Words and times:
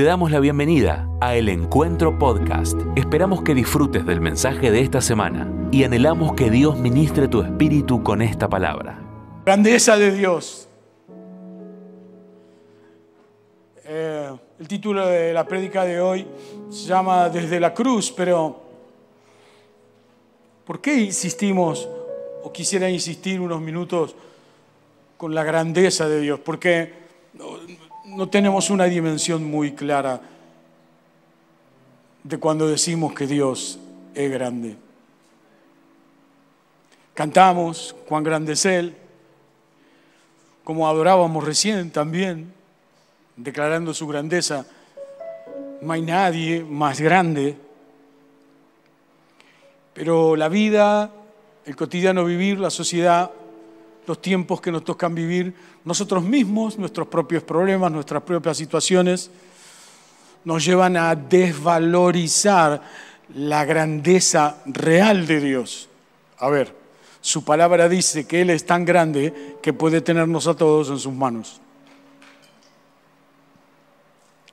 Te 0.00 0.06
damos 0.06 0.30
la 0.30 0.40
bienvenida 0.40 1.06
a 1.20 1.36
El 1.36 1.50
Encuentro 1.50 2.18
Podcast. 2.18 2.80
Esperamos 2.96 3.42
que 3.42 3.54
disfrutes 3.54 4.06
del 4.06 4.22
mensaje 4.22 4.70
de 4.70 4.80
esta 4.80 5.02
semana 5.02 5.52
y 5.70 5.84
anhelamos 5.84 6.32
que 6.32 6.50
Dios 6.50 6.78
ministre 6.78 7.28
tu 7.28 7.42
espíritu 7.42 8.02
con 8.02 8.22
esta 8.22 8.48
palabra. 8.48 8.98
Grandeza 9.44 9.98
de 9.98 10.10
Dios. 10.12 10.66
Eh, 13.84 14.30
el 14.58 14.68
título 14.68 15.06
de 15.06 15.34
la 15.34 15.46
prédica 15.46 15.84
de 15.84 16.00
hoy 16.00 16.26
se 16.70 16.86
llama 16.86 17.28
Desde 17.28 17.60
la 17.60 17.74
cruz, 17.74 18.10
pero 18.10 18.58
¿por 20.64 20.80
qué 20.80 20.94
insistimos 20.94 21.86
o 22.42 22.50
quisiera 22.50 22.88
insistir 22.88 23.38
unos 23.38 23.60
minutos 23.60 24.16
con 25.18 25.34
la 25.34 25.44
grandeza 25.44 26.08
de 26.08 26.22
Dios? 26.22 26.40
Porque 26.40 26.90
no 28.16 28.28
tenemos 28.28 28.70
una 28.70 28.84
dimensión 28.84 29.44
muy 29.44 29.72
clara 29.72 30.20
de 32.22 32.38
cuando 32.38 32.68
decimos 32.68 33.14
que 33.14 33.26
Dios 33.26 33.78
es 34.14 34.30
grande. 34.30 34.76
Cantamos 37.14 37.94
cuán 38.08 38.24
grande 38.24 38.54
es 38.54 38.64
Él, 38.64 38.94
como 40.64 40.88
adorábamos 40.88 41.44
recién 41.44 41.90
también, 41.90 42.52
declarando 43.36 43.94
su 43.94 44.06
grandeza. 44.06 44.66
No 45.80 45.92
hay 45.92 46.02
nadie 46.02 46.64
más 46.64 47.00
grande, 47.00 47.56
pero 49.94 50.36
la 50.36 50.48
vida, 50.48 51.10
el 51.64 51.76
cotidiano 51.76 52.24
vivir, 52.24 52.58
la 52.58 52.70
sociedad, 52.70 53.30
los 54.06 54.20
tiempos 54.20 54.60
que 54.60 54.72
nos 54.72 54.84
tocan 54.84 55.14
vivir, 55.14 55.54
nosotros 55.84 56.22
mismos, 56.22 56.78
nuestros 56.78 57.08
propios 57.08 57.42
problemas, 57.42 57.92
nuestras 57.92 58.22
propias 58.22 58.56
situaciones, 58.56 59.30
nos 60.44 60.64
llevan 60.64 60.96
a 60.96 61.14
desvalorizar 61.14 62.82
la 63.34 63.64
grandeza 63.64 64.56
real 64.66 65.26
de 65.26 65.40
Dios. 65.40 65.88
A 66.38 66.48
ver, 66.48 66.74
su 67.20 67.44
palabra 67.44 67.88
dice 67.88 68.26
que 68.26 68.40
Él 68.40 68.50
es 68.50 68.64
tan 68.64 68.84
grande 68.84 69.56
que 69.62 69.72
puede 69.72 70.00
tenernos 70.00 70.46
a 70.46 70.54
todos 70.54 70.88
en 70.88 70.98
sus 70.98 71.12
manos. 71.12 71.60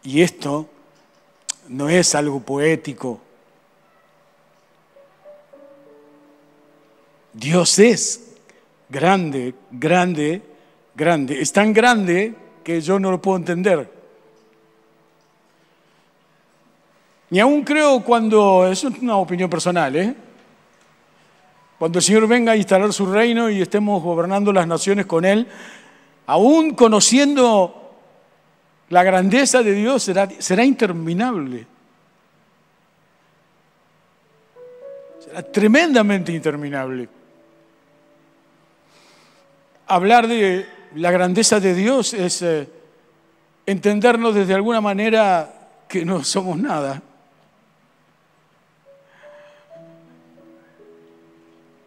Y 0.03 0.21
esto 0.21 0.69
no 1.69 1.89
es 1.89 2.15
algo 2.15 2.39
poético. 2.39 3.19
Dios 7.33 7.79
es 7.79 8.26
grande, 8.89 9.53
grande, 9.71 10.41
grande. 10.95 11.41
Es 11.41 11.51
tan 11.51 11.73
grande 11.73 12.33
que 12.63 12.81
yo 12.81 12.99
no 12.99 13.11
lo 13.11 13.21
puedo 13.21 13.37
entender. 13.37 13.91
Ni 17.29 17.39
aún 17.39 17.63
creo 17.63 18.03
cuando, 18.03 18.67
eso 18.67 18.87
es 18.87 18.99
una 18.99 19.17
opinión 19.17 19.49
personal, 19.49 19.95
¿eh? 19.95 20.15
cuando 21.77 21.99
el 21.99 22.03
Señor 22.03 22.27
venga 22.27 22.53
a 22.53 22.55
instalar 22.55 22.91
su 22.93 23.05
reino 23.05 23.49
y 23.49 23.61
estemos 23.61 24.01
gobernando 24.01 24.51
las 24.51 24.65
naciones 24.65 25.05
con 25.05 25.25
Él, 25.25 25.47
aún 26.25 26.73
conociendo 26.73 27.93
la 28.89 29.03
grandeza 29.03 29.61
de 29.61 29.73
Dios 29.73 30.01
será, 30.01 30.27
será 30.39 30.63
interminable. 30.63 31.67
Será 35.19 35.43
tremendamente 35.43 36.31
interminable 36.31 37.16
hablar 39.87 40.27
de 40.27 40.67
la 40.95 41.11
grandeza 41.11 41.59
de 41.59 41.73
Dios 41.73 42.13
es 42.13 42.41
eh, 42.41 42.67
entendernos 43.65 44.35
desde 44.35 44.53
alguna 44.53 44.81
manera 44.81 45.69
que 45.87 46.05
no 46.05 46.23
somos 46.23 46.57
nada. 46.57 47.01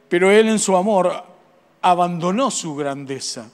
Pero 0.09 0.31
Él 0.31 0.49
en 0.49 0.59
su 0.59 0.77
amor 0.77 1.25
abandonó 1.83 2.51
su 2.51 2.75
grandeza 2.75 3.49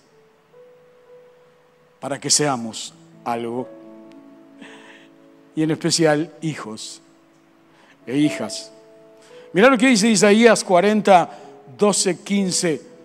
para 2.00 2.18
que 2.18 2.30
seamos 2.30 2.94
algo. 3.24 3.68
Y 5.54 5.62
en 5.62 5.70
especial 5.70 6.32
hijos 6.42 7.00
e 8.06 8.16
hijas. 8.16 8.72
Mira 9.52 9.68
lo 9.68 9.78
que 9.78 9.88
dice 9.88 10.08
Isaías 10.08 10.62
40, 10.64 11.30
12, 11.78 12.18
15. 12.22 12.95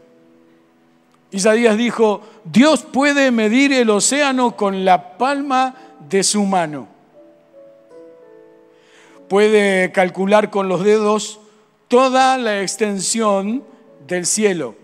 Isaías 1.31 1.77
dijo, 1.77 2.21
Dios 2.43 2.83
puede 2.83 3.31
medir 3.31 3.71
el 3.71 3.89
océano 3.89 4.57
con 4.57 4.83
la 4.83 5.17
palma 5.17 5.75
de 6.09 6.23
su 6.23 6.43
mano. 6.43 6.87
Puede 9.29 9.93
calcular 9.93 10.49
con 10.49 10.67
los 10.67 10.83
dedos 10.83 11.39
toda 11.87 12.37
la 12.37 12.61
extensión 12.61 13.63
del 14.05 14.25
cielo. 14.25 14.75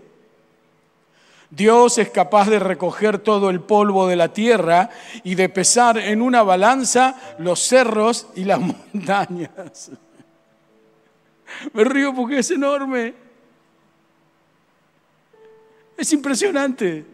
Dios 1.50 1.98
es 1.98 2.10
capaz 2.10 2.48
de 2.48 2.58
recoger 2.58 3.18
todo 3.18 3.50
el 3.50 3.60
polvo 3.60 4.06
de 4.06 4.16
la 4.16 4.32
tierra 4.32 4.90
y 5.24 5.34
de 5.34 5.48
pesar 5.48 5.98
en 5.98 6.22
una 6.22 6.42
balanza 6.42 7.16
los 7.38 7.60
cerros 7.60 8.28
y 8.34 8.44
las 8.44 8.60
montañas. 8.94 9.90
Me 11.72 11.84
río 11.84 12.14
porque 12.14 12.38
es 12.38 12.50
enorme. 12.50 13.27
Es 15.98 16.12
impresionante. 16.12 17.04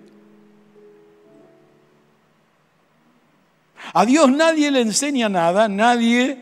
A 3.95 4.05
Dios 4.05 4.31
nadie 4.31 4.71
le 4.71 4.83
enseña 4.83 5.31
nada, 5.31 5.69
nadie 5.69 6.39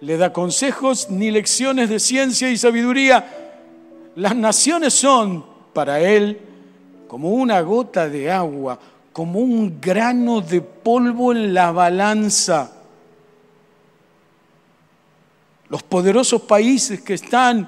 le 0.00 0.16
da 0.18 0.32
consejos 0.34 1.08
ni 1.08 1.30
lecciones 1.30 1.88
de 1.88 1.98
ciencia 1.98 2.50
y 2.50 2.58
sabiduría. 2.58 3.24
Las 4.16 4.36
naciones 4.36 4.92
son 4.92 5.46
para 5.72 5.98
Él 6.00 6.38
como 7.08 7.30
una 7.30 7.62
gota 7.62 8.06
de 8.06 8.30
agua, 8.30 8.78
como 9.12 9.40
un 9.40 9.80
grano 9.80 10.42
de 10.42 10.60
polvo 10.60 11.32
en 11.32 11.54
la 11.54 11.72
balanza. 11.72 12.70
Los 15.70 15.82
poderosos 15.82 16.42
países 16.42 17.00
que 17.00 17.14
están 17.14 17.66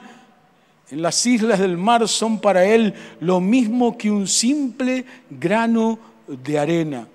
las 0.91 1.25
islas 1.27 1.59
del 1.59 1.77
mar 1.77 2.07
son 2.09 2.41
para 2.41 2.65
él 2.65 2.95
lo 3.21 3.41
mismo 3.41 3.97
que 3.97 4.11
un 4.11 4.29
simple 4.29 5.05
grano 5.31 5.99
de 6.27 6.59
arena. 6.59 7.09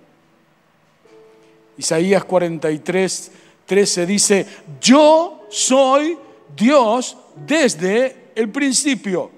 Isaías 1.77 2.23
43, 2.25 3.31
13 3.65 4.05
dice, 4.05 4.45
yo 4.81 5.47
soy 5.49 6.17
Dios 6.55 7.17
desde 7.35 8.31
el 8.35 8.49
principio. 8.49 9.31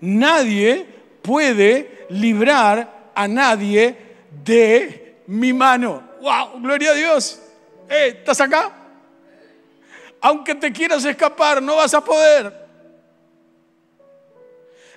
Nadie 0.00 0.86
puede 1.22 2.06
librar 2.10 3.12
a 3.14 3.28
nadie 3.28 3.96
de 4.44 5.22
mi 5.26 5.52
mano. 5.52 6.02
¡Wow! 6.20 6.60
Gloria 6.62 6.90
a 6.90 6.94
Dios. 6.94 7.40
Eh, 7.88 8.14
¿Estás 8.18 8.40
acá? 8.40 8.72
Aunque 10.20 10.54
te 10.54 10.72
quieras 10.72 11.04
escapar, 11.04 11.62
no 11.62 11.76
vas 11.76 11.94
a 11.94 12.02
poder. 12.02 12.69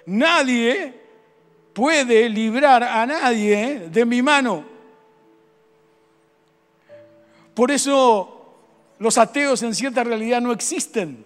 Nadie 0.05 0.93
puede 1.73 2.29
librar 2.29 2.83
a 2.83 3.05
nadie 3.05 3.87
de 3.89 4.05
mi 4.05 4.21
mano. 4.21 4.63
Por 7.53 7.71
eso 7.71 8.33
los 8.99 9.17
ateos 9.17 9.61
en 9.63 9.75
cierta 9.75 10.03
realidad 10.03 10.41
no 10.41 10.51
existen. 10.51 11.25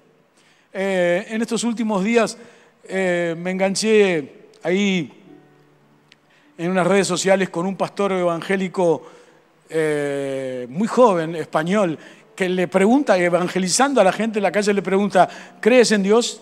Eh, 0.73 1.25
en 1.29 1.41
estos 1.41 1.63
últimos 1.63 2.03
días 2.03 2.37
eh, 2.83 3.35
me 3.37 3.51
enganché 3.51 4.49
ahí 4.63 5.11
en 6.57 6.71
unas 6.71 6.85
redes 6.85 7.07
sociales 7.07 7.49
con 7.49 7.65
un 7.65 7.75
pastor 7.75 8.11
evangélico 8.11 9.03
eh, 9.69 10.65
muy 10.69 10.87
joven, 10.87 11.35
español, 11.35 11.97
que 12.35 12.49
le 12.49 12.67
pregunta, 12.67 13.17
evangelizando 13.17 14.01
a 14.01 14.03
la 14.03 14.11
gente 14.11 14.39
en 14.39 14.43
la 14.43 14.51
calle, 14.51 14.73
le 14.73 14.81
pregunta, 14.81 15.27
¿crees 15.59 15.91
en 15.91 16.03
Dios? 16.03 16.41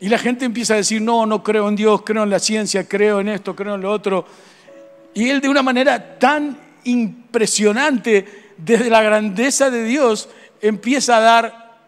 Y 0.00 0.08
la 0.08 0.18
gente 0.18 0.44
empieza 0.44 0.74
a 0.74 0.76
decir, 0.76 1.02
no, 1.02 1.26
no 1.26 1.42
creo 1.42 1.68
en 1.68 1.76
Dios, 1.76 2.02
creo 2.02 2.22
en 2.22 2.30
la 2.30 2.38
ciencia, 2.38 2.86
creo 2.86 3.20
en 3.20 3.28
esto, 3.28 3.56
creo 3.56 3.74
en 3.74 3.80
lo 3.80 3.90
otro. 3.90 4.24
Y 5.14 5.28
él 5.28 5.40
de 5.40 5.48
una 5.48 5.62
manera 5.62 6.18
tan 6.18 6.56
impresionante, 6.84 8.52
desde 8.56 8.90
la 8.90 9.02
grandeza 9.02 9.70
de 9.70 9.84
Dios, 9.84 10.28
empieza 10.60 11.16
a 11.16 11.20
dar 11.20 11.78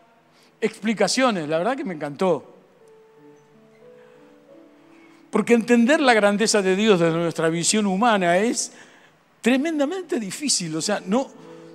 explicaciones. 0.60 1.48
La 1.48 1.58
verdad 1.58 1.76
que 1.76 1.84
me 1.84 1.94
encantó. 1.94 2.46
Porque 5.30 5.54
entender 5.54 6.00
la 6.00 6.12
grandeza 6.12 6.60
de 6.62 6.74
Dios 6.74 6.98
desde 6.98 7.16
nuestra 7.16 7.48
visión 7.48 7.86
humana 7.86 8.36
es 8.38 8.72
tremendamente 9.40 10.18
difícil. 10.18 10.74
O 10.74 10.82
sea, 10.82 11.00
no, 11.06 11.30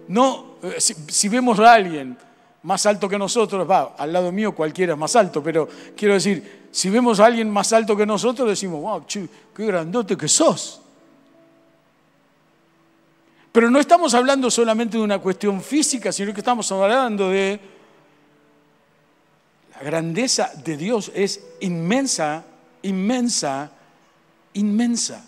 no, 0.09 0.57
eh, 0.61 0.75
si, 0.79 0.93
si 1.07 1.29
vemos 1.29 1.57
a 1.59 1.73
alguien 1.73 2.17
más 2.65 2.83
alto 2.87 3.07
que 3.07 3.17
nosotros, 3.17 3.69
va, 3.69 3.93
al 3.95 4.11
lado 4.11 4.31
mío 4.31 4.55
cualquiera 4.55 4.93
es 4.93 4.99
más 4.99 5.15
alto, 5.15 5.43
pero 5.43 5.69
quiero 5.95 6.15
decir, 6.15 6.67
si 6.71 6.89
vemos 6.89 7.19
a 7.19 7.27
alguien 7.27 7.47
más 7.49 7.71
alto 7.71 7.95
que 7.95 8.07
nosotros, 8.07 8.49
decimos, 8.49 8.81
wow, 8.81 9.05
qué 9.07 9.65
grandote 9.67 10.17
que 10.17 10.27
sos. 10.27 10.81
Pero 13.51 13.69
no 13.69 13.79
estamos 13.79 14.15
hablando 14.15 14.49
solamente 14.49 14.97
de 14.97 15.03
una 15.03 15.19
cuestión 15.19 15.61
física, 15.61 16.11
sino 16.11 16.33
que 16.33 16.39
estamos 16.39 16.69
hablando 16.71 17.29
de 17.29 17.59
la 19.75 19.83
grandeza 19.83 20.51
de 20.63 20.75
Dios 20.75 21.11
es 21.13 21.41
inmensa, 21.59 22.43
inmensa, 22.81 23.71
inmensa. 24.53 25.23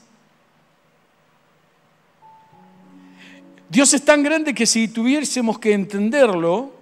Dios 3.69 3.93
es 3.93 4.03
tan 4.03 4.23
grande 4.23 4.55
que 4.55 4.65
si 4.65 4.87
tuviésemos 4.87 5.59
que 5.59 5.73
entenderlo, 5.73 6.76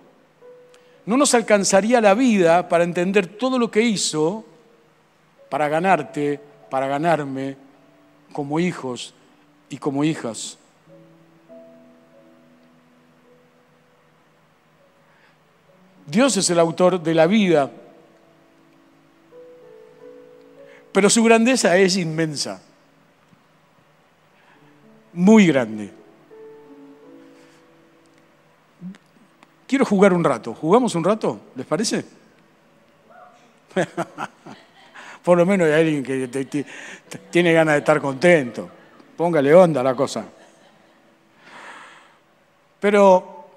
no 1.05 1.17
nos 1.17 1.33
alcanzaría 1.33 2.01
la 2.01 2.13
vida 2.13 2.67
para 2.67 2.83
entender 2.83 3.27
todo 3.27 3.59
lo 3.59 3.69
que 3.69 3.81
hizo 3.81 4.45
para 5.49 5.69
ganarte, 5.69 6.39
para 6.69 6.87
ganarme 6.87 7.55
como 8.33 8.59
hijos 8.59 9.13
y 9.69 9.77
como 9.77 10.03
hijas. 10.03 10.57
Dios 16.07 16.37
es 16.37 16.49
el 16.49 16.59
autor 16.59 17.01
de 17.01 17.13
la 17.13 17.25
vida, 17.25 17.71
pero 20.91 21.09
su 21.09 21.23
grandeza 21.23 21.77
es 21.77 21.97
inmensa, 21.97 22.61
muy 25.13 25.47
grande. 25.47 25.91
Quiero 29.67 29.85
jugar 29.85 30.13
un 30.13 30.23
rato. 30.23 30.53
¿Jugamos 30.53 30.93
un 30.95 31.03
rato? 31.03 31.39
¿Les 31.55 31.65
parece? 31.65 32.05
Por 35.23 35.37
lo 35.37 35.45
menos 35.45 35.67
hay 35.67 35.73
alguien 35.73 36.03
que 36.03 36.65
tiene 37.31 37.51
ganas 37.51 37.73
de 37.73 37.79
estar 37.79 37.99
contento. 37.99 38.69
Póngale 39.17 39.53
onda 39.53 39.81
la 39.81 39.95
cosa. 39.95 40.25
Pero, 42.79 43.47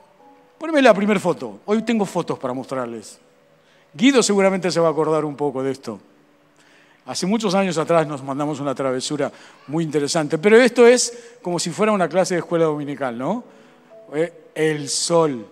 ponme 0.56 0.80
la 0.80 0.94
primera 0.94 1.20
foto. 1.20 1.60
Hoy 1.66 1.82
tengo 1.82 2.06
fotos 2.06 2.38
para 2.38 2.54
mostrarles. 2.54 3.18
Guido 3.92 4.22
seguramente 4.22 4.70
se 4.70 4.80
va 4.80 4.88
a 4.88 4.90
acordar 4.90 5.24
un 5.24 5.36
poco 5.36 5.62
de 5.62 5.72
esto. 5.72 6.00
Hace 7.04 7.26
muchos 7.26 7.54
años 7.54 7.76
atrás 7.78 8.06
nos 8.06 8.22
mandamos 8.22 8.60
una 8.60 8.74
travesura 8.74 9.32
muy 9.66 9.82
interesante, 9.82 10.38
pero 10.38 10.56
esto 10.56 10.86
es 10.86 11.36
como 11.42 11.58
si 11.58 11.70
fuera 11.70 11.90
una 11.90 12.08
clase 12.08 12.34
de 12.34 12.40
escuela 12.40 12.66
dominical, 12.66 13.16
¿no? 13.16 13.44
Eh, 14.14 14.50
el 14.54 14.88
sol, 14.88 15.46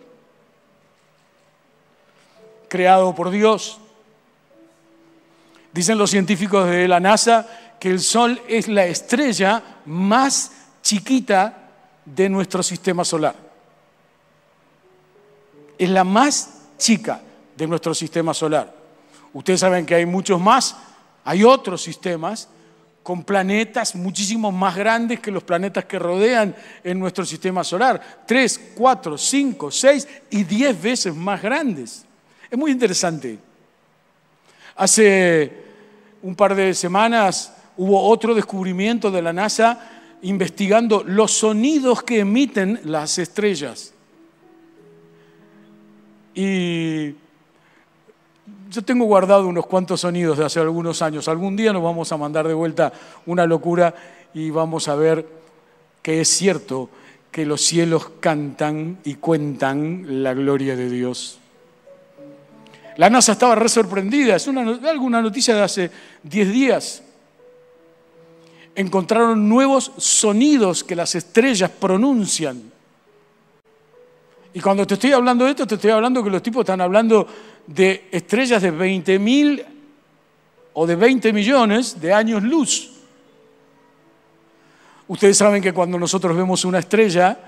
creado 2.76 3.14
por 3.14 3.30
Dios. 3.30 3.78
Dicen 5.72 5.96
los 5.96 6.10
científicos 6.10 6.68
de 6.68 6.86
la 6.86 7.00
NASA 7.00 7.46
que 7.80 7.88
el 7.88 8.00
Sol 8.00 8.38
es 8.48 8.68
la 8.68 8.84
estrella 8.84 9.62
más 9.86 10.52
chiquita 10.82 11.70
de 12.04 12.28
nuestro 12.28 12.62
sistema 12.62 13.02
solar. 13.02 13.34
Es 15.78 15.88
la 15.88 16.04
más 16.04 16.64
chica 16.76 17.22
de 17.56 17.66
nuestro 17.66 17.94
sistema 17.94 18.34
solar. 18.34 18.74
Ustedes 19.32 19.60
saben 19.60 19.86
que 19.86 19.94
hay 19.94 20.04
muchos 20.04 20.38
más, 20.38 20.76
hay 21.24 21.44
otros 21.44 21.80
sistemas 21.80 22.46
con 23.02 23.24
planetas 23.24 23.94
muchísimo 23.94 24.52
más 24.52 24.76
grandes 24.76 25.20
que 25.20 25.30
los 25.30 25.44
planetas 25.44 25.86
que 25.86 25.98
rodean 25.98 26.54
en 26.84 26.98
nuestro 26.98 27.24
sistema 27.24 27.64
solar. 27.64 28.24
Tres, 28.26 28.72
cuatro, 28.76 29.16
cinco, 29.16 29.70
seis 29.70 30.06
y 30.28 30.44
diez 30.44 30.78
veces 30.78 31.14
más 31.14 31.40
grandes. 31.40 32.05
Es 32.50 32.58
muy 32.58 32.70
interesante. 32.70 33.38
Hace 34.76 35.52
un 36.22 36.34
par 36.34 36.54
de 36.54 36.74
semanas 36.74 37.52
hubo 37.76 38.08
otro 38.08 38.34
descubrimiento 38.34 39.10
de 39.10 39.22
la 39.22 39.32
NASA 39.32 39.90
investigando 40.22 41.04
los 41.04 41.32
sonidos 41.32 42.02
que 42.02 42.20
emiten 42.20 42.80
las 42.84 43.18
estrellas. 43.18 43.92
Y 46.34 47.14
yo 48.70 48.82
tengo 48.84 49.04
guardado 49.06 49.48
unos 49.48 49.66
cuantos 49.66 50.02
sonidos 50.02 50.38
de 50.38 50.44
hace 50.44 50.60
algunos 50.60 51.00
años. 51.02 51.28
Algún 51.28 51.56
día 51.56 51.72
nos 51.72 51.82
vamos 51.82 52.12
a 52.12 52.16
mandar 52.16 52.46
de 52.46 52.54
vuelta 52.54 52.92
una 53.24 53.46
locura 53.46 53.94
y 54.34 54.50
vamos 54.50 54.88
a 54.88 54.94
ver 54.94 55.26
que 56.02 56.20
es 56.20 56.28
cierto 56.28 56.90
que 57.30 57.46
los 57.46 57.62
cielos 57.62 58.10
cantan 58.20 58.98
y 59.04 59.14
cuentan 59.14 60.22
la 60.22 60.34
gloria 60.34 60.76
de 60.76 60.90
Dios. 60.90 61.38
La 62.96 63.10
NASA 63.10 63.32
estaba 63.32 63.54
re 63.54 63.68
sorprendida, 63.68 64.36
es 64.36 64.46
una, 64.46 64.62
alguna 64.88 65.20
noticia 65.20 65.54
de 65.54 65.62
hace 65.62 65.90
10 66.22 66.52
días. 66.52 67.02
Encontraron 68.74 69.48
nuevos 69.48 69.92
sonidos 69.98 70.82
que 70.82 70.96
las 70.96 71.14
estrellas 71.14 71.70
pronuncian. 71.70 72.72
Y 74.54 74.60
cuando 74.60 74.86
te 74.86 74.94
estoy 74.94 75.12
hablando 75.12 75.44
de 75.44 75.50
esto, 75.50 75.66
te 75.66 75.74
estoy 75.74 75.90
hablando 75.90 76.24
que 76.24 76.30
los 76.30 76.42
tipos 76.42 76.60
están 76.60 76.80
hablando 76.80 77.26
de 77.66 78.08
estrellas 78.10 78.62
de 78.62 78.70
20 78.70 79.18
mil 79.18 79.64
o 80.72 80.86
de 80.86 80.96
20 80.96 81.32
millones 81.32 82.00
de 82.00 82.12
años 82.14 82.42
luz. 82.42 82.92
Ustedes 85.08 85.36
saben 85.36 85.62
que 85.62 85.74
cuando 85.74 85.98
nosotros 85.98 86.34
vemos 86.34 86.64
una 86.64 86.78
estrella, 86.78 87.38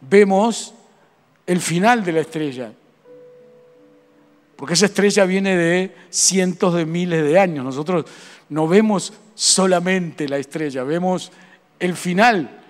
vemos 0.00 0.74
el 1.46 1.60
final 1.60 2.02
de 2.02 2.12
la 2.12 2.20
estrella. 2.20 2.72
Porque 4.56 4.74
esa 4.74 4.86
estrella 4.86 5.24
viene 5.26 5.56
de 5.56 5.94
cientos 6.10 6.74
de 6.74 6.86
miles 6.86 7.22
de 7.22 7.38
años. 7.38 7.64
Nosotros 7.64 8.06
no 8.48 8.66
vemos 8.66 9.12
solamente 9.34 10.28
la 10.28 10.38
estrella, 10.38 10.82
vemos 10.82 11.30
el 11.78 11.94
final 11.94 12.60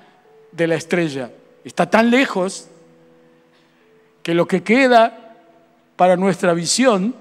de 0.50 0.66
la 0.66 0.74
estrella. 0.74 1.30
Está 1.64 1.88
tan 1.88 2.10
lejos 2.10 2.68
que 4.22 4.34
lo 4.34 4.48
que 4.48 4.62
queda 4.62 5.36
para 5.94 6.16
nuestra 6.16 6.52
visión 6.52 7.14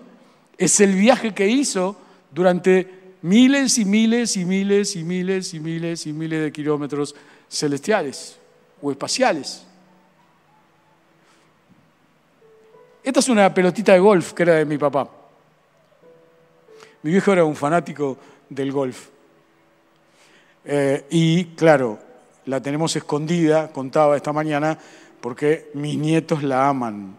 es 0.57 0.79
el 0.79 0.95
viaje 0.95 1.33
que 1.33 1.47
hizo 1.47 1.95
durante 2.31 3.15
miles 3.21 3.77
y 3.77 3.85
miles 3.85 4.37
y 4.37 4.45
miles 4.45 4.95
y 4.95 5.03
miles 5.03 5.53
y 5.53 5.59
miles 5.59 6.07
y 6.07 6.13
miles 6.13 6.43
de 6.43 6.51
kilómetros 6.51 7.15
celestiales 7.49 8.37
o 8.81 8.91
espaciales. 8.91 9.65
Esta 13.05 13.19
es 13.19 13.29
una 13.29 13.53
pelotita 13.53 13.93
de 13.93 13.99
golf 13.99 14.33
que 14.33 14.41
era 14.41 14.55
de 14.55 14.65
mi 14.65 14.79
papá. 14.79 15.07
Mi 17.03 17.11
viejo 17.11 17.31
era 17.31 17.45
un 17.45 17.55
fanático 17.55 18.17
del 18.49 18.71
golf. 18.71 19.09
Eh, 20.65 21.05
y 21.11 21.45
claro, 21.53 21.99
la 22.45 22.59
tenemos 22.59 22.95
escondida, 22.95 23.71
contaba 23.71 24.17
esta 24.17 24.33
mañana, 24.33 24.75
porque 25.21 25.69
mis 25.75 25.99
nietos 25.99 26.41
la 26.41 26.67
aman. 26.67 27.15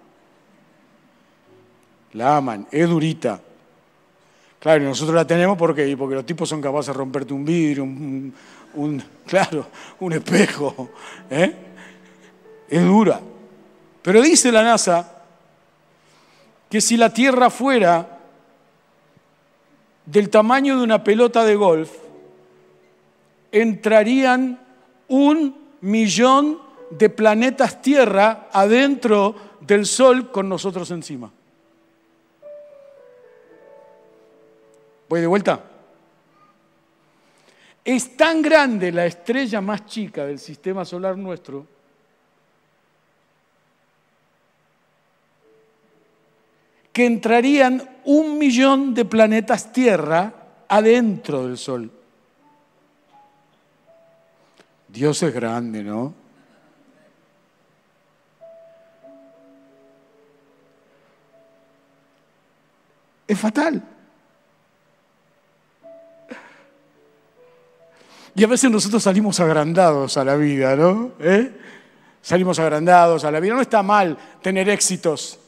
La 2.14 2.38
aman, 2.38 2.66
es 2.72 2.88
durita. 2.88 3.40
Claro, 4.58 4.82
y 4.82 4.86
nosotros 4.88 5.14
la 5.14 5.24
tenemos 5.24 5.56
porque, 5.56 5.96
porque 5.96 6.16
los 6.16 6.26
tipos 6.26 6.48
son 6.48 6.60
capaces 6.60 6.88
de 6.88 6.98
romperte 6.98 7.32
un 7.32 7.44
vidrio, 7.44 7.84
un, 7.84 8.34
claro, 9.24 9.68
un 10.00 10.14
espejo. 10.14 10.90
¿eh? 11.30 11.54
Es 12.68 12.82
dura. 12.82 13.20
Pero 14.02 14.20
dice 14.20 14.50
la 14.50 14.64
NASA 14.64 15.12
que 16.68 16.80
si 16.80 16.96
la 16.96 17.12
Tierra 17.12 17.50
fuera 17.50 18.18
del 20.04 20.30
tamaño 20.30 20.76
de 20.76 20.84
una 20.84 21.02
pelota 21.02 21.44
de 21.44 21.56
golf, 21.56 21.90
entrarían 23.52 24.60
un 25.08 25.56
millón 25.80 26.58
de 26.90 27.10
planetas 27.10 27.82
Tierra 27.82 28.48
adentro 28.52 29.34
del 29.60 29.86
Sol 29.86 30.30
con 30.30 30.48
nosotros 30.48 30.90
encima. 30.90 31.32
¿Voy 35.08 35.20
de 35.20 35.26
vuelta? 35.26 35.64
Es 37.84 38.16
tan 38.16 38.42
grande 38.42 38.90
la 38.90 39.06
estrella 39.06 39.60
más 39.60 39.86
chica 39.86 40.26
del 40.26 40.40
sistema 40.40 40.84
solar 40.84 41.16
nuestro 41.16 41.75
que 46.96 47.04
entrarían 47.04 47.86
un 48.06 48.38
millón 48.38 48.94
de 48.94 49.04
planetas 49.04 49.70
Tierra 49.70 50.32
adentro 50.66 51.46
del 51.46 51.58
Sol. 51.58 51.90
Dios 54.88 55.22
es 55.22 55.34
grande, 55.34 55.84
¿no? 55.84 56.14
Es 63.28 63.38
fatal. 63.38 63.82
Y 68.34 68.42
a 68.42 68.46
veces 68.46 68.70
nosotros 68.70 69.02
salimos 69.02 69.38
agrandados 69.38 70.16
a 70.16 70.24
la 70.24 70.36
vida, 70.36 70.74
¿no? 70.76 71.10
¿Eh? 71.20 71.60
Salimos 72.22 72.58
agrandados 72.58 73.22
a 73.24 73.30
la 73.30 73.38
vida. 73.38 73.52
No 73.52 73.60
está 73.60 73.82
mal 73.82 74.16
tener 74.40 74.70
éxitos. 74.70 75.40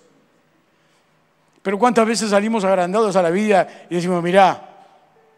Pero 1.69 1.79
cuántas 1.79 2.07
veces 2.07 2.31
salimos 2.31 2.65
agrandados 2.65 3.15
a 3.15 3.21
la 3.21 3.29
vida 3.29 3.69
y 3.91 3.97
decimos, 3.97 4.23
mirá, 4.23 4.87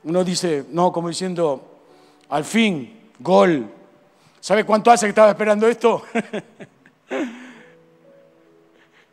uno 0.04 0.22
dice, 0.22 0.66
no, 0.70 0.92
como 0.92 1.08
diciendo, 1.08 1.80
al 2.28 2.44
fin, 2.44 3.10
gol, 3.18 3.68
¿Sabe 4.40 4.64
cuánto 4.64 4.90
hace 4.90 5.06
que 5.06 5.10
estaba 5.10 5.30
esperando 5.30 5.68
esto? 5.68 6.02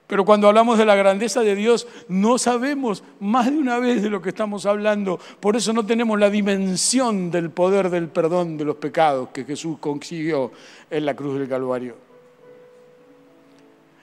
Pero 0.06 0.24
cuando 0.24 0.48
hablamos 0.48 0.78
de 0.78 0.86
la 0.86 0.94
grandeza 0.96 1.42
de 1.42 1.56
Dios, 1.56 1.88
no 2.08 2.38
sabemos 2.38 3.04
más 3.20 3.52
de 3.52 3.58
una 3.58 3.80
vez 3.80 4.04
de 4.04 4.12
lo 4.12 4.22
que 4.22 4.30
estamos 4.30 4.68
hablando. 4.68 5.20
Por 5.40 5.56
eso 5.58 5.74
no 5.74 5.84
tenemos 5.86 6.18
la 6.20 6.30
dimensión 6.30 7.32
del 7.32 7.50
poder 7.50 7.90
del 7.90 8.10
perdón 8.10 8.58
de 8.58 8.66
los 8.66 8.76
pecados 8.76 9.30
que 9.30 9.44
Jesús 9.44 9.80
consiguió 9.80 10.52
en 10.92 11.04
la 11.04 11.16
cruz 11.16 11.40
del 11.40 11.50
Calvario. 11.50 12.07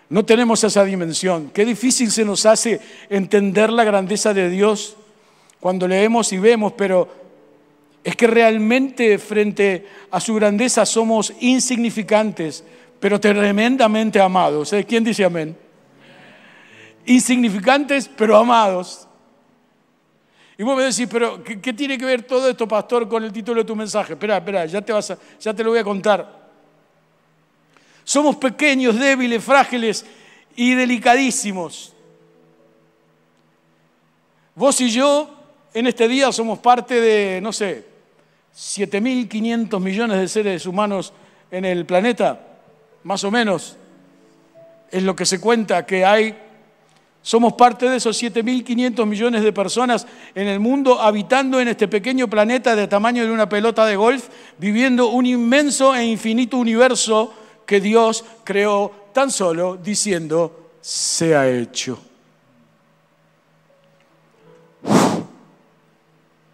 No 0.09 0.25
tenemos 0.25 0.63
esa 0.65 0.85
dimensión. 0.85 1.51
Qué 1.53 1.65
difícil 1.65 2.11
se 2.11 2.25
nos 2.25 2.47
hace 2.47 2.81
entender 3.09 3.73
la 3.73 3.85
grandeza 3.85 4.35
de 4.35 4.51
Dios 4.51 4.97
cuando 5.61 5.89
leemos 5.89 6.33
y 6.33 6.39
vemos, 6.39 6.73
pero 6.75 7.09
es 8.03 8.15
que 8.17 8.27
realmente 8.27 9.19
frente 9.19 9.87
a 10.11 10.21
su 10.21 10.35
grandeza 10.35 10.85
somos 10.85 11.33
insignificantes, 11.41 12.63
pero 13.01 13.19
tremendamente 13.19 14.21
amados. 14.21 14.73
¿Eh? 14.75 14.85
¿Quién 14.85 15.05
dice 15.05 15.25
amén? 15.25 15.57
insignificantes 17.07 18.11
pero 18.17 18.37
amados. 18.37 19.07
Y 20.57 20.63
vos 20.63 20.77
me 20.77 20.85
decís, 20.85 21.09
pero 21.11 21.43
¿qué, 21.43 21.73
tiene 21.73 21.99
que 21.99 22.05
ver 22.05 22.23
todo 22.23 22.49
esto, 22.49 22.69
pastor, 22.69 23.09
con 23.09 23.25
el 23.25 23.33
título 23.33 23.63
de 23.63 23.67
tu 23.67 23.75
mensaje? 23.75 24.13
Espera, 24.13 24.37
espera, 24.37 24.67
ya 24.67 24.81
te, 24.81 24.93
vas 24.93 25.13
ya 25.41 25.53
te 25.53 25.65
lo 25.65 25.71
voy 25.71 25.81
a 25.81 25.85
contar. 25.85 26.44
Somos 28.05 28.37
pequeños, 28.37 28.99
débiles, 28.99 29.43
frágiles 29.43 30.05
y 30.55 30.75
delicadísimos. 30.75 31.93
Vos 34.55 34.81
y 34.81 34.91
yo 34.91 35.31
en 35.73 35.87
este 35.87 36.07
día 36.07 36.31
somos 36.31 36.59
parte 36.61 37.01
de, 37.01 37.41
no 37.41 37.53
sé, 37.53 37.85
7.500 38.55 39.81
millones 39.81 40.19
de 40.19 40.29
seres 40.29 40.67
humanos 40.67 41.13
en 41.51 41.65
el 41.65 41.85
planeta, 41.87 42.41
más 43.03 43.25
o 43.25 43.31
menos. 43.31 43.77
Es 44.91 45.03
lo 45.03 45.17
que 45.17 45.27
se 45.27 45.41
cuenta 45.41 45.85
que 45.85 46.05
hay 46.05 46.39
somos 47.25 47.55
parte 47.55 47.89
de 47.89 47.97
esos 47.97 48.23
7.500 48.23 49.07
millones 49.07 49.43
de 49.43 49.51
personas 49.51 50.07
en 50.35 50.47
el 50.47 50.61
mundo 50.61 51.01
habitando 51.01 51.59
en 51.59 51.69
este 51.69 51.89
pequeño 51.89 52.29
planeta 52.29 52.77
de 52.77 52.87
tamaño 52.87 53.25
de 53.25 53.31
una 53.31 53.49
pelota 53.49 53.87
de 53.87 53.97
golf, 53.97 54.29
viviendo 54.59 55.09
un 55.09 55.25
inmenso 55.25 55.95
e 55.95 56.05
infinito 56.05 56.59
universo 56.59 57.33
que 57.67 57.81
Dios 57.81 58.25
creó 58.45 59.11
tan 59.13 59.31
solo 59.31 59.77
diciendo, 59.77 60.71
se 60.81 61.35
ha 61.35 61.49
hecho. 61.49 61.99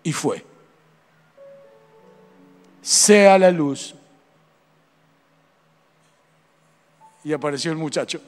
Y 0.03 0.13
fue. 0.13 0.45
Sea 2.81 3.39
la 3.39 3.51
luz. 3.51 3.95
Y 7.23 7.33
apareció 7.33 7.71
el 7.71 7.77
muchacho. 7.77 8.21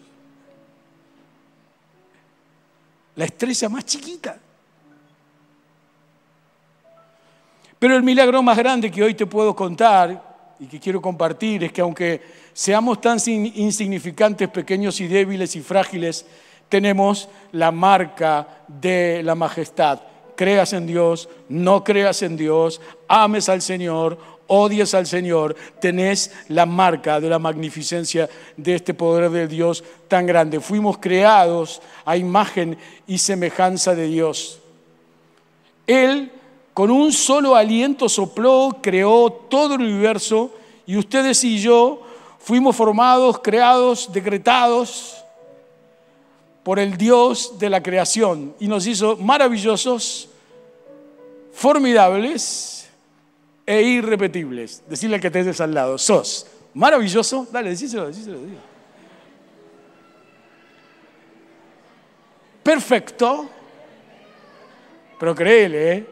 la 3.16 3.24
estrella 3.24 3.68
más 3.68 3.84
chiquita. 3.84 4.38
Pero 7.78 7.96
el 7.96 8.02
milagro 8.02 8.42
más 8.42 8.56
grande 8.56 8.90
que 8.90 9.02
hoy 9.02 9.14
te 9.14 9.26
puedo 9.26 9.54
contar 9.54 10.54
y 10.60 10.66
que 10.66 10.78
quiero 10.78 11.02
compartir 11.02 11.64
es 11.64 11.72
que 11.72 11.80
aunque 11.80 12.41
seamos 12.52 13.00
tan 13.00 13.18
insignificantes, 13.26 14.48
pequeños 14.48 15.00
y 15.00 15.06
débiles 15.08 15.56
y 15.56 15.60
frágiles, 15.60 16.26
tenemos 16.68 17.28
la 17.52 17.70
marca 17.70 18.64
de 18.66 19.22
la 19.22 19.34
majestad. 19.34 20.00
Creas 20.36 20.72
en 20.72 20.86
Dios, 20.86 21.28
no 21.48 21.84
creas 21.84 22.22
en 22.22 22.36
Dios, 22.36 22.80
ames 23.08 23.48
al 23.48 23.60
Señor 23.60 24.18
odies 24.54 24.92
al 24.92 25.06
Señor, 25.06 25.56
tenés 25.80 26.30
la 26.48 26.66
marca 26.66 27.20
de 27.20 27.30
la 27.30 27.38
magnificencia 27.38 28.28
de 28.54 28.74
este 28.74 28.92
poder 28.92 29.30
de 29.30 29.48
Dios 29.48 29.82
tan 30.08 30.26
grande. 30.26 30.60
Fuimos 30.60 30.98
creados 30.98 31.80
a 32.04 32.18
imagen 32.18 32.76
y 33.06 33.16
semejanza 33.16 33.94
de 33.94 34.08
Dios. 34.08 34.60
Él 35.86 36.30
con 36.74 36.90
un 36.90 37.12
solo 37.12 37.56
aliento 37.56 38.10
sopló, 38.10 38.78
creó 38.82 39.32
todo 39.32 39.76
el 39.76 39.82
universo 39.82 40.50
y 40.86 40.98
ustedes 40.98 41.42
y 41.44 41.58
yo 41.58 42.02
fuimos 42.42 42.74
formados, 42.74 43.38
creados, 43.38 44.12
decretados 44.12 45.24
por 46.62 46.78
el 46.78 46.96
Dios 46.96 47.58
de 47.58 47.70
la 47.70 47.82
creación 47.82 48.54
y 48.58 48.66
nos 48.66 48.86
hizo 48.86 49.16
maravillosos, 49.16 50.28
formidables 51.52 52.88
e 53.64 53.82
irrepetibles. 53.82 54.82
Decirle 54.88 55.20
que 55.20 55.28
estés 55.28 55.60
al 55.60 55.72
lado, 55.72 55.98
sos 55.98 56.46
maravilloso. 56.74 57.46
Dale, 57.50 57.70
decíselo, 57.70 58.08
decíselo. 58.08 58.38
Perfecto. 62.62 63.48
Pero 65.18 65.34
créele, 65.34 65.92
¿eh? 65.92 66.06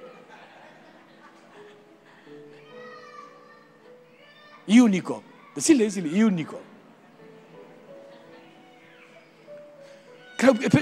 Y 4.68 4.78
único. 4.78 5.29
Decirle, 5.54 5.84
decirle, 5.84 6.16
y 6.16 6.22
único. 6.22 6.60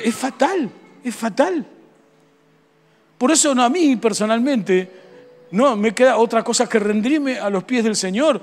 es 0.04 0.14
fatal, 0.14 0.70
es 1.02 1.14
fatal. 1.14 1.66
Por 3.16 3.32
eso 3.32 3.54
no, 3.54 3.64
a 3.64 3.68
mí 3.68 3.96
personalmente 3.96 4.90
no, 5.50 5.74
me 5.76 5.94
queda 5.94 6.18
otra 6.18 6.44
cosa 6.44 6.68
que 6.68 6.78
rendirme 6.78 7.38
a 7.38 7.50
los 7.50 7.64
pies 7.64 7.82
del 7.82 7.96
Señor, 7.96 8.40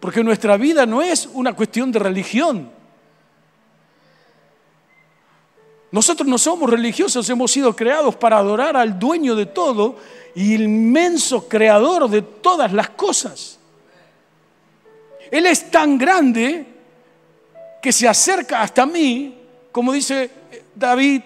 porque 0.00 0.24
nuestra 0.24 0.56
vida 0.56 0.86
no 0.86 1.02
es 1.02 1.28
una 1.32 1.52
cuestión 1.52 1.92
de 1.92 1.98
religión. 1.98 2.70
Nosotros 5.90 6.28
no 6.28 6.36
somos 6.36 6.68
religiosos, 6.68 7.28
hemos 7.30 7.50
sido 7.50 7.74
creados 7.74 8.16
para 8.16 8.38
adorar 8.38 8.76
al 8.76 8.98
dueño 8.98 9.34
de 9.34 9.46
todo 9.46 9.96
y 10.34 10.54
inmenso 10.54 11.48
creador 11.48 12.10
de 12.10 12.22
todas 12.22 12.72
las 12.72 12.90
cosas. 12.90 13.57
Él 15.30 15.46
es 15.46 15.70
tan 15.70 15.98
grande 15.98 16.66
que 17.80 17.92
se 17.92 18.08
acerca 18.08 18.62
hasta 18.62 18.86
mí, 18.86 19.34
como 19.72 19.92
dice 19.92 20.30
David, 20.74 21.22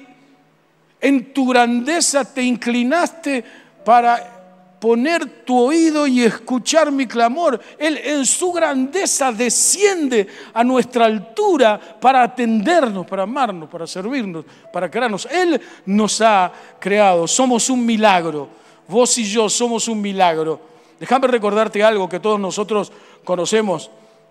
en 1.00 1.32
tu 1.32 1.46
grandeza 1.48 2.24
te 2.24 2.42
inclinaste 2.42 3.44
para 3.84 4.42
poner 4.82 5.44
tu 5.44 5.56
oído 5.56 6.08
y 6.08 6.22
escuchar 6.22 6.90
mi 6.90 7.06
clamor. 7.06 7.60
Él 7.78 8.00
en 8.02 8.26
su 8.26 8.50
grandeza 8.50 9.30
desciende 9.30 10.26
a 10.52 10.64
nuestra 10.64 11.04
altura 11.04 11.78
para 12.00 12.24
atendernos, 12.24 13.06
para 13.06 13.22
amarnos, 13.22 13.68
para 13.68 13.86
servirnos, 13.86 14.44
para 14.72 14.90
crearnos. 14.90 15.28
Él 15.30 15.60
nos 15.86 16.20
ha 16.20 16.52
creado, 16.80 17.28
somos 17.28 17.70
un 17.70 17.86
milagro. 17.86 18.48
Vos 18.88 19.16
y 19.18 19.24
yo 19.24 19.48
somos 19.48 19.86
un 19.86 20.00
milagro. 20.00 20.71
Déjame 21.02 21.26
recordarte 21.26 21.82
algo 21.82 22.08
que 22.08 22.20
todos 22.20 22.38
nosotros 22.38 22.92
conocemos, 23.24 23.90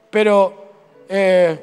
pero 0.10 0.72
eh, 1.10 1.60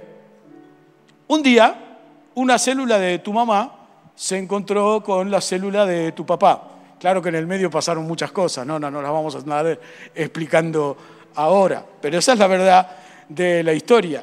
un 1.29 1.43
día 1.43 1.97
una 2.35 2.59
célula 2.59 2.99
de 2.99 3.19
tu 3.21 3.33
mamá 3.33 3.87
se 4.15 4.37
encontró 4.37 5.03
con 5.03 5.31
la 5.31 5.41
célula 5.41 5.87
de 5.87 6.13
tu 6.13 6.27
papá. 6.27 6.63
Claro 7.01 7.23
que 7.23 7.31
en 7.31 7.37
el 7.37 7.47
medio 7.47 7.71
pasaron 7.71 8.05
muchas 8.05 8.33
cosas, 8.33 8.67
no, 8.67 8.79
no, 8.79 8.91
no 8.91 9.01
las 9.01 9.11
vamos 9.11 9.35
a 9.35 9.39
estar 9.39 9.81
explicando 10.15 10.99
ahora, 11.37 11.83
pero 12.03 12.19
esa 12.19 12.35
es 12.35 12.39
la 12.39 12.47
verdad 12.47 12.91
de 13.31 13.63
la 13.63 13.73
historia. 13.73 14.23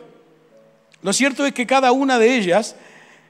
Lo 1.01 1.11
cierto 1.13 1.47
es 1.47 1.53
que 1.53 1.65
cada 1.65 1.93
una 1.93 2.19
de 2.19 2.35
ellas, 2.35 2.75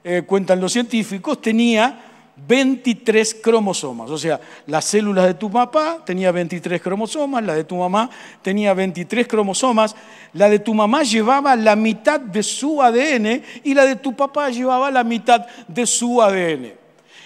eh, 0.03 0.23
cuentan 0.27 0.59
los 0.59 0.73
científicos, 0.73 1.41
tenía 1.41 2.14
23 2.35 3.35
cromosomas. 3.41 4.09
O 4.09 4.17
sea, 4.17 4.39
las 4.67 4.85
células 4.85 5.25
de 5.25 5.33
tu 5.35 5.49
papá 5.49 5.99
tenía 6.05 6.31
23 6.31 6.81
cromosomas, 6.81 7.43
la 7.43 7.55
de 7.55 7.63
tu 7.63 7.77
mamá 7.77 8.09
tenía 8.41 8.73
23 8.73 9.27
cromosomas, 9.27 9.95
la 10.33 10.49
de 10.49 10.59
tu 10.59 10.73
mamá 10.73 11.03
llevaba 11.03 11.55
la 11.55 11.75
mitad 11.75 12.19
de 12.19 12.43
su 12.43 12.81
ADN 12.81 13.41
y 13.63 13.73
la 13.73 13.85
de 13.85 13.95
tu 13.95 14.15
papá 14.15 14.49
llevaba 14.49 14.91
la 14.91 15.03
mitad 15.03 15.45
de 15.67 15.85
su 15.85 16.21
ADN. 16.21 16.73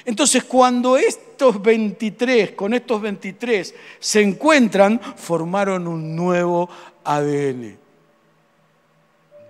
Entonces, 0.06 0.44
cuando 0.44 0.98
estos 0.98 1.62
23, 1.62 2.51
con 2.51 2.74
estos 2.74 3.01
23 3.01 3.75
se 4.00 4.22
encuentran, 4.22 5.00
formaron 5.16 5.88
un 5.88 6.16
nuevo 6.16 6.70
ADN. 7.04 7.78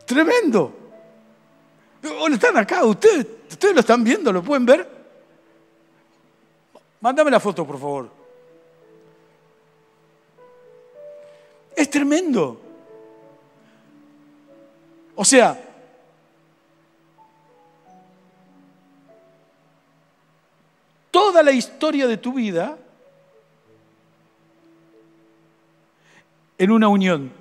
Tremendo. 0.06 0.74
están 2.32 2.58
acá? 2.58 2.84
¿Ustedes, 2.84 3.28
¿Ustedes 3.50 3.74
lo 3.74 3.82
están 3.82 4.04
viendo? 4.04 4.34
¿Lo 4.34 4.42
pueden 4.42 4.66
ver? 4.66 4.99
Mándame 7.01 7.32
la 7.32 7.39
foto, 7.39 7.65
por 7.65 7.79
favor. 7.79 8.10
Es 11.75 11.89
tremendo. 11.89 12.60
O 15.15 15.24
sea, 15.24 15.58
toda 21.12 21.41
la 21.44 21.51
historia 21.51 22.08
de 22.08 22.18
tu 22.18 22.34
vida 22.34 22.77
en 26.58 26.72
una 26.72 26.89
unión. 26.89 27.32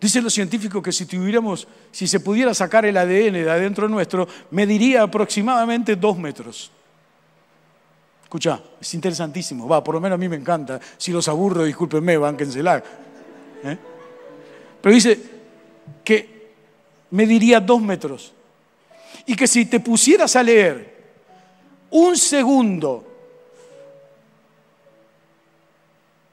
Dicen 0.00 0.22
los 0.22 0.34
científicos 0.34 0.82
que 0.82 0.92
si 0.92 1.06
tuviéramos, 1.06 1.66
si 1.90 2.06
se 2.06 2.20
pudiera 2.20 2.52
sacar 2.52 2.84
el 2.84 2.96
ADN 2.98 3.32
de 3.32 3.50
adentro 3.50 3.88
nuestro, 3.88 4.28
mediría 4.50 5.02
aproximadamente 5.02 5.96
dos 5.96 6.18
metros. 6.18 6.70
Escucha, 8.26 8.60
es 8.80 8.92
interesantísimo. 8.94 9.68
Va, 9.68 9.84
por 9.84 9.94
lo 9.94 10.00
menos 10.00 10.16
a 10.16 10.18
mí 10.18 10.28
me 10.28 10.34
encanta. 10.34 10.80
Si 10.96 11.12
los 11.12 11.28
aburro, 11.28 11.62
discúlpenme, 11.62 12.16
bánquensela. 12.16 12.82
¿Eh? 13.62 13.78
Pero 14.80 14.92
dice 14.92 15.20
que 16.02 16.54
mediría 17.12 17.60
dos 17.60 17.80
metros. 17.80 18.32
Y 19.26 19.36
que 19.36 19.46
si 19.46 19.66
te 19.66 19.78
pusieras 19.78 20.34
a 20.34 20.42
leer 20.42 20.96
un 21.90 22.16
segundo 22.16 23.04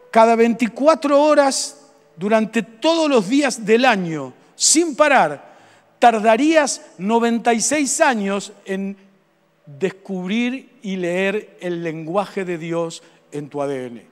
cada 0.09 0.35
24 0.35 1.21
horas 1.21 1.79
durante 2.15 2.63
todos 2.63 3.07
los 3.07 3.29
días 3.29 3.63
del 3.63 3.85
año, 3.85 4.33
sin 4.55 4.95
parar, 4.95 5.53
tardarías 5.99 6.81
96 6.97 8.01
años 8.01 8.51
en 8.65 8.97
descubrir 9.65 10.77
y 10.81 10.97
leer 10.97 11.57
el 11.61 11.83
lenguaje 11.83 12.45
de 12.45 12.57
Dios 12.57 13.03
en 13.31 13.49
tu 13.49 13.61
ADN. 13.61 14.03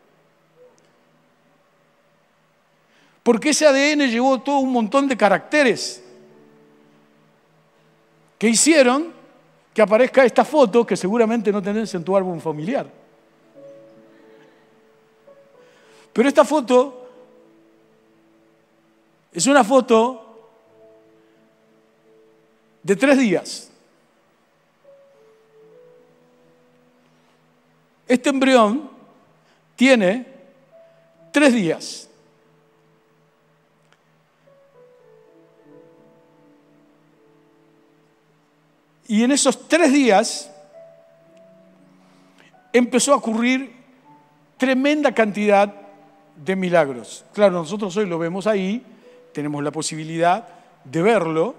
Porque 3.23 3.49
ese 3.49 3.67
ADN 3.67 4.09
llevó 4.09 4.41
todo 4.41 4.59
un 4.59 4.71
montón 4.71 5.07
de 5.07 5.15
caracteres 5.15 6.03
que 8.39 8.49
hicieron 8.49 9.13
que 9.73 9.81
aparezca 9.81 10.25
esta 10.25 10.43
foto 10.43 10.85
que 10.85 10.97
seguramente 10.97 11.51
no 11.51 11.61
tenés 11.61 11.93
en 11.93 12.03
tu 12.03 12.15
álbum 12.17 12.39
familiar. 12.39 12.87
Pero 16.11 16.27
esta 16.27 16.43
foto 16.43 17.07
es 19.31 19.47
una 19.47 19.63
foto 19.63 20.49
de 22.83 22.95
tres 22.95 23.17
días. 23.17 23.70
Este 28.11 28.29
embrión 28.29 28.89
tiene 29.77 30.25
tres 31.31 31.53
días. 31.53 32.09
Y 39.07 39.23
en 39.23 39.31
esos 39.31 39.65
tres 39.69 39.93
días 39.93 40.51
empezó 42.73 43.13
a 43.13 43.15
ocurrir 43.15 43.77
tremenda 44.57 45.13
cantidad 45.13 45.73
de 46.35 46.57
milagros. 46.57 47.23
Claro, 47.31 47.53
nosotros 47.53 47.95
hoy 47.95 48.07
lo 48.07 48.19
vemos 48.19 48.45
ahí, 48.45 48.83
tenemos 49.31 49.63
la 49.63 49.71
posibilidad 49.71 50.49
de 50.83 51.01
verlo. 51.01 51.55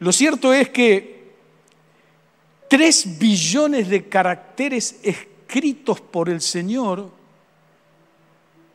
Lo 0.00 0.10
cierto 0.10 0.52
es 0.52 0.70
que 0.70 1.19
tres 2.70 3.18
billones 3.18 3.88
de 3.88 4.08
caracteres 4.08 5.00
escritos 5.02 6.00
por 6.00 6.28
el 6.28 6.40
Señor 6.40 7.10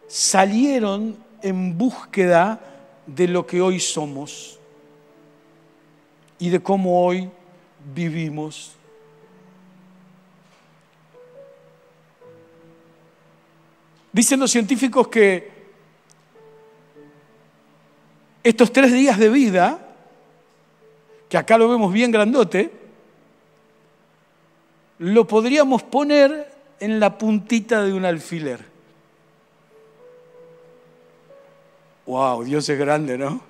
salieron 0.05 1.17
en 1.41 1.77
búsqueda 1.77 2.59
de 3.07 3.29
lo 3.29 3.47
que 3.47 3.61
hoy 3.61 3.79
somos 3.79 4.59
y 6.37 6.49
de 6.49 6.59
cómo 6.59 7.05
hoy 7.05 7.29
vivimos. 7.93 8.73
Dicen 14.11 14.41
los 14.41 14.51
científicos 14.51 15.07
que 15.07 15.55
estos 18.43 18.73
tres 18.73 18.91
días 18.91 19.17
de 19.17 19.29
vida, 19.29 19.95
que 21.29 21.37
acá 21.37 21.57
lo 21.57 21.69
vemos 21.69 21.93
bien 21.93 22.11
grandote, 22.11 22.84
lo 24.99 25.27
podríamos 25.27 25.83
poner 25.83 26.53
en 26.79 26.99
la 26.99 27.17
puntita 27.17 27.83
de 27.83 27.93
un 27.93 28.05
alfiler. 28.05 28.63
¡Wow! 32.05 32.43
Dios 32.43 32.69
es 32.69 32.77
grande, 32.77 33.17
¿no? 33.17 33.41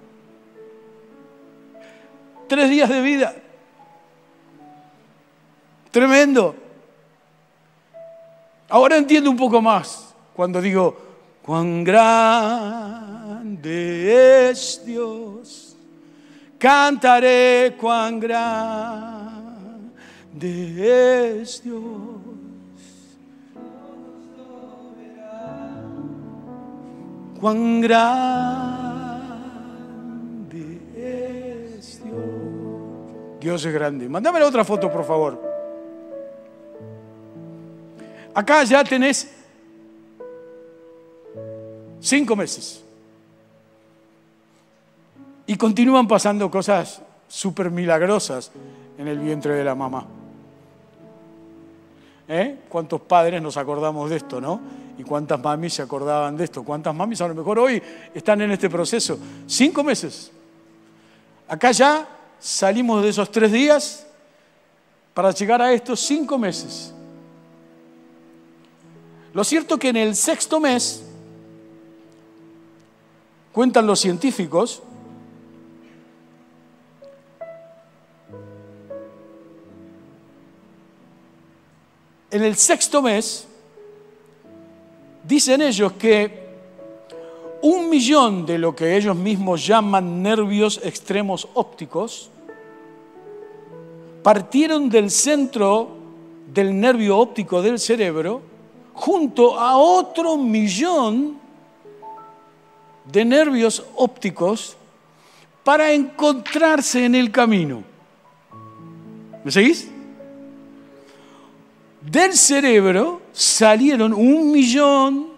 Tres 2.48 2.70
días 2.70 2.90
de 2.90 3.02
vida. 3.02 3.36
Tremendo. 5.92 6.56
Ahora 8.70 8.98
entiendo 8.98 9.30
un 9.30 9.38
poco 9.38 9.62
más 9.62 10.16
cuando 10.36 10.62
digo, 10.62 10.98
cuán 11.42 11.84
grande 11.84 13.30
es 14.50 14.84
Dios. 14.86 15.78
Cantaré 16.58 17.76
cuán 17.80 18.20
grande 18.20 19.15
es 20.42 21.64
Dios. 21.64 21.82
Cuán 27.40 27.82
grande 27.82 28.50
es 30.96 32.04
Dios. 32.04 32.16
Dios 33.40 33.66
es 33.66 33.74
grande. 33.74 34.10
Mándame 34.10 34.40
la 34.40 34.48
otra 34.48 34.66
foto, 34.66 34.92
por 34.92 35.06
favor. 35.06 35.42
Acá 38.34 38.64
ya 38.64 38.84
tenés 38.84 39.32
cinco 42.00 42.36
meses. 42.36 42.84
Y 45.48 45.56
continúan 45.56 46.08
pasando 46.08 46.50
cosas 46.50 47.02
súper 47.28 47.70
milagrosas 47.70 48.52
en 48.98 49.08
el 49.08 49.20
vientre 49.20 49.54
de 49.54 49.64
la 49.64 49.76
mamá. 49.76 50.08
¿Eh? 52.28 52.60
¿Cuántos 52.70 53.02
padres 53.02 53.42
nos 53.42 53.56
acordamos 53.58 54.10
de 54.10 54.18
esto, 54.18 54.42
no? 54.42 54.60
¿Y 54.98 55.04
cuántas 55.04 55.40
mamis 55.40 55.74
se 55.74 55.82
acordaban 55.82 56.36
de 56.38 56.46
esto? 56.46 56.64
¿Cuántas 56.64 56.96
mamis 56.96 57.22
a 57.22 57.28
lo 57.28 57.36
mejor 57.36 57.60
hoy 57.60 57.82
están 58.14 58.42
en 58.42 58.52
este 58.52 58.70
proceso? 58.70 59.20
Cinco 59.46 59.84
meses. 59.84 60.32
Acá 61.48 61.72
ya 61.72 62.08
salimos 62.40 63.04
de 63.04 63.10
esos 63.10 63.32
tres 63.32 63.52
días 63.52 64.08
para 65.14 65.32
llegar 65.32 65.62
a 65.62 65.72
estos 65.72 66.00
cinco 66.00 66.38
meses. 66.38 66.94
Lo 69.34 69.44
cierto 69.44 69.78
que 69.78 69.90
en 69.90 69.98
el 69.98 70.16
sexto 70.16 70.60
mes, 70.60 71.04
cuentan 73.52 73.86
los 73.86 74.00
científicos, 74.00 74.82
en 82.36 82.44
el 82.44 82.58
sexto 82.58 83.02
mes, 83.02 83.48
dicen 85.24 85.62
ellos 85.62 85.94
que 85.94 86.44
un 87.62 87.90
millón 87.90 88.46
de 88.46 88.58
lo 88.58 88.76
que 88.76 88.98
ellos 88.98 89.16
mismos 89.16 89.66
llaman 89.66 90.22
nervios 90.22 90.82
extremos 90.84 91.48
ópticos 91.54 92.30
partieron 94.22 94.90
del 94.90 95.12
centro 95.12 95.96
del 96.54 96.78
nervio 96.78 97.18
óptico 97.20 97.62
del 97.62 97.80
cerebro 97.80 98.42
junto 98.94 99.58
a 99.58 99.78
otro 99.78 100.36
millón 100.36 101.40
de 103.06 103.24
nervios 103.24 103.82
ópticos 103.96 104.76
para 105.64 105.94
encontrarse 105.94 107.06
en 107.06 107.16
el 107.16 107.32
camino. 107.32 107.82
¿Me 109.42 109.52
seguís? 109.52 109.95
Del 112.06 112.34
cerebro 112.34 113.24
salieron 113.34 114.14
un 114.14 114.52
millón 114.52 115.30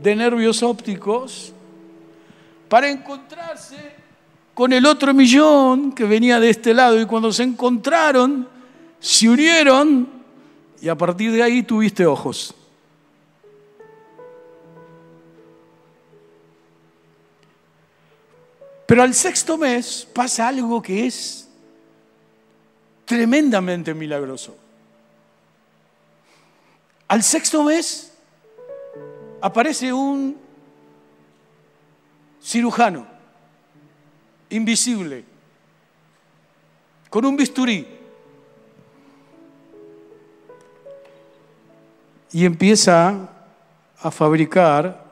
de 0.00 0.14
nervios 0.14 0.62
ópticos 0.62 1.52
para 2.68 2.88
encontrarse 2.88 3.76
con 4.54 4.72
el 4.72 4.86
otro 4.86 5.12
millón 5.12 5.90
que 5.92 6.04
venía 6.04 6.38
de 6.38 6.50
este 6.50 6.72
lado 6.72 7.00
y 7.00 7.06
cuando 7.06 7.32
se 7.32 7.42
encontraron, 7.42 8.48
se 9.00 9.28
unieron 9.28 10.08
y 10.80 10.88
a 10.88 10.94
partir 10.94 11.32
de 11.32 11.42
ahí 11.42 11.64
tuviste 11.64 12.06
ojos. 12.06 12.54
Pero 18.86 19.02
al 19.02 19.14
sexto 19.14 19.58
mes 19.58 20.06
pasa 20.12 20.46
algo 20.46 20.80
que 20.80 21.06
es 21.06 21.43
tremendamente 23.04 23.94
milagroso. 23.94 24.56
Al 27.08 27.22
sexto 27.22 27.62
mes 27.62 28.12
aparece 29.40 29.92
un 29.92 30.36
cirujano 32.42 33.06
invisible 34.50 35.24
con 37.10 37.24
un 37.24 37.36
bisturí 37.36 37.86
y 42.32 42.44
empieza 42.44 43.28
a 44.00 44.10
fabricar 44.10 45.04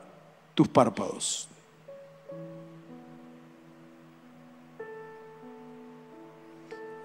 tus 0.53 0.67
párpados. 0.67 1.47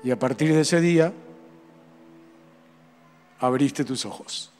Y 0.04 0.11
a 0.11 0.18
partir 0.18 0.54
de 0.54 0.61
ese 0.61 0.80
día, 0.80 1.12
abriste 3.40 3.84
tus 3.84 4.04
ojos. 4.04 4.50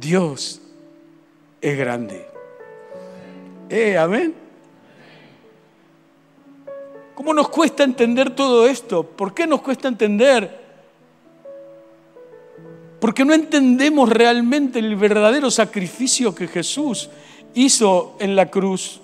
Dios 0.00 0.60
es 1.60 1.78
grande. 1.78 2.26
Eh, 3.68 3.98
amén. 3.98 4.34
¿Cómo 7.14 7.34
nos 7.34 7.50
cuesta 7.50 7.84
entender 7.84 8.34
todo 8.34 8.66
esto? 8.66 9.02
¿Por 9.02 9.34
qué 9.34 9.46
nos 9.46 9.60
cuesta 9.60 9.88
entender? 9.88 10.58
Porque 12.98 13.24
no 13.24 13.34
entendemos 13.34 14.08
realmente 14.08 14.78
el 14.78 14.96
verdadero 14.96 15.50
sacrificio 15.50 16.34
que 16.34 16.48
Jesús 16.48 17.10
hizo 17.54 18.16
en 18.20 18.36
la 18.36 18.46
cruz. 18.46 19.02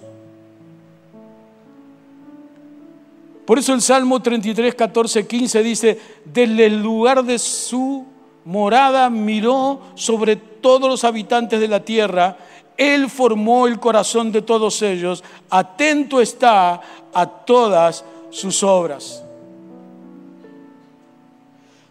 Por 3.47 3.61
eso 3.61 3.73
el 3.73 3.81
Salmo 3.81 4.21
33, 4.21 4.75
14, 4.75 5.27
15 5.27 5.63
dice, 5.63 6.01
desde 6.25 6.67
el 6.67 6.83
lugar 6.83 7.23
de 7.25 7.39
su 7.39 8.05
morada 8.45 9.09
miró 9.09 9.81
sobre 9.95 10.35
todos 10.35 10.91
los 10.91 11.05
habitantes 11.05 11.61
de 11.61 11.69
la 11.69 11.85
tierra, 11.85 12.37
Él 12.77 13.09
formó 13.09 13.69
el 13.69 13.79
corazón 13.79 14.33
de 14.33 14.43
todos 14.43 14.83
ellos, 14.83 15.23
atento 15.49 16.21
está 16.21 16.81
a 17.15 17.27
todas 17.27 18.05
sus 18.31 18.65
obras. 18.65 19.23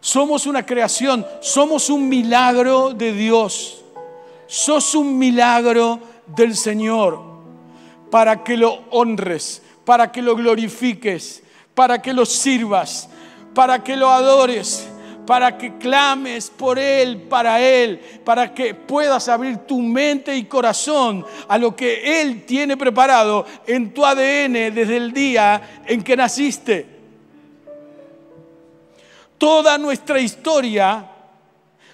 Somos 0.02 0.46
una 0.46 0.66
creación, 0.66 1.26
somos 1.40 1.90
un 1.90 2.10
milagro 2.10 2.94
de 2.94 3.14
Dios, 3.14 3.82
sos 4.46 4.94
un 4.94 5.18
milagro 5.18 6.00
del 6.36 6.54
Señor, 6.54 7.22
para 8.12 8.44
que 8.44 8.58
lo 8.58 8.84
honres, 8.92 9.64
para 9.86 10.12
que 10.12 10.22
lo 10.22 10.36
glorifiques, 10.36 11.44
para 11.76 12.02
que 12.02 12.14
lo 12.14 12.26
sirvas, 12.26 13.10
para 13.54 13.84
que 13.84 13.96
lo 13.96 14.10
adores, 14.10 14.88
para 15.26 15.58
que 15.58 15.78
clames 15.78 16.50
por 16.50 16.80
Él, 16.80 17.24
para 17.24 17.60
Él, 17.60 18.00
para 18.24 18.54
que 18.54 18.74
puedas 18.74 19.28
abrir 19.28 19.58
tu 19.60 19.82
mente 19.82 20.36
y 20.36 20.46
corazón 20.46 21.26
a 21.48 21.58
lo 21.58 21.76
que 21.76 22.22
Él 22.22 22.46
tiene 22.46 22.78
preparado 22.78 23.46
en 23.68 23.94
tu 23.94 24.06
ADN 24.06 24.74
desde 24.74 24.98
el 24.98 25.12
día 25.12 25.82
en 25.86 26.04
que 26.04 26.16
naciste. 26.16 26.96
Toda 29.38 29.78
nuestra 29.78 30.20
historia, 30.20 31.12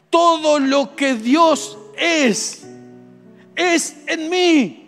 todo 0.09 0.59
lo 0.59 0.95
que 0.95 1.15
Dios 1.15 1.77
es, 1.97 2.67
es 3.55 3.95
en 4.05 4.29
mí. 4.29 4.80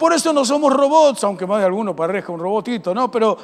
Por 0.00 0.14
eso 0.14 0.32
no 0.32 0.46
somos 0.46 0.72
robots, 0.72 1.22
aunque 1.24 1.46
más 1.46 1.58
de 1.58 1.66
alguno 1.66 1.94
parezca 1.94 2.32
un 2.32 2.40
robotito, 2.40 2.94
¿no? 2.94 3.10
Pero 3.10 3.36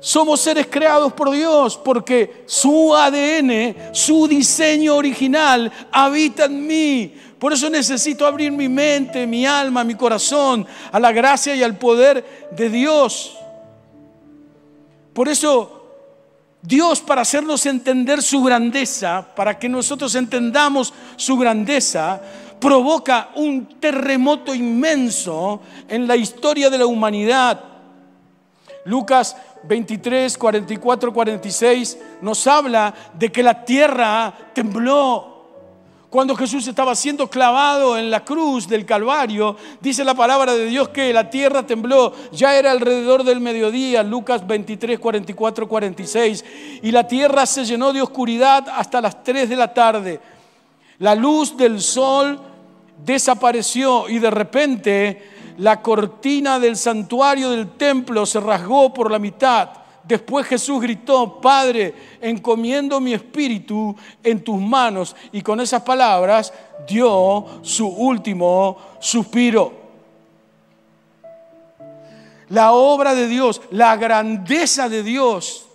somos 0.00 0.40
seres 0.40 0.66
creados 0.66 1.12
por 1.12 1.30
Dios 1.30 1.76
porque 1.76 2.42
su 2.44 2.92
ADN, 2.92 3.94
su 3.94 4.26
diseño 4.26 4.96
original 4.96 5.70
habita 5.92 6.46
en 6.46 6.66
mí. 6.66 7.14
Por 7.38 7.52
eso 7.52 7.70
necesito 7.70 8.26
abrir 8.26 8.50
mi 8.50 8.68
mente, 8.68 9.28
mi 9.28 9.46
alma, 9.46 9.84
mi 9.84 9.94
corazón 9.94 10.66
a 10.90 10.98
la 10.98 11.12
gracia 11.12 11.54
y 11.54 11.62
al 11.62 11.78
poder 11.78 12.48
de 12.50 12.68
Dios. 12.68 13.38
Por 15.12 15.28
eso 15.28 15.78
Dios, 16.62 17.00
para 17.00 17.22
hacernos 17.22 17.64
entender 17.66 18.22
su 18.22 18.42
grandeza, 18.42 19.24
para 19.36 19.56
que 19.56 19.68
nosotros 19.68 20.16
entendamos 20.16 20.92
su 21.14 21.36
grandeza, 21.36 22.20
provoca 22.60 23.30
un 23.36 23.66
terremoto 23.80 24.54
inmenso 24.54 25.60
en 25.88 26.06
la 26.06 26.16
historia 26.16 26.70
de 26.70 26.78
la 26.78 26.86
humanidad. 26.86 27.60
Lucas 28.84 29.36
23, 29.64 30.36
44, 30.38 31.12
46 31.12 31.98
nos 32.22 32.46
habla 32.46 32.94
de 33.18 33.30
que 33.30 33.42
la 33.42 33.64
tierra 33.64 34.32
tembló. 34.54 35.36
Cuando 36.10 36.34
Jesús 36.34 36.66
estaba 36.66 36.94
siendo 36.94 37.28
clavado 37.28 37.98
en 37.98 38.10
la 38.10 38.24
cruz 38.24 38.66
del 38.66 38.86
Calvario, 38.86 39.56
dice 39.78 40.04
la 40.04 40.14
palabra 40.14 40.54
de 40.54 40.64
Dios 40.64 40.88
que 40.88 41.12
la 41.12 41.28
tierra 41.28 41.66
tembló. 41.66 42.14
Ya 42.32 42.56
era 42.56 42.70
alrededor 42.70 43.24
del 43.24 43.40
mediodía, 43.40 44.02
Lucas 44.02 44.46
23, 44.46 44.98
44, 44.98 45.68
46. 45.68 46.44
Y 46.82 46.92
la 46.92 47.06
tierra 47.06 47.44
se 47.44 47.66
llenó 47.66 47.92
de 47.92 48.00
oscuridad 48.00 48.66
hasta 48.74 49.02
las 49.02 49.22
3 49.22 49.50
de 49.50 49.56
la 49.56 49.74
tarde. 49.74 50.18
La 50.98 51.14
luz 51.14 51.54
del 51.58 51.82
sol 51.82 52.40
desapareció 53.04 54.08
y 54.08 54.18
de 54.18 54.30
repente 54.30 55.22
la 55.58 55.82
cortina 55.82 56.58
del 56.58 56.76
santuario 56.76 57.50
del 57.50 57.70
templo 57.76 58.24
se 58.26 58.40
rasgó 58.40 58.92
por 58.94 59.10
la 59.10 59.18
mitad. 59.18 59.70
Después 60.04 60.46
Jesús 60.46 60.80
gritó, 60.80 61.40
Padre, 61.40 61.94
encomiendo 62.20 63.00
mi 63.00 63.12
espíritu 63.12 63.94
en 64.22 64.42
tus 64.42 64.58
manos. 64.58 65.14
Y 65.32 65.42
con 65.42 65.60
esas 65.60 65.82
palabras 65.82 66.52
dio 66.88 67.44
su 67.62 67.86
último 67.86 68.78
suspiro. 69.00 69.72
La 72.48 72.72
obra 72.72 73.14
de 73.14 73.28
Dios, 73.28 73.60
la 73.70 73.96
grandeza 73.96 74.88
de 74.88 75.02
Dios, 75.02 75.66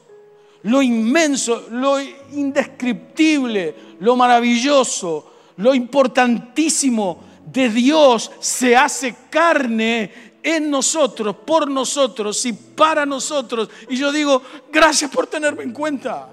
lo 0.64 0.82
inmenso, 0.82 1.68
lo 1.70 2.00
indescriptible, 2.00 3.76
lo 4.00 4.16
maravilloso, 4.16 5.33
lo 5.58 5.74
importantísimo 5.74 7.24
de 7.46 7.70
Dios 7.70 8.32
se 8.40 8.76
hace 8.76 9.16
carne 9.30 10.34
en 10.42 10.70
nosotros, 10.70 11.36
por 11.46 11.70
nosotros 11.70 12.46
y 12.46 12.54
para 12.54 13.06
nosotros. 13.06 13.70
Y 13.90 13.96
yo 13.96 14.12
digo, 14.12 14.42
gracias 14.72 15.10
por 15.10 15.28
tenerme 15.28 15.64
en 15.64 15.72
cuenta. 15.72 16.30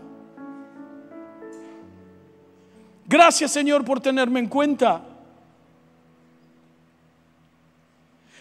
Gracias 3.06 3.52
Señor 3.52 3.84
por 3.84 4.00
tenerme 4.00 4.40
en 4.40 4.48
cuenta. 4.48 5.04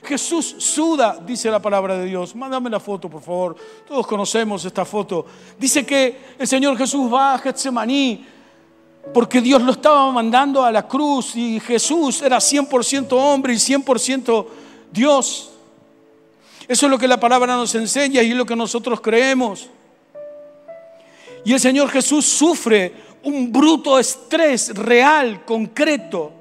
Jesús 0.03 0.55
suda, 0.59 1.19
dice 1.25 1.51
la 1.51 1.61
palabra 1.61 1.97
de 1.97 2.05
Dios. 2.05 2.35
Mándame 2.35 2.69
la 2.69 2.79
foto, 2.79 3.09
por 3.09 3.21
favor. 3.21 3.55
Todos 3.87 4.07
conocemos 4.07 4.63
esta 4.63 4.85
foto. 4.85 5.25
Dice 5.57 5.85
que 5.85 6.35
el 6.37 6.47
Señor 6.47 6.77
Jesús 6.77 7.11
va 7.13 7.33
a 7.33 7.39
Getsemaní 7.39 8.25
porque 9.13 9.41
Dios 9.41 9.61
lo 9.61 9.71
estaba 9.71 10.11
mandando 10.11 10.63
a 10.63 10.71
la 10.71 10.87
cruz 10.87 11.35
y 11.35 11.59
Jesús 11.59 12.21
era 12.21 12.37
100% 12.37 13.07
hombre 13.11 13.53
y 13.53 13.57
100% 13.57 14.45
Dios. 14.91 15.51
Eso 16.67 16.85
es 16.85 16.91
lo 16.91 16.99
que 16.99 17.07
la 17.07 17.19
palabra 17.19 17.55
nos 17.55 17.73
enseña 17.75 18.21
y 18.21 18.31
es 18.31 18.35
lo 18.35 18.45
que 18.45 18.55
nosotros 18.55 19.01
creemos. 19.01 19.67
Y 21.43 21.53
el 21.53 21.59
Señor 21.59 21.89
Jesús 21.89 22.25
sufre 22.25 22.93
un 23.23 23.51
bruto 23.51 23.97
estrés 23.97 24.75
real, 24.75 25.43
concreto, 25.45 26.31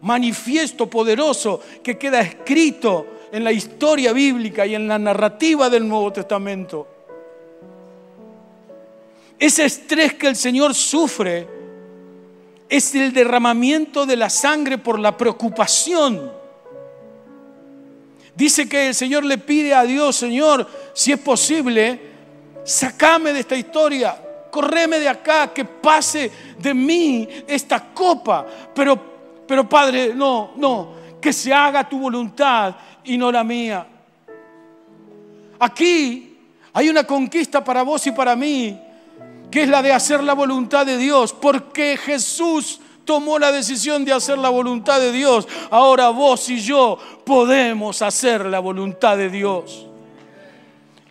manifiesto, 0.00 0.88
poderoso, 0.88 1.60
que 1.82 1.98
queda 1.98 2.20
escrito 2.20 3.06
en 3.32 3.44
la 3.44 3.52
historia 3.52 4.12
bíblica 4.12 4.66
y 4.66 4.74
en 4.74 4.88
la 4.88 4.98
narrativa 4.98 5.68
del 5.68 5.86
Nuevo 5.86 6.12
Testamento. 6.12 6.88
Ese 9.38 9.64
estrés 9.64 10.14
que 10.14 10.28
el 10.28 10.36
Señor 10.36 10.74
sufre 10.74 11.53
es 12.76 12.92
el 12.96 13.12
derramamiento 13.12 14.04
de 14.04 14.16
la 14.16 14.28
sangre 14.28 14.78
por 14.78 14.98
la 14.98 15.16
preocupación. 15.16 16.32
Dice 18.34 18.68
que 18.68 18.88
el 18.88 18.94
Señor 18.96 19.24
le 19.24 19.38
pide 19.38 19.72
a 19.72 19.84
Dios, 19.84 20.16
Señor, 20.16 20.68
si 20.92 21.12
es 21.12 21.20
posible, 21.20 22.00
sacame 22.64 23.32
de 23.32 23.40
esta 23.40 23.54
historia, 23.54 24.20
correme 24.50 24.98
de 24.98 25.08
acá, 25.08 25.52
que 25.54 25.64
pase 25.64 26.32
de 26.58 26.74
mí 26.74 27.28
esta 27.46 27.92
copa. 27.94 28.44
Pero, 28.74 29.44
pero 29.46 29.68
Padre, 29.68 30.12
no, 30.12 30.54
no, 30.56 30.94
que 31.20 31.32
se 31.32 31.54
haga 31.54 31.88
tu 31.88 32.00
voluntad 32.00 32.74
y 33.04 33.16
no 33.16 33.30
la 33.30 33.44
mía. 33.44 33.86
Aquí 35.60 36.38
hay 36.72 36.88
una 36.88 37.04
conquista 37.04 37.62
para 37.62 37.84
vos 37.84 38.04
y 38.08 38.10
para 38.10 38.34
mí 38.34 38.80
que 39.54 39.62
es 39.62 39.68
la 39.68 39.82
de 39.82 39.92
hacer 39.92 40.20
la 40.24 40.32
voluntad 40.32 40.84
de 40.84 40.96
Dios, 40.96 41.32
porque 41.32 41.96
Jesús 41.96 42.80
tomó 43.04 43.38
la 43.38 43.52
decisión 43.52 44.04
de 44.04 44.12
hacer 44.12 44.36
la 44.36 44.48
voluntad 44.48 44.98
de 44.98 45.12
Dios. 45.12 45.46
Ahora 45.70 46.08
vos 46.08 46.48
y 46.48 46.58
yo 46.58 46.98
podemos 47.24 48.02
hacer 48.02 48.46
la 48.46 48.58
voluntad 48.58 49.16
de 49.16 49.30
Dios. 49.30 49.86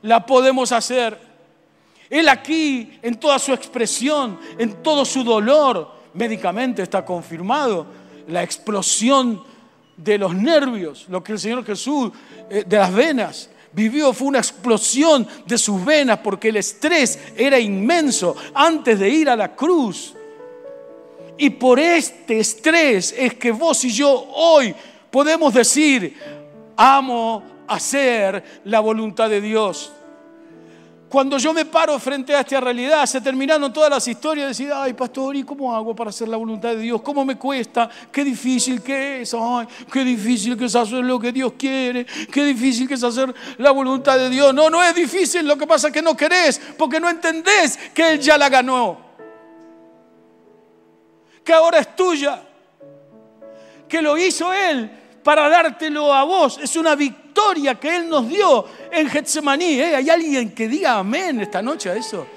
La 0.01 0.25
podemos 0.25 0.73
hacer. 0.73 1.17
Él 2.10 2.27
aquí, 2.27 2.99
en 3.01 3.17
toda 3.17 3.39
su 3.39 3.53
expresión, 3.53 4.38
en 4.58 4.84
todo 4.84 5.06
su 5.06 5.23
dolor, 5.23 5.89
médicamente 6.13 6.82
está 6.82 7.06
confirmado, 7.06 7.86
la 8.27 8.43
explosión 8.43 9.41
de 9.95 10.17
los 10.17 10.36
nervios, 10.36 11.06
lo 11.08 11.23
que 11.23 11.32
el 11.32 11.39
Señor 11.39 11.63
Jesús, 11.63 12.12
eh, 12.49 12.65
de 12.67 12.77
las 12.77 12.93
venas, 12.93 13.49
vivió 13.73 14.13
fue 14.13 14.27
una 14.27 14.39
explosión 14.39 15.27
de 15.45 15.57
sus 15.57 15.83
venas 15.83 16.19
porque 16.23 16.49
el 16.49 16.57
estrés 16.57 17.19
era 17.36 17.59
inmenso 17.59 18.36
antes 18.53 18.99
de 18.99 19.09
ir 19.09 19.29
a 19.29 19.36
la 19.36 19.55
cruz. 19.55 20.13
Y 21.38 21.49
por 21.49 21.79
este 21.79 22.39
estrés 22.39 23.13
es 23.17 23.33
que 23.36 23.51
vos 23.51 23.83
y 23.83 23.91
yo 23.91 24.12
hoy 24.36 24.73
podemos 25.09 25.53
decir, 25.53 26.17
amo 26.77 27.43
hacer 27.67 28.62
la 28.65 28.79
voluntad 28.79 29.29
de 29.29 29.41
Dios. 29.41 29.91
Cuando 31.13 31.38
yo 31.38 31.54
me 31.54 31.63
paro 31.63 31.99
frente 31.99 32.34
a 32.34 32.39
esta 32.39 32.60
realidad, 32.60 33.06
se 33.06 33.21
terminaron 33.21 33.71
todas 33.71 33.88
las 33.88 34.08
historias 34.08 34.45
de 34.45 34.47
decir, 34.47 34.71
ay, 34.73 34.93
pastor, 34.93 35.36
¿y 35.36 35.43
cómo 35.43 35.71
hago 35.76 35.95
para 35.95 36.10
hacer 36.10 36.28
la 36.28 36.38
voluntad 36.38 36.69
de 36.69 36.80
Dios? 36.80 37.04
¿Cómo 37.04 37.23
me 37.23 37.38
cuesta? 37.38 37.88
Qué 38.12 38.23
difícil 38.23 38.82
que 38.82 39.21
es, 39.21 39.36
ay, 39.36 39.67
qué 39.91 40.04
difícil 40.04 40.58
que 40.58 40.65
es 40.65 40.76
hacer 40.76 41.04
lo 41.04 41.19
que 41.19 41.32
Dios 41.32 41.54
quiere, 41.56 42.08
qué 42.32 42.43
difícil 42.45 42.88
que 42.88 42.95
es 42.95 43.04
hacer 43.04 43.32
la 43.60 43.69
voluntad 43.69 44.17
de 44.17 44.28
Dios. 44.32 44.56
No, 44.56 44.71
no 44.71 44.84
es 44.84 44.95
difícil, 44.95 45.47
lo 45.47 45.56
que 45.56 45.67
pasa 45.67 45.89
es 45.89 45.93
que 45.93 46.02
no 46.02 46.17
querés, 46.17 46.60
porque 46.80 46.99
no 46.99 47.08
entendés 47.08 47.78
que 47.93 48.13
Él 48.13 48.19
ya 48.19 48.36
la 48.36 48.49
ganó, 48.49 48.97
que 51.43 51.54
ahora 51.54 51.78
es 51.78 51.95
tuya, 51.95 52.41
que 53.88 54.02
lo 54.02 54.17
hizo 54.17 54.52
Él 54.52 54.89
para 55.23 55.47
dártelo 55.47 56.12
a 56.12 56.23
vos. 56.23 56.58
Es 56.58 56.76
una 56.76 56.95
victoria 56.95 57.22
victoria 57.34 57.80
que 57.80 57.96
Él 57.96 58.08
nos 58.08 58.30
dio 58.30 58.65
en 58.91 59.10
Getsemaní. 59.10 59.80
¿eh? 59.80 59.96
¿Hay 59.96 60.10
alguien 60.10 60.52
que 60.54 60.67
diga 60.67 61.00
amén 61.00 61.41
esta 61.41 61.63
noche 61.63 61.89
a 61.89 61.96
eso? 61.96 62.28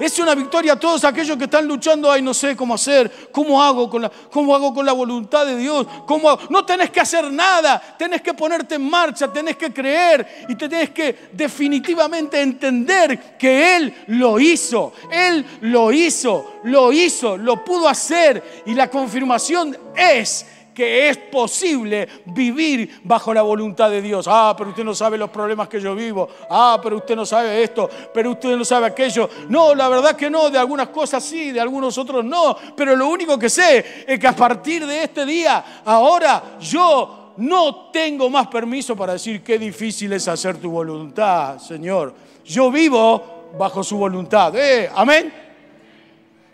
Es 0.00 0.18
una 0.18 0.34
victoria 0.34 0.74
a 0.74 0.80
todos 0.80 1.04
aquellos 1.04 1.36
que 1.36 1.44
están 1.44 1.66
luchando, 1.66 2.10
ay, 2.10 2.20
no 2.22 2.34
sé 2.34 2.54
cómo 2.54 2.74
hacer, 2.74 3.10
cómo 3.32 3.62
hago 3.62 3.88
con 3.88 4.02
la, 4.02 4.10
cómo 4.30 4.54
hago 4.54 4.74
con 4.74 4.84
la 4.84 4.92
voluntad 4.92 5.46
de 5.46 5.56
Dios, 5.56 5.86
cómo 6.06 6.38
no 6.50 6.64
tenés 6.66 6.90
que 6.90 7.00
hacer 7.00 7.30
nada, 7.32 7.96
tenés 7.98 8.20
que 8.20 8.34
ponerte 8.34 8.74
en 8.74 8.88
marcha, 8.88 9.30
tenés 9.32 9.56
que 9.56 9.72
creer 9.72 10.46
y 10.48 10.54
tenés 10.54 10.90
que 10.90 11.30
definitivamente 11.32 12.40
entender 12.40 13.38
que 13.38 13.76
Él 13.76 13.94
lo 14.08 14.38
hizo, 14.38 14.92
Él 15.10 15.44
lo 15.62 15.90
hizo, 15.92 16.60
lo 16.64 16.92
hizo, 16.92 17.38
lo 17.38 17.64
pudo 17.64 17.88
hacer 17.88 18.62
y 18.66 18.74
la 18.74 18.90
confirmación 18.90 19.76
es 19.96 20.44
que 20.76 21.08
es 21.08 21.16
posible 21.16 22.06
vivir 22.26 23.00
bajo 23.02 23.32
la 23.32 23.40
voluntad 23.40 23.88
de 23.88 24.02
Dios. 24.02 24.26
Ah, 24.28 24.54
pero 24.56 24.70
usted 24.70 24.84
no 24.84 24.94
sabe 24.94 25.16
los 25.16 25.30
problemas 25.30 25.68
que 25.68 25.80
yo 25.80 25.94
vivo. 25.94 26.28
Ah, 26.50 26.78
pero 26.82 26.98
usted 26.98 27.16
no 27.16 27.24
sabe 27.24 27.62
esto, 27.62 27.88
pero 28.12 28.32
usted 28.32 28.54
no 28.54 28.64
sabe 28.64 28.88
aquello. 28.88 29.30
No, 29.48 29.74
la 29.74 29.88
verdad 29.88 30.14
que 30.14 30.28
no, 30.28 30.50
de 30.50 30.58
algunas 30.58 30.88
cosas 30.88 31.24
sí, 31.24 31.50
de 31.50 31.60
algunos 31.62 31.96
otros 31.96 32.22
no. 32.22 32.54
Pero 32.76 32.94
lo 32.94 33.08
único 33.08 33.38
que 33.38 33.48
sé 33.48 34.04
es 34.06 34.20
que 34.20 34.26
a 34.26 34.36
partir 34.36 34.86
de 34.86 35.04
este 35.04 35.24
día, 35.24 35.82
ahora 35.82 36.58
yo 36.60 37.32
no 37.38 37.90
tengo 37.90 38.28
más 38.28 38.48
permiso 38.48 38.94
para 38.94 39.14
decir 39.14 39.42
qué 39.42 39.58
difícil 39.58 40.12
es 40.12 40.28
hacer 40.28 40.58
tu 40.58 40.70
voluntad, 40.70 41.58
Señor. 41.58 42.14
Yo 42.44 42.70
vivo 42.70 43.52
bajo 43.58 43.82
su 43.82 43.96
voluntad. 43.96 44.54
¿Eh? 44.54 44.90
Amén. 44.94 45.32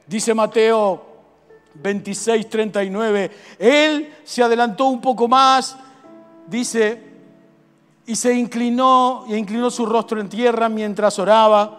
Dice 0.07 0.33
Mateo 0.33 1.12
26, 1.75 2.49
39. 2.49 3.31
Él 3.59 4.15
se 4.25 4.43
adelantó 4.43 4.87
un 4.87 5.01
poco 5.01 5.29
más, 5.29 5.77
dice, 6.47 7.13
y 8.07 8.17
se 8.17 8.35
inclinó 8.35 9.25
y 9.29 9.35
inclinó 9.35 9.71
su 9.71 9.87
rostro 9.87 10.21
en 10.21 10.29
tierra 10.29 10.69
mientras 10.69 11.19
oraba. 11.19 11.79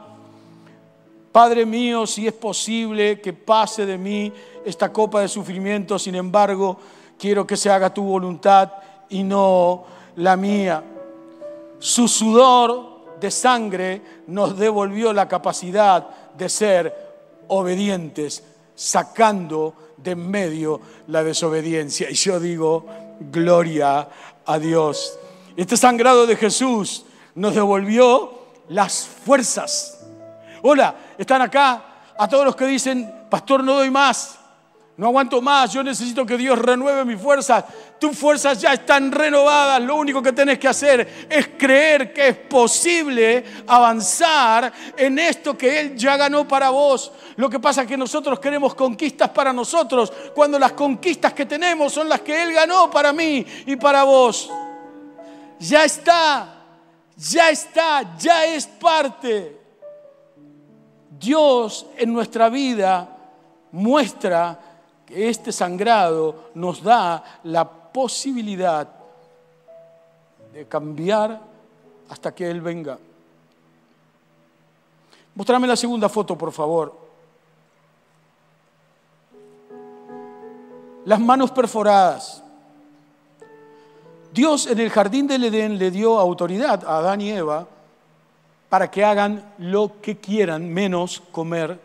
Padre 1.32 1.66
mío, 1.66 2.06
si 2.06 2.28
es 2.28 2.34
posible 2.34 3.20
que 3.20 3.34
pase 3.34 3.86
de 3.86 3.98
mí 3.98 4.32
esta 4.64 4.94
copa 4.94 5.22
de 5.22 5.28
sufrimiento, 5.28 5.98
sin 5.98 6.16
embargo, 6.16 6.78
quiero 7.18 7.46
que 7.46 7.58
se 7.58 7.70
haga 7.70 7.94
tu 7.94 8.04
voluntad 8.04 8.72
y 9.10 9.24
no 9.24 9.84
la 10.18 10.38
mía. 10.38 10.84
Su 11.80 12.08
sudor 12.08 13.18
de 13.20 13.32
sangre 13.32 14.02
nos 14.28 14.58
devolvió 14.58 15.12
la 15.12 15.28
capacidad 15.28 16.08
de 16.38 16.50
ser 16.50 17.14
obedientes, 17.48 18.44
sacando 18.76 19.76
de 19.98 20.12
en 20.12 20.30
medio 20.30 20.82
la 21.08 21.24
desobediencia. 21.24 22.10
Y 22.10 22.16
yo 22.16 22.40
digo, 22.40 22.86
gloria 23.20 24.08
a 24.46 24.60
Dios. 24.60 25.18
Este 25.56 25.78
sangrado 25.78 26.26
de 26.26 26.36
Jesús 26.36 27.06
nos 27.36 27.56
devolvió 27.56 28.44
las 28.70 29.08
fuerzas. 29.08 30.00
Hola, 30.62 30.96
están 31.18 31.42
acá 31.42 31.84
a 32.18 32.28
todos 32.28 32.46
los 32.46 32.56
que 32.56 32.66
dicen, 32.66 33.26
pastor, 33.30 33.64
no 33.64 33.76
doy 33.76 33.92
más. 33.92 34.40
No 34.96 35.08
aguanto 35.08 35.42
más, 35.42 35.74
yo 35.74 35.82
necesito 35.82 36.24
que 36.24 36.38
Dios 36.38 36.60
renueve 36.60 37.04
mis 37.04 37.20
fuerzas. 37.20 37.66
Tus 38.00 38.16
fuerzas 38.16 38.62
ya 38.62 38.74
están 38.74 39.12
renovadas. 39.12 39.82
Lo 39.82 39.96
único 39.96 40.22
que 40.22 40.34
tenés 40.34 40.60
que 40.60 40.68
hacer 40.68 41.26
es 41.28 41.50
creer 41.58 42.14
que 42.14 42.28
es 42.28 42.38
posible 42.38 43.44
avanzar 43.66 44.72
en 44.96 45.18
esto 45.18 45.58
que 45.58 45.80
Él 45.80 45.96
ya 45.96 46.16
ganó 46.16 46.48
para 46.48 46.70
vos. 46.70 47.12
Lo 47.38 47.50
que 47.50 47.60
pasa 47.60 47.82
es 47.82 47.88
que 47.88 47.98
nosotros 47.98 48.40
queremos 48.40 48.76
conquistas 48.76 49.30
para 49.30 49.52
nosotros, 49.52 50.14
cuando 50.36 50.60
las 50.60 50.74
conquistas 50.74 51.34
que 51.34 51.48
tenemos 51.48 51.92
son 51.92 52.08
las 52.08 52.22
que 52.22 52.44
Él 52.44 52.54
ganó 52.54 52.92
para 52.92 53.12
mí 53.12 53.44
y 53.66 53.76
para 53.78 54.04
vos. 54.04 54.52
Ya 55.58 55.86
está, 55.86 56.66
ya 57.18 57.50
está, 57.50 58.16
ya 58.20 58.46
es 58.46 58.68
parte. 58.68 59.60
Dios 61.10 61.88
en 61.98 62.14
nuestra 62.14 62.50
vida 62.50 63.10
muestra 63.72 64.73
este 65.13 65.52
sangrado 65.52 66.49
nos 66.56 66.84
da 66.84 67.39
la 67.43 67.69
posibilidad 67.69 68.88
de 70.54 70.65
cambiar 70.67 71.41
hasta 72.10 72.34
que 72.34 72.49
Él 72.49 72.62
venga. 72.62 72.97
Mostrame 75.36 75.67
la 75.67 75.76
segunda 75.76 76.10
foto, 76.10 76.38
por 76.38 76.52
favor. 76.52 76.95
Las 81.06 81.19
manos 81.19 81.52
perforadas. 81.52 82.43
Dios 84.32 84.67
en 84.67 84.80
el 84.80 84.89
jardín 84.89 85.28
del 85.28 85.43
Edén 85.43 85.78
le 85.78 85.91
dio 85.91 86.17
autoridad 86.17 86.84
a 86.86 86.97
Adán 86.97 87.21
y 87.21 87.30
Eva 87.30 87.67
para 88.69 88.89
que 88.89 89.04
hagan 89.04 89.54
lo 89.60 90.02
que 90.02 90.17
quieran, 90.17 90.67
menos 90.67 91.21
comer 91.32 91.80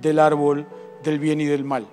del 0.00 0.18
árbol 0.18 0.66
del 1.04 1.18
bien 1.18 1.40
y 1.40 1.44
del 1.44 1.62
mal. 1.62 1.86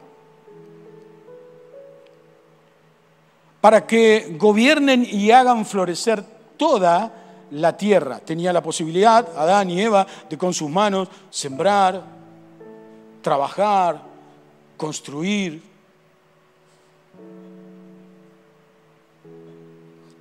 Para 3.62 3.86
que 3.86 4.36
gobiernen 4.38 5.06
y 5.10 5.32
hagan 5.32 5.66
florecer 5.66 6.24
toda 6.58 7.14
la 7.52 7.76
tierra. 7.76 8.20
Tenía 8.20 8.54
la 8.54 8.64
posibilidad, 8.64 9.28
Adán 9.38 9.70
y 9.70 9.82
Eva, 9.82 10.06
de 10.30 10.38
con 10.38 10.54
sus 10.54 10.70
manos 10.70 11.10
sembrar, 11.30 12.04
trabajar, 13.22 14.02
construir. 14.78 15.62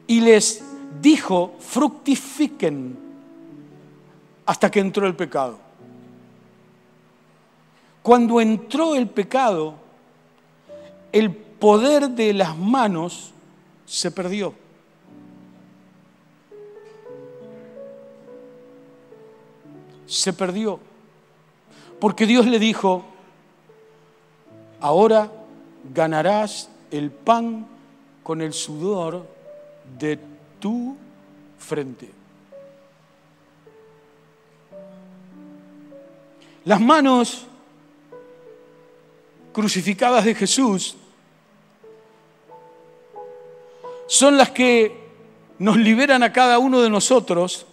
Y 0.07 0.21
les 0.21 0.65
dijo, 1.01 1.55
fructifiquen 1.59 2.99
hasta 4.47 4.71
que 4.71 4.81
entró 4.81 5.07
el 5.07 5.15
pecado. 5.15 5.59
Cuando 8.03 8.41
entró 8.41 8.95
el 8.95 9.07
pecado, 9.09 9.75
el 11.13 11.48
poder 11.59 12.11
de 12.11 12.33
las 12.33 12.57
manos 12.57 13.33
se 13.87 14.11
perdió. 14.11 14.55
Se 20.07 20.33
perdió. 20.33 20.81
Porque 22.01 22.27
Dios 22.27 22.47
le 22.47 22.59
dijo, 22.59 23.05
ahora 24.81 25.31
ganarás 25.93 26.71
el 26.91 27.11
pan 27.11 27.67
con 28.23 28.41
el 28.41 28.53
sudor 28.53 29.27
de 29.99 30.19
tu 30.61 30.97
frente. 31.59 32.11
Las 36.65 36.81
manos 36.81 37.47
crucificadas 39.53 40.25
de 40.25 40.35
Jesús 40.35 40.97
son 44.09 44.39
las 44.39 44.51
que 44.51 44.97
nos 45.59 45.77
liberan 45.77 46.23
a 46.23 46.33
cada 46.33 46.59
uno 46.59 46.81
de 46.81 46.89
nosotros 46.89 47.67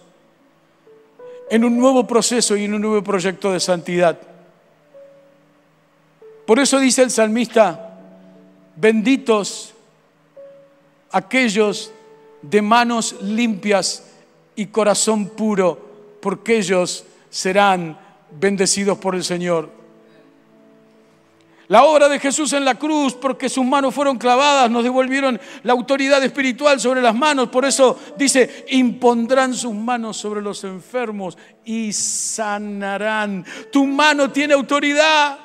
en 1.50 1.64
un 1.64 1.78
nuevo 1.80 2.06
proceso 2.06 2.58
y 2.58 2.66
en 2.66 2.74
un 2.74 2.82
nuevo 2.82 3.02
proyecto 3.02 3.54
de 3.54 3.60
santidad. 3.60 4.20
Por 6.46 6.60
eso 6.60 6.78
dice 6.80 7.04
el 7.04 7.10
salmista, 7.10 7.98
benditos 8.76 9.74
aquellos 11.12 11.92
de 12.42 12.62
manos 12.62 13.16
limpias 13.22 14.04
y 14.58 14.68
corazón 14.68 15.30
puro, 15.30 16.18
porque 16.22 16.58
ellos 16.58 17.06
serán 17.30 17.98
bendecidos 18.30 18.98
por 18.98 19.16
el 19.16 19.24
Señor. 19.24 19.70
La 21.68 21.84
obra 21.84 22.08
de 22.08 22.20
Jesús 22.20 22.54
en 22.54 22.64
la 22.64 22.76
cruz, 22.76 23.14
porque 23.14 23.50
sus 23.50 23.66
manos 23.66 23.94
fueron 23.96 24.18
clavadas, 24.18 24.70
nos 24.70 24.84
devolvieron 24.84 25.40
la 25.64 25.74
autoridad 25.74 26.24
espiritual 26.24 26.80
sobre 26.80 27.02
las 27.02 27.16
manos. 27.16 27.50
Por 27.50 27.66
eso 27.66 28.00
dice, 28.18 28.66
impondrán 28.70 29.54
sus 29.54 29.74
manos 29.74 30.18
sobre 30.18 30.42
los 30.42 30.64
enfermos 30.64 31.38
y 31.64 31.92
sanarán. 31.92 33.46
Tu 33.72 33.86
mano 33.86 34.32
tiene 34.32 34.54
autoridad. 34.54 35.40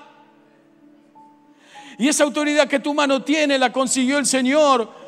Y 1.98 2.08
esa 2.08 2.24
autoridad 2.24 2.68
que 2.68 2.80
tu 2.80 2.92
mano 2.92 3.22
tiene 3.22 3.58
la 3.58 3.72
consiguió 3.72 4.18
el 4.18 4.26
Señor 4.26 5.00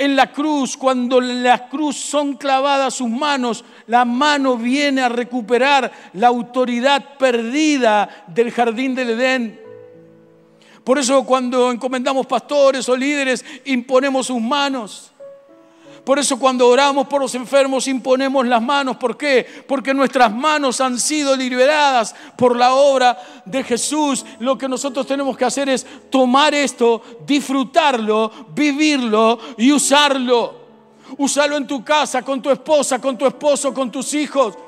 en 0.00 0.16
la 0.16 0.32
cruz, 0.32 0.78
cuando 0.78 1.20
la 1.20 1.68
cruz 1.68 1.96
son 1.96 2.34
clavadas 2.34 2.94
sus 2.94 3.10
manos, 3.10 3.64
la 3.86 4.06
mano 4.06 4.56
viene 4.56 5.02
a 5.02 5.10
recuperar 5.10 5.92
la 6.14 6.28
autoridad 6.28 7.18
perdida 7.18 8.24
del 8.26 8.50
jardín 8.50 8.94
del 8.94 9.10
Edén. 9.10 9.69
Por 10.90 10.98
eso 10.98 11.22
cuando 11.22 11.70
encomendamos 11.70 12.26
pastores 12.26 12.88
o 12.88 12.96
líderes, 12.96 13.44
imponemos 13.66 14.26
sus 14.26 14.40
manos. 14.40 15.12
Por 16.04 16.18
eso 16.18 16.36
cuando 16.36 16.66
oramos 16.66 17.06
por 17.06 17.20
los 17.20 17.32
enfermos 17.36 17.86
imponemos 17.86 18.44
las 18.44 18.60
manos. 18.60 18.96
¿Por 18.96 19.16
qué? 19.16 19.46
Porque 19.68 19.94
nuestras 19.94 20.34
manos 20.34 20.80
han 20.80 20.98
sido 20.98 21.36
liberadas 21.36 22.12
por 22.36 22.56
la 22.56 22.74
obra 22.74 23.16
de 23.44 23.62
Jesús. 23.62 24.26
Lo 24.40 24.58
que 24.58 24.68
nosotros 24.68 25.06
tenemos 25.06 25.36
que 25.36 25.44
hacer 25.44 25.68
es 25.68 25.86
tomar 26.10 26.54
esto, 26.54 27.00
disfrutarlo, 27.24 28.32
vivirlo 28.52 29.38
y 29.58 29.70
usarlo. 29.70 30.58
Usarlo 31.18 31.56
en 31.56 31.68
tu 31.68 31.84
casa, 31.84 32.22
con 32.22 32.42
tu 32.42 32.50
esposa, 32.50 33.00
con 33.00 33.16
tu 33.16 33.26
esposo, 33.26 33.72
con 33.72 33.92
tus 33.92 34.12
hijos. 34.14 34.58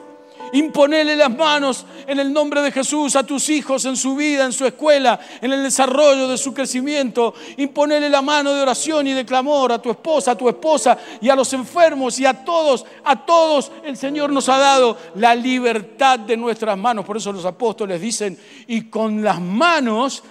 Imponele 0.53 1.17
las 1.17 1.35
manos 1.35 1.87
en 2.07 2.21
el 2.21 2.33
nombre 2.33 2.61
de 2.61 2.71
Jesús 2.71 3.17
a 3.17 3.25
tus 3.25 3.49
hijos 3.49 3.85
en 3.85 3.97
su 3.97 4.15
vida, 4.15 4.45
en 4.45 4.53
su 4.53 4.67
escuela, 4.67 5.19
en 5.41 5.53
el 5.53 5.63
desarrollo 5.63 6.29
de 6.29 6.37
su 6.37 6.53
crecimiento. 6.53 7.35
Imponele 7.57 8.11
la 8.11 8.21
mano 8.23 8.53
de 8.53 8.61
oración 8.61 9.07
y 9.07 9.13
de 9.13 9.25
clamor 9.25 9.73
a 9.73 9.81
tu 9.81 9.91
esposa, 9.91 10.33
a 10.33 10.37
tu 10.37 10.49
esposa 10.49 10.99
y 11.21 11.31
a 11.31 11.37
los 11.37 11.53
enfermos 11.53 12.19
y 12.19 12.27
a 12.27 12.45
todos, 12.45 12.85
a 13.05 13.25
todos 13.25 13.73
el 13.83 13.97
Señor 13.97 14.31
nos 14.31 14.49
ha 14.49 14.59
dado 14.59 14.99
la 15.15 15.35
libertad 15.35 16.19
de 16.19 16.37
nuestras 16.37 16.77
manos. 16.77 17.05
Por 17.05 17.17
eso 17.17 17.33
los 17.33 17.47
apóstoles 17.47 18.01
dicen, 18.01 18.39
y 18.67 18.91
con 18.91 19.23
las 19.23 19.41
manos 19.41 20.23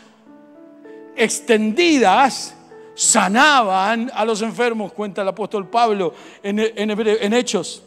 extendidas, 1.15 2.55
sanaban 2.93 4.11
a 4.13 4.23
los 4.25 4.41
enfermos, 4.41 4.93
cuenta 4.93 5.21
el 5.23 5.27
apóstol 5.27 5.67
Pablo 5.67 6.13
en, 6.43 6.59
en, 6.59 7.33
Hechos 7.33 7.81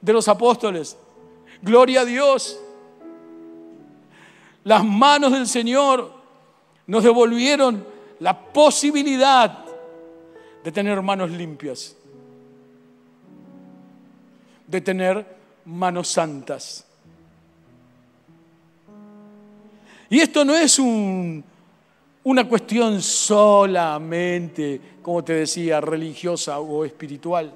de 0.00 0.12
los 0.12 0.26
apóstoles. 0.28 0.96
Gloria 1.62 2.02
a 2.02 2.04
Dios. 2.04 2.60
Las 4.64 4.84
manos 4.84 5.32
del 5.32 5.46
Señor 5.46 6.12
nos 6.86 7.04
devolvieron 7.04 7.86
la 8.20 8.38
posibilidad 8.38 9.64
de 10.64 10.72
tener 10.72 11.00
manos 11.02 11.30
limpias, 11.30 11.96
de 14.66 14.80
tener 14.80 15.36
manos 15.64 16.08
santas. 16.08 16.84
Y 20.08 20.20
esto 20.20 20.44
no 20.44 20.54
es 20.54 20.78
una 20.78 22.48
cuestión 22.48 23.00
solamente, 23.02 24.80
como 25.02 25.22
te 25.22 25.34
decía, 25.34 25.80
religiosa 25.80 26.58
o 26.58 26.84
espiritual 26.84 27.52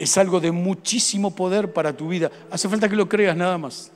es 0.00 0.16
algo 0.16 0.40
de 0.40 0.50
muchísimo 0.50 1.36
poder 1.36 1.74
para 1.74 1.94
tu 1.94 2.08
vida. 2.08 2.30
Hace 2.50 2.70
falta 2.70 2.88
que 2.88 2.96
lo 2.96 3.06
creas 3.06 3.36
nada 3.36 3.58
más. 3.58 3.92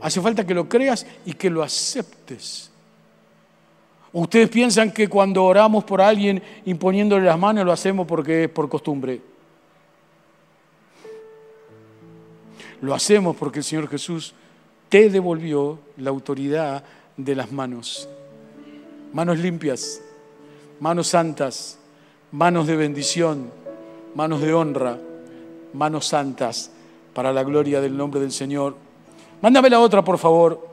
Hace 0.00 0.20
falta 0.20 0.46
que 0.46 0.54
lo 0.54 0.68
creas 0.68 1.04
y 1.26 1.32
que 1.32 1.50
lo 1.50 1.60
aceptes. 1.60 2.70
Ustedes 4.12 4.48
piensan 4.48 4.92
que 4.92 5.08
cuando 5.08 5.42
oramos 5.42 5.82
por 5.82 6.00
alguien 6.00 6.40
imponiéndole 6.66 7.26
las 7.26 7.36
manos 7.36 7.64
lo 7.64 7.72
hacemos 7.72 8.06
porque 8.06 8.44
es 8.44 8.50
por 8.50 8.68
costumbre. 8.68 9.20
Lo 12.80 12.94
hacemos 12.94 13.34
porque 13.34 13.58
el 13.58 13.64
Señor 13.64 13.88
Jesús 13.88 14.34
te 14.88 15.10
devolvió 15.10 15.80
la 15.96 16.10
autoridad 16.10 16.84
de 17.16 17.34
las 17.34 17.50
manos. 17.50 18.08
Manos 19.12 19.36
limpias, 19.40 20.00
manos 20.78 21.08
santas, 21.08 21.80
manos 22.30 22.68
de 22.68 22.76
bendición, 22.76 23.50
manos 24.14 24.40
de 24.40 24.52
honra, 24.54 24.98
manos 25.72 26.06
santas, 26.06 26.70
para 27.14 27.32
la 27.32 27.42
gloria 27.42 27.80
del 27.80 27.96
nombre 27.96 28.20
del 28.20 28.32
Señor. 28.32 28.76
Mándame 29.40 29.70
la 29.70 29.80
otra, 29.80 30.02
por 30.04 30.18
favor. 30.18 30.68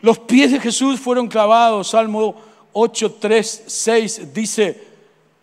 Los 0.00 0.18
pies 0.18 0.52
de 0.52 0.60
Jesús 0.60 1.00
fueron 1.00 1.28
clavados, 1.28 1.88
Salmo 1.88 2.34
8, 2.72 3.16
3, 3.20 3.64
6 3.66 4.34
dice, 4.34 4.82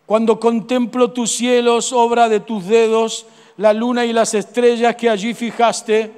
cuando 0.05 0.39
contemplo 0.39 1.11
tus 1.11 1.31
cielos, 1.31 1.93
obra 1.93 2.27
de 2.29 2.41
tus 2.41 2.67
dedos, 2.67 3.25
la 3.57 3.73
luna 3.73 4.05
y 4.05 4.13
las 4.13 4.33
estrellas 4.33 4.95
que 4.95 5.09
allí 5.09 5.33
fijaste, 5.33 6.11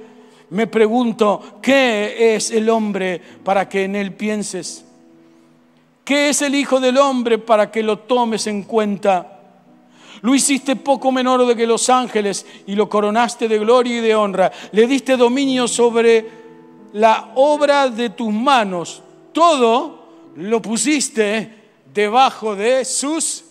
me 0.50 0.66
pregunto, 0.66 1.58
¿qué 1.62 2.34
es 2.34 2.50
el 2.50 2.68
hombre 2.68 3.20
para 3.42 3.68
que 3.68 3.84
en 3.84 3.96
él 3.96 4.12
pienses? 4.12 4.83
¿Qué 6.04 6.28
es 6.28 6.42
el 6.42 6.54
Hijo 6.54 6.80
del 6.80 6.98
Hombre 6.98 7.38
para 7.38 7.70
que 7.70 7.82
lo 7.82 8.00
tomes 8.00 8.46
en 8.46 8.64
cuenta? 8.64 9.40
Lo 10.20 10.34
hiciste 10.34 10.76
poco 10.76 11.10
menor 11.10 11.46
de 11.46 11.56
que 11.56 11.66
los 11.66 11.88
ángeles 11.88 12.46
y 12.66 12.74
lo 12.74 12.88
coronaste 12.88 13.48
de 13.48 13.58
gloria 13.58 13.96
y 13.96 14.00
de 14.00 14.14
honra. 14.14 14.52
Le 14.72 14.86
diste 14.86 15.16
dominio 15.16 15.66
sobre 15.66 16.30
la 16.92 17.32
obra 17.34 17.88
de 17.88 18.10
tus 18.10 18.32
manos. 18.32 19.02
Todo 19.32 20.32
lo 20.36 20.60
pusiste 20.60 21.62
debajo 21.92 22.54
de 22.54 22.84
sus 22.84 23.44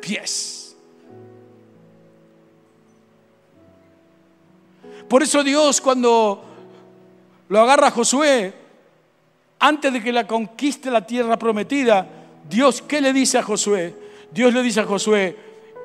pies. 0.00 0.76
Por 5.08 5.22
eso 5.22 5.42
Dios 5.42 5.80
cuando 5.80 6.44
lo 7.48 7.60
agarra 7.60 7.88
a 7.88 7.92
Josué, 7.92 8.52
antes 9.58 9.92
de 9.92 10.02
que 10.02 10.12
la 10.12 10.26
conquiste 10.26 10.90
la 10.90 11.06
tierra 11.06 11.38
prometida, 11.38 12.06
Dios, 12.48 12.82
¿qué 12.82 13.00
le 13.00 13.12
dice 13.12 13.38
a 13.38 13.42
Josué? 13.42 13.94
Dios 14.30 14.52
le 14.52 14.62
dice 14.62 14.80
a 14.80 14.84
Josué, 14.84 15.36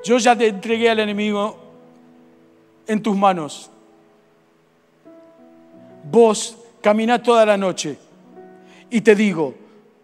yo 0.04 0.18
ya 0.18 0.36
te 0.36 0.48
entregué 0.48 0.90
al 0.90 1.00
enemigo 1.00 1.58
en 2.86 3.02
tus 3.02 3.16
manos. 3.16 3.70
Vos 6.10 6.56
camina 6.80 7.22
toda 7.22 7.46
la 7.46 7.56
noche 7.56 7.96
y 8.90 9.00
te 9.00 9.14
digo, 9.14 9.54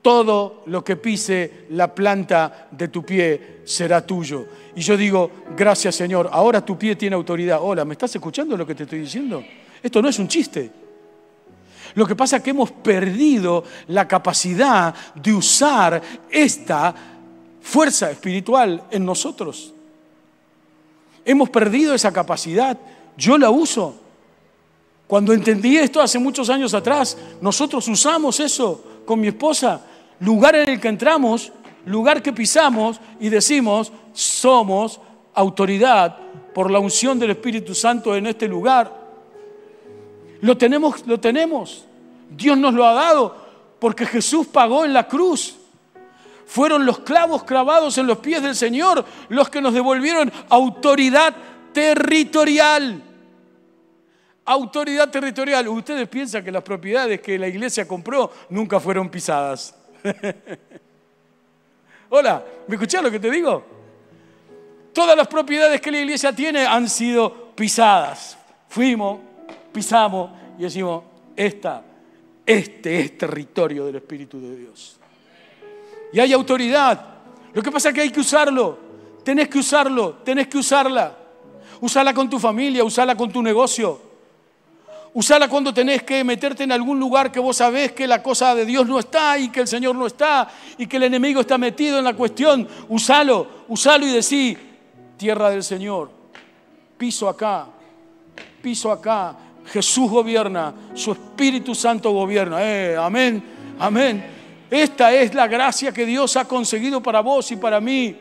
todo 0.03 0.63
lo 0.67 0.83
que 0.83 0.97
pise 0.97 1.67
la 1.71 1.95
planta 1.95 2.69
de 2.71 2.89
tu 2.89 3.05
pie 3.05 3.61
será 3.65 4.05
tuyo. 4.05 4.47
Y 4.75 4.81
yo 4.81 4.97
digo, 4.97 5.31
gracias 5.57 5.95
Señor, 5.95 6.29
ahora 6.33 6.65
tu 6.65 6.79
pie 6.79 6.97
tiene 6.97 7.17
autoridad. 7.17 7.59
Hola, 7.61 7.85
¿me 7.85 7.93
estás 7.93 8.15
escuchando 8.15 8.57
lo 8.57 8.67
que 8.67 8.75
te 8.75 8.85
estoy 8.85 9.01
diciendo? 9.01 9.45
Esto 9.83 10.01
no 10.01 10.09
es 10.09 10.19
un 10.19 10.29
chiste. 10.29 10.80
Lo 11.95 12.07
que 12.07 12.17
pasa 12.17 12.37
es 12.37 12.43
que 12.43 12.51
hemos 12.51 12.71
perdido 12.71 13.65
la 13.89 14.07
capacidad 14.07 14.95
de 15.15 15.35
usar 15.35 16.01
esta 16.31 16.95
fuerza 17.61 18.11
espiritual 18.11 18.85
en 18.91 19.05
nosotros. 19.05 19.73
Hemos 21.25 21.51
perdido 21.51 21.95
esa 21.95 22.13
capacidad. 22.13 22.79
Yo 23.17 23.37
la 23.39 23.51
uso. 23.51 23.95
Cuando 25.07 25.33
entendí 25.33 25.77
esto 25.77 26.01
hace 26.01 26.19
muchos 26.19 26.49
años 26.51 26.73
atrás, 26.73 27.19
nosotros 27.41 27.87
usamos 27.89 28.39
eso 28.41 28.85
con 29.05 29.21
mi 29.21 29.29
esposa. 29.29 29.85
Lugar 30.21 30.55
en 30.55 30.69
el 30.69 30.81
que 30.81 30.89
entramos, 30.89 31.53
lugar 31.85 32.23
que 32.23 32.33
pisamos 32.33 33.01
y 33.19 33.29
decimos, 33.29 33.93
somos 34.13 35.01
autoridad 35.35 36.17
por 36.55 36.71
la 36.71 36.79
unción 36.79 37.19
del 37.19 37.31
Espíritu 37.31 37.75
Santo 37.75 38.15
en 38.15 38.27
este 38.27 38.47
lugar. 38.47 39.00
Lo 40.41 40.57
tenemos, 40.57 41.07
lo 41.07 41.21
tenemos. 41.21 41.85
Dios 42.31 42.57
nos 42.57 42.75
lo 42.75 42.87
ha 42.87 42.95
dado 42.95 43.37
porque 43.79 44.07
Jesús 44.07 44.47
pagó 44.47 44.85
en 44.85 44.93
la 44.93 45.09
cruz. 45.09 45.57
Fueron 46.47 46.85
los 46.85 47.01
clavos 47.01 47.45
clavados 47.45 47.97
en 47.99 48.07
los 48.07 48.19
pies 48.19 48.43
del 48.43 48.57
Señor 48.57 49.05
los 49.29 49.49
que 49.49 49.61
nos 49.61 49.73
devolvieron 49.73 50.33
autoridad 50.49 51.35
territorial. 51.73 53.03
Autoridad 54.45 55.11
territorial. 55.11 55.69
Ustedes 55.69 56.09
piensan 56.09 56.45
que 56.45 56.51
las 56.51 56.63
propiedades 56.63 57.21
que 57.21 57.39
la 57.39 57.47
iglesia 57.47 57.87
compró 57.87 58.33
nunca 58.49 58.81
fueron 58.81 59.09
pisadas. 59.09 59.75
Hola, 62.09 62.45
¿me 62.67 62.75
escuchás 62.75 63.03
lo 63.03 63.11
que 63.11 63.21
te 63.21 63.31
digo? 63.31 63.65
Todas 64.93 65.17
las 65.17 65.29
propiedades 65.29 65.81
que 65.81 65.93
la 65.93 66.01
iglesia 66.01 66.33
tiene 66.33 66.67
han 66.67 66.89
sido 66.89 67.53
pisadas. 67.55 68.37
Fuimos, 68.69 69.21
pisamos 69.73 70.31
y 70.59 70.63
decimos, 70.63 71.05
esta, 71.37 71.83
este 72.45 73.01
es 73.01 73.19
territorio 73.19 73.87
del 73.87 73.97
Espíritu 73.97 74.41
de 74.41 74.57
Dios. 74.57 74.97
Y 76.13 76.21
hay 76.21 76.33
autoridad. 76.33 77.05
Lo 77.53 77.63
que 77.63 77.71
pasa 77.71 77.89
es 77.91 77.95
que 77.95 78.01
hay 78.03 78.11
que 78.11 78.21
usarlo. 78.21 78.79
Tenés 79.25 79.49
que 79.49 79.59
usarlo, 79.59 80.15
tenés 80.25 80.49
que 80.49 80.59
usarla. 80.59 81.17
Usala 81.81 82.13
con 82.13 82.29
tu 82.29 82.39
familia, 82.39 82.85
usala 82.85 83.17
con 83.17 83.31
tu 83.31 83.43
negocio. 83.43 84.11
Usala 85.13 85.49
cuando 85.49 85.75
tenés 85.75 86.05
que 86.05 86.23
meterte 86.23 86.63
en 86.63 86.73
algún 86.73 87.01
lugar 87.01 87.33
que 87.33 87.41
vos 87.41 87.57
sabés 87.57 87.93
que 87.93 88.07
la 88.07 88.23
cosa 88.23 88.55
de 88.55 88.65
Dios 88.65 88.87
no 88.87 88.99
está 88.99 89.39
y 89.39 89.49
que 89.49 89.61
el 89.61 89.67
Señor 89.67 89.97
no 89.97 90.07
está 90.07 90.49
y 90.79 90.87
que 90.87 90.99
el 90.99 91.05
enemigo 91.05 91.41
está 91.41 91.59
metido 91.59 91.99
en 91.99 92.05
la 92.05 92.15
cuestión. 92.15 92.69
Usalo, 92.89 93.65
usalo 93.69 94.07
y 94.07 94.13
decí, 94.13 94.57
tierra 95.17 95.51
del 95.51 95.65
Señor, 95.65 96.11
piso 96.97 97.29
acá, 97.29 97.67
piso 98.63 98.93
acá, 98.93 99.37
Jesús 99.73 100.11
gobierna, 100.11 100.75
su 100.95 101.13
Espíritu 101.13 101.75
Santo 101.75 102.11
gobierna. 102.11 102.59
Eh, 102.61 102.97
amén, 102.97 103.43
amén. 103.79 104.25
Esta 104.71 105.13
es 105.13 105.35
la 105.35 105.47
gracia 105.47 105.93
que 105.93 106.07
Dios 106.07 106.37
ha 106.37 106.47
conseguido 106.47 107.03
para 107.03 107.21
vos 107.21 107.51
y 107.53 107.57
para 107.57 107.81
mí. 107.81 108.17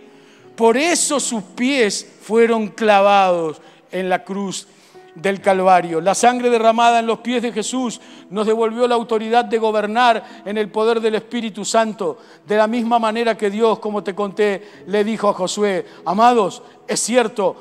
Por 0.56 0.78
eso 0.78 1.20
sus 1.20 1.44
pies 1.44 2.18
fueron 2.22 2.68
clavados 2.68 3.62
en 3.92 4.10
la 4.10 4.24
cruz 4.24 4.68
del 5.16 5.42
Calvario. 5.42 6.02
La 6.02 6.16
sangre 6.16 6.50
derramada 6.50 7.00
en 7.00 7.08
los 7.08 7.20
pies 7.20 7.42
de 7.42 7.52
Jesús 7.52 8.00
nos 8.30 8.46
devolvió 8.46 8.88
la 8.88 8.96
autoridad 8.96 9.46
de 9.46 9.58
gobernar 9.58 10.42
en 10.46 10.58
el 10.58 10.70
poder 10.70 11.02
del 11.02 11.16
Espíritu 11.16 11.66
Santo. 11.66 12.18
De 12.46 12.58
la 12.58 12.68
misma 12.68 13.00
manera 13.00 13.38
que 13.38 13.50
Dios, 13.50 13.80
como 13.80 14.04
te 14.04 14.14
conté, 14.14 14.84
le 14.88 15.04
dijo 15.04 15.30
a 15.30 15.34
Josué, 15.34 15.86
amados, 16.06 16.62
es 16.88 17.00
cierto, 17.00 17.56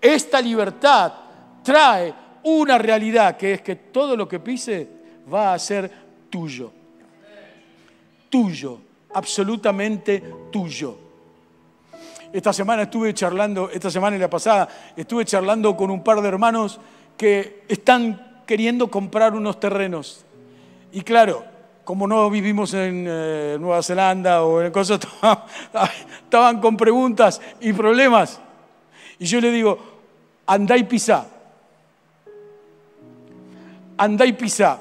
esta 0.00 0.40
libertad 0.40 1.12
trae 1.62 2.23
una 2.44 2.78
realidad 2.78 3.36
que 3.36 3.54
es 3.54 3.62
que 3.62 3.76
todo 3.76 4.16
lo 4.16 4.28
que 4.28 4.40
pise 4.40 4.88
va 5.32 5.54
a 5.54 5.58
ser 5.58 5.90
tuyo 6.30 6.72
tuyo, 8.34 8.80
absolutamente 9.12 10.20
tuyo. 10.50 10.98
Esta 12.32 12.52
semana 12.52 12.82
estuve 12.82 13.14
charlando, 13.14 13.70
esta 13.70 13.92
semana 13.92 14.16
y 14.16 14.18
la 14.18 14.28
pasada, 14.28 14.68
estuve 14.96 15.24
charlando 15.24 15.76
con 15.76 15.88
un 15.88 16.02
par 16.02 16.20
de 16.20 16.26
hermanos 16.26 16.80
que 17.16 17.62
están 17.68 18.42
queriendo 18.44 18.90
comprar 18.90 19.34
unos 19.34 19.60
terrenos. 19.60 20.24
Y 20.90 21.02
claro, 21.02 21.44
como 21.84 22.08
no 22.08 22.28
vivimos 22.28 22.74
en 22.74 23.06
eh, 23.08 23.56
Nueva 23.60 23.84
Zelanda 23.84 24.42
o 24.42 24.60
en 24.60 24.72
cosas, 24.72 24.98
estaban 26.24 26.60
con 26.60 26.76
preguntas 26.76 27.40
y 27.60 27.72
problemas. 27.72 28.40
Y 29.20 29.26
yo 29.26 29.40
le 29.40 29.52
digo, 29.52 29.78
andá 30.44 30.76
y 30.76 30.82
pisá. 30.82 31.28
Andá 33.96 34.26
y 34.26 34.32
pisá. 34.32 34.80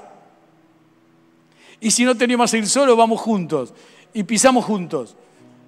Y 1.79 1.91
si 1.91 2.05
no 2.05 2.15
tenemos 2.15 2.49
que 2.51 2.59
ir 2.59 2.67
solo, 2.67 2.95
vamos 2.95 3.19
juntos 3.19 3.73
y 4.13 4.23
pisamos 4.23 4.63
juntos. 4.65 5.15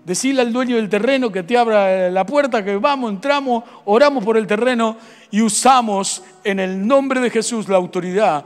Decirle 0.05 0.41
al 0.41 0.53
dueño 0.53 0.75
del 0.75 0.87
terreno 0.87 1.31
que 1.31 1.43
te 1.43 1.57
abra 1.57 2.11
la 2.11 2.25
puerta, 2.25 2.63
que 2.63 2.75
vamos, 2.77 3.11
entramos, 3.11 3.63
oramos 3.85 4.23
por 4.23 4.37
el 4.37 4.45
terreno 4.45 4.97
y 5.31 5.41
usamos 5.41 6.23
en 6.43 6.59
el 6.59 6.87
nombre 6.87 7.19
de 7.19 7.31
Jesús 7.31 7.67
la 7.67 7.77
autoridad 7.77 8.45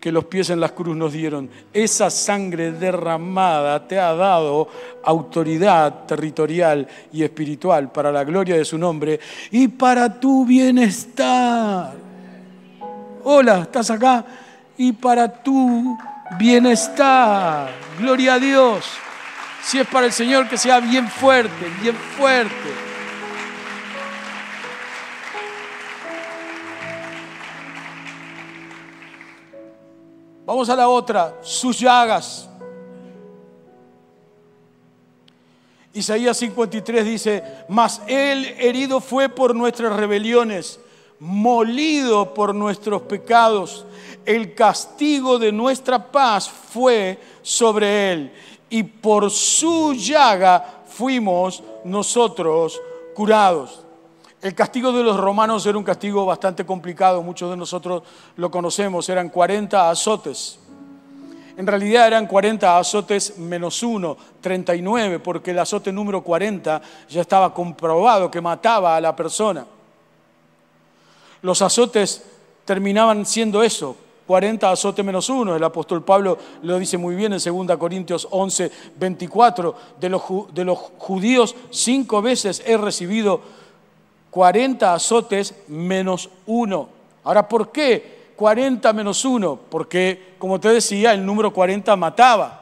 que 0.00 0.10
los 0.10 0.24
pies 0.24 0.50
en 0.50 0.58
la 0.58 0.70
cruz 0.70 0.96
nos 0.96 1.12
dieron. 1.12 1.48
Esa 1.72 2.10
sangre 2.10 2.72
derramada 2.72 3.86
te 3.86 4.00
ha 4.00 4.14
dado 4.14 4.66
autoridad 5.04 6.06
territorial 6.06 6.88
y 7.12 7.22
espiritual 7.22 7.92
para 7.92 8.10
la 8.10 8.24
gloria 8.24 8.56
de 8.56 8.64
su 8.64 8.78
nombre 8.78 9.20
y 9.52 9.68
para 9.68 10.18
tu 10.18 10.44
bienestar. 10.44 12.11
Hola, 13.24 13.60
¿estás 13.62 13.90
acá? 13.90 14.24
Y 14.76 14.92
para 14.92 15.42
tu 15.42 15.96
bienestar. 16.38 17.70
Gloria 17.98 18.34
a 18.34 18.38
Dios. 18.38 18.84
Si 19.62 19.78
es 19.78 19.86
para 19.86 20.06
el 20.06 20.12
Señor, 20.12 20.48
que 20.48 20.58
sea 20.58 20.80
bien 20.80 21.08
fuerte, 21.08 21.70
bien 21.80 21.94
fuerte. 21.94 22.92
Vamos 30.44 30.68
a 30.68 30.74
la 30.74 30.88
otra, 30.88 31.36
sus 31.42 31.78
llagas. 31.78 32.48
Isaías 35.94 36.36
53 36.38 37.04
dice, 37.04 37.44
mas 37.68 38.02
él 38.06 38.46
herido 38.58 39.00
fue 39.00 39.28
por 39.28 39.54
nuestras 39.54 39.94
rebeliones, 39.94 40.80
molido 41.22 42.34
por 42.34 42.52
nuestros 42.52 43.02
pecados 43.02 43.86
el 44.26 44.54
castigo 44.54 45.38
de 45.38 45.52
nuestra 45.52 46.10
paz 46.10 46.48
fue 46.48 47.16
sobre 47.42 48.12
él 48.12 48.32
y 48.68 48.82
por 48.82 49.30
su 49.30 49.94
llaga 49.94 50.82
fuimos 50.86 51.62
nosotros 51.84 52.80
curados. 53.14 53.84
El 54.40 54.54
castigo 54.56 54.90
de 54.90 55.04
los 55.04 55.16
romanos 55.16 55.64
era 55.64 55.78
un 55.78 55.84
castigo 55.84 56.26
bastante 56.26 56.66
complicado, 56.66 57.22
muchos 57.22 57.50
de 57.50 57.56
nosotros 57.56 58.02
lo 58.34 58.50
conocemos, 58.50 59.08
eran 59.08 59.28
40 59.28 59.90
azotes. 59.90 60.58
En 61.56 61.66
realidad 61.66 62.08
eran 62.08 62.26
40 62.26 62.78
azotes 62.78 63.38
menos 63.38 63.82
uno, 63.84 64.16
39, 64.40 65.20
porque 65.20 65.52
el 65.52 65.60
azote 65.60 65.92
número 65.92 66.22
40 66.22 66.82
ya 67.08 67.20
estaba 67.20 67.54
comprobado 67.54 68.28
que 68.28 68.40
mataba 68.40 68.96
a 68.96 69.00
la 69.00 69.14
persona. 69.14 69.64
Los 71.42 71.60
azotes 71.60 72.22
terminaban 72.64 73.26
siendo 73.26 73.62
eso, 73.62 73.96
40 74.26 74.70
azote 74.70 75.02
menos 75.02 75.28
uno. 75.28 75.56
El 75.56 75.64
apóstol 75.64 76.04
Pablo 76.04 76.38
lo 76.62 76.78
dice 76.78 76.96
muy 76.96 77.14
bien 77.14 77.32
en 77.32 77.66
2 77.66 77.76
Corintios 77.76 78.28
11, 78.30 78.70
24. 78.98 79.74
De 80.00 80.08
los, 80.08 80.22
de 80.54 80.64
los 80.64 80.78
judíos 80.78 81.54
cinco 81.70 82.22
veces 82.22 82.62
he 82.64 82.76
recibido 82.76 83.40
40 84.30 84.94
azotes 84.94 85.54
menos 85.68 86.30
uno. 86.46 86.88
Ahora, 87.24 87.48
¿por 87.48 87.70
qué 87.70 88.32
40 88.36 88.92
menos 88.92 89.24
uno? 89.24 89.58
Porque, 89.68 90.34
como 90.38 90.58
te 90.58 90.68
decía, 90.68 91.12
el 91.12 91.26
número 91.26 91.52
40 91.52 91.94
mataba. 91.96 92.60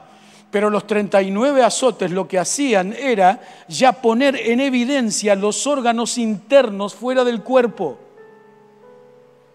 Pero 0.50 0.68
los 0.68 0.86
39 0.86 1.62
azotes 1.62 2.10
lo 2.10 2.26
que 2.26 2.38
hacían 2.38 2.92
era 2.92 3.40
ya 3.68 3.92
poner 3.92 4.34
en 4.34 4.58
evidencia 4.58 5.36
los 5.36 5.66
órganos 5.66 6.18
internos 6.18 6.94
fuera 6.94 7.22
del 7.22 7.42
cuerpo. 7.42 8.09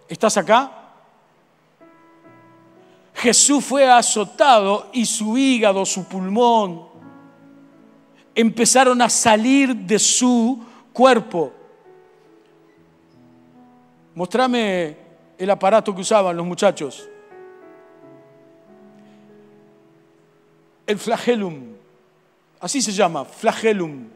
¿Estás 0.07 0.37
acá? 0.37 0.71
Jesús 3.15 3.63
fue 3.63 3.89
azotado 3.89 4.89
y 4.93 5.05
su 5.05 5.37
hígado, 5.37 5.85
su 5.85 6.05
pulmón, 6.05 6.87
empezaron 8.35 9.01
a 9.01 9.09
salir 9.09 9.73
de 9.75 9.97
su 9.97 10.63
cuerpo. 10.91 11.51
Mostrame 14.13 14.97
el 15.37 15.49
aparato 15.49 15.95
que 15.95 16.01
usaban 16.01 16.35
los 16.35 16.45
muchachos. 16.45 17.09
El 20.85 20.99
flagellum, 20.99 21.73
así 22.59 22.81
se 22.81 22.91
llama, 22.91 23.25
flagellum. 23.25 24.07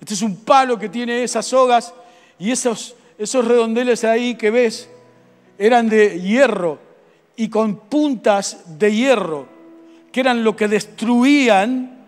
Este 0.00 0.14
es 0.14 0.22
un 0.22 0.36
palo 0.36 0.78
que 0.78 0.88
tiene 0.88 1.22
esas 1.22 1.46
sogas 1.46 1.94
y 2.38 2.50
esos, 2.50 2.96
esos 3.16 3.46
redondeles 3.46 4.02
ahí 4.02 4.34
que 4.34 4.50
ves 4.50 4.90
eran 5.58 5.88
de 5.88 6.20
hierro 6.20 6.78
y 7.36 7.48
con 7.48 7.76
puntas 7.76 8.78
de 8.78 8.94
hierro, 8.94 9.46
que 10.12 10.20
eran 10.20 10.44
lo 10.44 10.54
que 10.56 10.68
destruían 10.68 12.04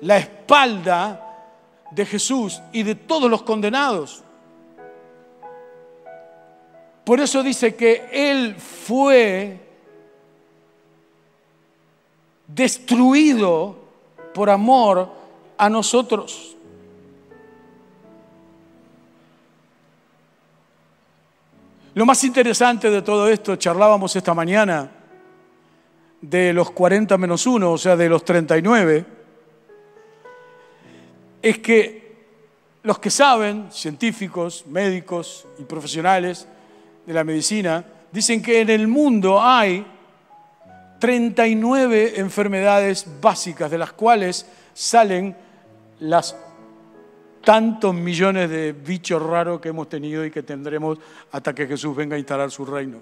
la 0.00 0.18
espalda 0.18 1.22
de 1.90 2.06
Jesús 2.06 2.60
y 2.72 2.82
de 2.82 2.94
todos 2.94 3.30
los 3.30 3.42
condenados. 3.42 4.22
Por 7.04 7.20
eso 7.20 7.42
dice 7.42 7.74
que 7.74 8.08
Él 8.12 8.54
fue 8.56 9.58
destruido 12.46 13.76
por 14.34 14.50
amor 14.50 15.10
a 15.58 15.68
nosotros. 15.68 16.51
Lo 21.94 22.06
más 22.06 22.24
interesante 22.24 22.90
de 22.90 23.02
todo 23.02 23.28
esto, 23.28 23.56
charlábamos 23.56 24.16
esta 24.16 24.32
mañana 24.32 24.90
de 26.22 26.54
los 26.54 26.70
40 26.70 27.18
menos 27.18 27.46
1, 27.46 27.70
o 27.70 27.76
sea, 27.76 27.96
de 27.96 28.08
los 28.08 28.24
39, 28.24 29.04
es 31.42 31.58
que 31.58 32.12
los 32.82 32.98
que 32.98 33.10
saben, 33.10 33.70
científicos, 33.70 34.64
médicos 34.66 35.46
y 35.58 35.64
profesionales 35.64 36.48
de 37.04 37.12
la 37.12 37.24
medicina, 37.24 37.84
dicen 38.10 38.40
que 38.40 38.62
en 38.62 38.70
el 38.70 38.88
mundo 38.88 39.42
hay 39.42 39.84
39 40.98 42.14
enfermedades 42.16 43.06
básicas, 43.20 43.70
de 43.70 43.76
las 43.76 43.92
cuales 43.92 44.46
salen 44.72 45.36
las 46.00 46.34
tantos 47.42 47.94
millones 47.94 48.48
de 48.48 48.72
bichos 48.72 49.22
raros 49.22 49.60
que 49.60 49.68
hemos 49.68 49.88
tenido 49.88 50.24
y 50.24 50.30
que 50.30 50.42
tendremos 50.42 50.98
hasta 51.30 51.54
que 51.54 51.66
Jesús 51.66 51.94
venga 51.94 52.16
a 52.16 52.18
instalar 52.18 52.50
su 52.50 52.64
reino. 52.64 52.98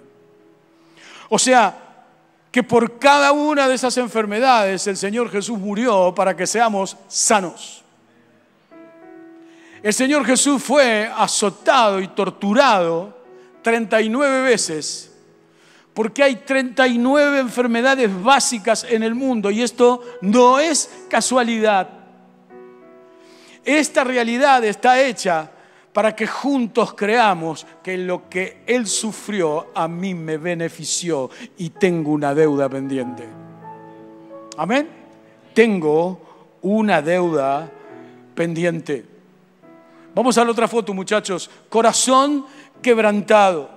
O 1.29 1.39
sea, 1.39 1.73
que 2.51 2.63
por 2.63 2.99
cada 2.99 3.31
una 3.31 3.67
de 3.67 3.75
esas 3.75 3.95
enfermedades 3.97 4.85
el 4.87 4.97
Señor 4.97 5.29
Jesús 5.29 5.57
murió 5.57 6.13
para 6.13 6.35
que 6.35 6.45
seamos 6.45 6.97
sanos. 7.07 7.83
El 9.81 9.93
Señor 9.93 10.25
Jesús 10.25 10.61
fue 10.61 11.09
azotado 11.15 12.01
y 12.01 12.09
torturado 12.09 13.17
39 13.63 14.41
veces 14.43 15.11
porque 15.93 16.23
hay 16.23 16.37
39 16.37 17.39
enfermedades 17.39 18.09
básicas 18.23 18.85
en 18.89 19.03
el 19.03 19.13
mundo 19.13 19.51
y 19.51 19.61
esto 19.61 20.01
no 20.21 20.59
es 20.59 20.89
casualidad. 21.09 22.00
Esta 23.63 24.03
realidad 24.03 24.63
está 24.63 25.01
hecha 25.01 25.51
para 25.93 26.15
que 26.15 26.25
juntos 26.25 26.93
creamos 26.93 27.65
que 27.83 27.97
lo 27.97 28.29
que 28.29 28.63
Él 28.65 28.87
sufrió 28.87 29.67
a 29.75 29.87
mí 29.87 30.13
me 30.15 30.37
benefició 30.37 31.29
y 31.57 31.69
tengo 31.69 32.11
una 32.11 32.33
deuda 32.33 32.69
pendiente. 32.69 33.27
Amén. 34.57 34.89
tengo 35.53 36.19
una 36.61 37.01
deuda 37.01 37.69
pendiente. 38.35 39.05
Vamos 40.13 40.37
a 40.37 40.45
la 40.45 40.51
otra 40.51 40.67
foto, 40.67 40.93
muchachos. 40.93 41.49
Corazón 41.69 42.45
quebrantado. 42.81 43.69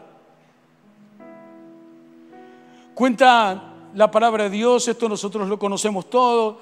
Cuenta 2.94 3.72
la 3.94 4.10
palabra 4.10 4.44
de 4.44 4.50
Dios, 4.50 4.86
esto 4.88 5.08
nosotros 5.08 5.48
lo 5.48 5.58
conocemos 5.58 6.08
todo. 6.10 6.60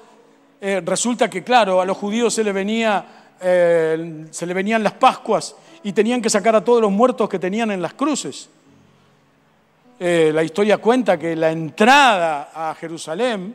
Eh, 0.65 0.79
resulta 0.79 1.29
que, 1.29 1.43
claro, 1.43 1.81
a 1.81 1.85
los 1.85 1.97
judíos 1.97 2.33
se, 2.33 2.41
le 2.41 2.53
venía, 2.53 3.05
eh, 3.41 4.27
se 4.31 4.45
venían 4.45 4.81
las 4.81 4.93
Pascuas 4.93 5.57
y 5.83 5.91
tenían 5.91 6.21
que 6.21 6.29
sacar 6.29 6.55
a 6.55 6.63
todos 6.63 6.81
los 6.81 6.89
muertos 6.89 7.27
que 7.27 7.37
tenían 7.37 7.71
en 7.71 7.81
las 7.81 7.95
cruces. 7.95 8.49
Eh, 9.99 10.31
la 10.33 10.41
historia 10.41 10.77
cuenta 10.77 11.19
que 11.19 11.35
la 11.35 11.51
entrada 11.51 12.51
a 12.55 12.73
Jerusalén, 12.75 13.53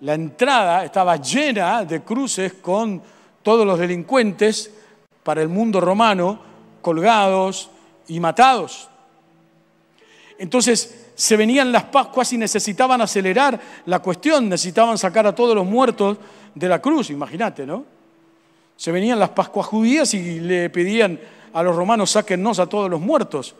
la 0.00 0.12
entrada 0.12 0.84
estaba 0.84 1.16
llena 1.16 1.86
de 1.86 2.02
cruces 2.02 2.52
con 2.60 3.00
todos 3.42 3.66
los 3.66 3.78
delincuentes 3.78 4.70
para 5.22 5.40
el 5.40 5.48
mundo 5.48 5.80
romano, 5.80 6.38
colgados 6.82 7.70
y 8.08 8.20
matados. 8.20 8.90
Entonces 10.38 10.97
se 11.18 11.36
venían 11.36 11.72
las 11.72 11.82
Pascuas 11.82 12.32
y 12.32 12.38
necesitaban 12.38 13.00
acelerar 13.00 13.58
la 13.86 13.98
cuestión, 13.98 14.48
necesitaban 14.48 14.96
sacar 14.96 15.26
a 15.26 15.34
todos 15.34 15.52
los 15.52 15.66
muertos 15.66 16.16
de 16.54 16.68
la 16.68 16.80
cruz, 16.80 17.10
imagínate, 17.10 17.66
¿no? 17.66 17.84
Se 18.76 18.92
venían 18.92 19.18
las 19.18 19.30
Pascuas 19.30 19.66
judías 19.66 20.14
y 20.14 20.38
le 20.38 20.70
pedían 20.70 21.18
a 21.52 21.64
los 21.64 21.74
romanos, 21.74 22.12
sáquennos 22.12 22.60
a 22.60 22.68
todos 22.68 22.88
los 22.88 23.00
muertos. 23.00 23.56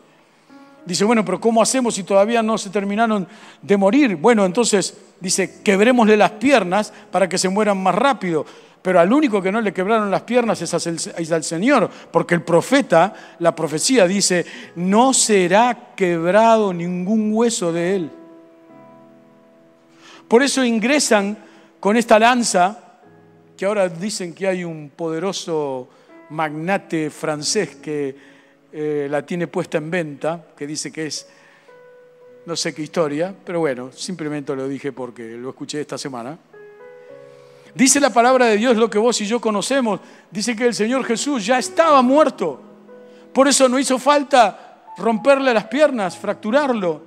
Dice, 0.85 1.03
bueno, 1.03 1.25
pero 1.25 1.41
¿cómo 1.41 1.61
hacemos 1.61 1.95
si 1.95 2.03
todavía 2.03 2.41
no 2.41 2.57
se 2.57 2.69
terminaron 2.69 3.27
de 3.61 3.75
morir? 3.75 4.15
Bueno, 4.15 4.45
entonces 4.45 4.97
dice, 5.19 5.61
quebrémosle 5.61 6.15
las 6.15 6.31
piernas 6.31 6.93
para 7.11 7.27
que 7.27 7.37
se 7.37 7.49
mueran 7.49 7.83
más 7.83 7.93
rápido. 7.93 8.45
Pero 8.81 8.99
al 8.99 9.11
único 9.11 9.41
que 9.41 9.51
no 9.51 9.59
le 9.59 9.73
quebraron 9.73 10.09
las 10.09 10.21
piernas 10.21 10.61
es 10.61 11.31
al 11.31 11.43
Señor, 11.43 11.89
porque 12.11 12.35
el 12.35 12.43
profeta, 12.43 13.13
la 13.39 13.53
profecía 13.53 14.07
dice, 14.07 14.45
no 14.75 15.13
será 15.13 15.93
quebrado 15.95 16.73
ningún 16.73 17.33
hueso 17.33 17.73
de 17.73 17.95
él. 17.95 18.11
Por 20.27 20.43
eso 20.43 20.63
ingresan 20.63 21.37
con 21.79 21.97
esta 21.97 22.19
lanza, 22.19 22.77
que 23.57 23.65
ahora 23.65 23.89
dicen 23.89 24.33
que 24.33 24.47
hay 24.47 24.63
un 24.63 24.91
poderoso 24.95 25.89
magnate 26.29 27.09
francés 27.09 27.75
que 27.77 28.15
eh, 28.71 29.07
la 29.09 29.25
tiene 29.25 29.47
puesta 29.47 29.79
en 29.79 29.91
venta, 29.91 30.45
que 30.55 30.67
dice 30.67 30.91
que 30.91 31.07
es 31.07 31.27
no 32.45 32.55
sé 32.55 32.73
qué 32.73 32.81
historia, 32.81 33.35
pero 33.45 33.59
bueno, 33.59 33.91
simplemente 33.91 34.55
lo 34.55 34.67
dije 34.67 34.91
porque 34.91 35.35
lo 35.35 35.49
escuché 35.49 35.81
esta 35.81 35.97
semana. 35.97 36.37
Dice 37.79 38.01
la 38.01 38.09
palabra 38.09 38.47
de 38.47 38.57
Dios 38.57 38.75
lo 38.75 38.89
que 38.89 38.97
vos 38.97 39.21
y 39.21 39.25
yo 39.25 39.39
conocemos. 39.39 40.01
Dice 40.29 40.53
que 40.53 40.65
el 40.65 40.75
Señor 40.75 41.05
Jesús 41.05 41.45
ya 41.45 41.57
estaba 41.57 42.01
muerto. 42.01 42.61
Por 43.33 43.47
eso 43.47 43.69
no 43.69 43.79
hizo 43.79 43.97
falta 43.97 44.83
romperle 44.97 45.53
las 45.53 45.63
piernas, 45.67 46.17
fracturarlo, 46.17 47.01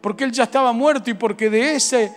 porque 0.00 0.24
él 0.24 0.32
ya 0.32 0.42
estaba 0.42 0.72
muerto 0.72 1.08
y 1.08 1.14
porque 1.14 1.48
de 1.48 1.76
ese, 1.76 2.12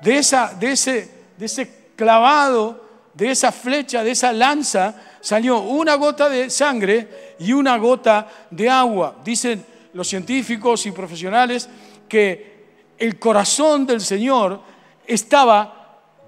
de 0.00 0.16
esa, 0.16 0.54
de 0.54 0.72
ese, 0.72 1.10
de 1.36 1.44
ese 1.44 1.90
clavado, 1.94 2.86
de 3.12 3.30
esa 3.30 3.52
flecha, 3.52 4.02
de 4.02 4.12
esa 4.12 4.32
lanza, 4.32 4.94
salió 5.20 5.58
una 5.58 5.96
gota 5.96 6.30
de 6.30 6.48
sangre 6.48 7.34
y 7.38 7.52
una 7.52 7.76
gota 7.76 8.28
de 8.50 8.70
agua. 8.70 9.16
Dicen 9.22 9.62
los 9.92 10.08
científicos 10.08 10.86
y 10.86 10.90
profesionales 10.92 11.68
que 12.08 12.94
el 12.96 13.18
corazón 13.18 13.84
del 13.84 14.00
Señor 14.00 14.58
estaba 15.06 15.81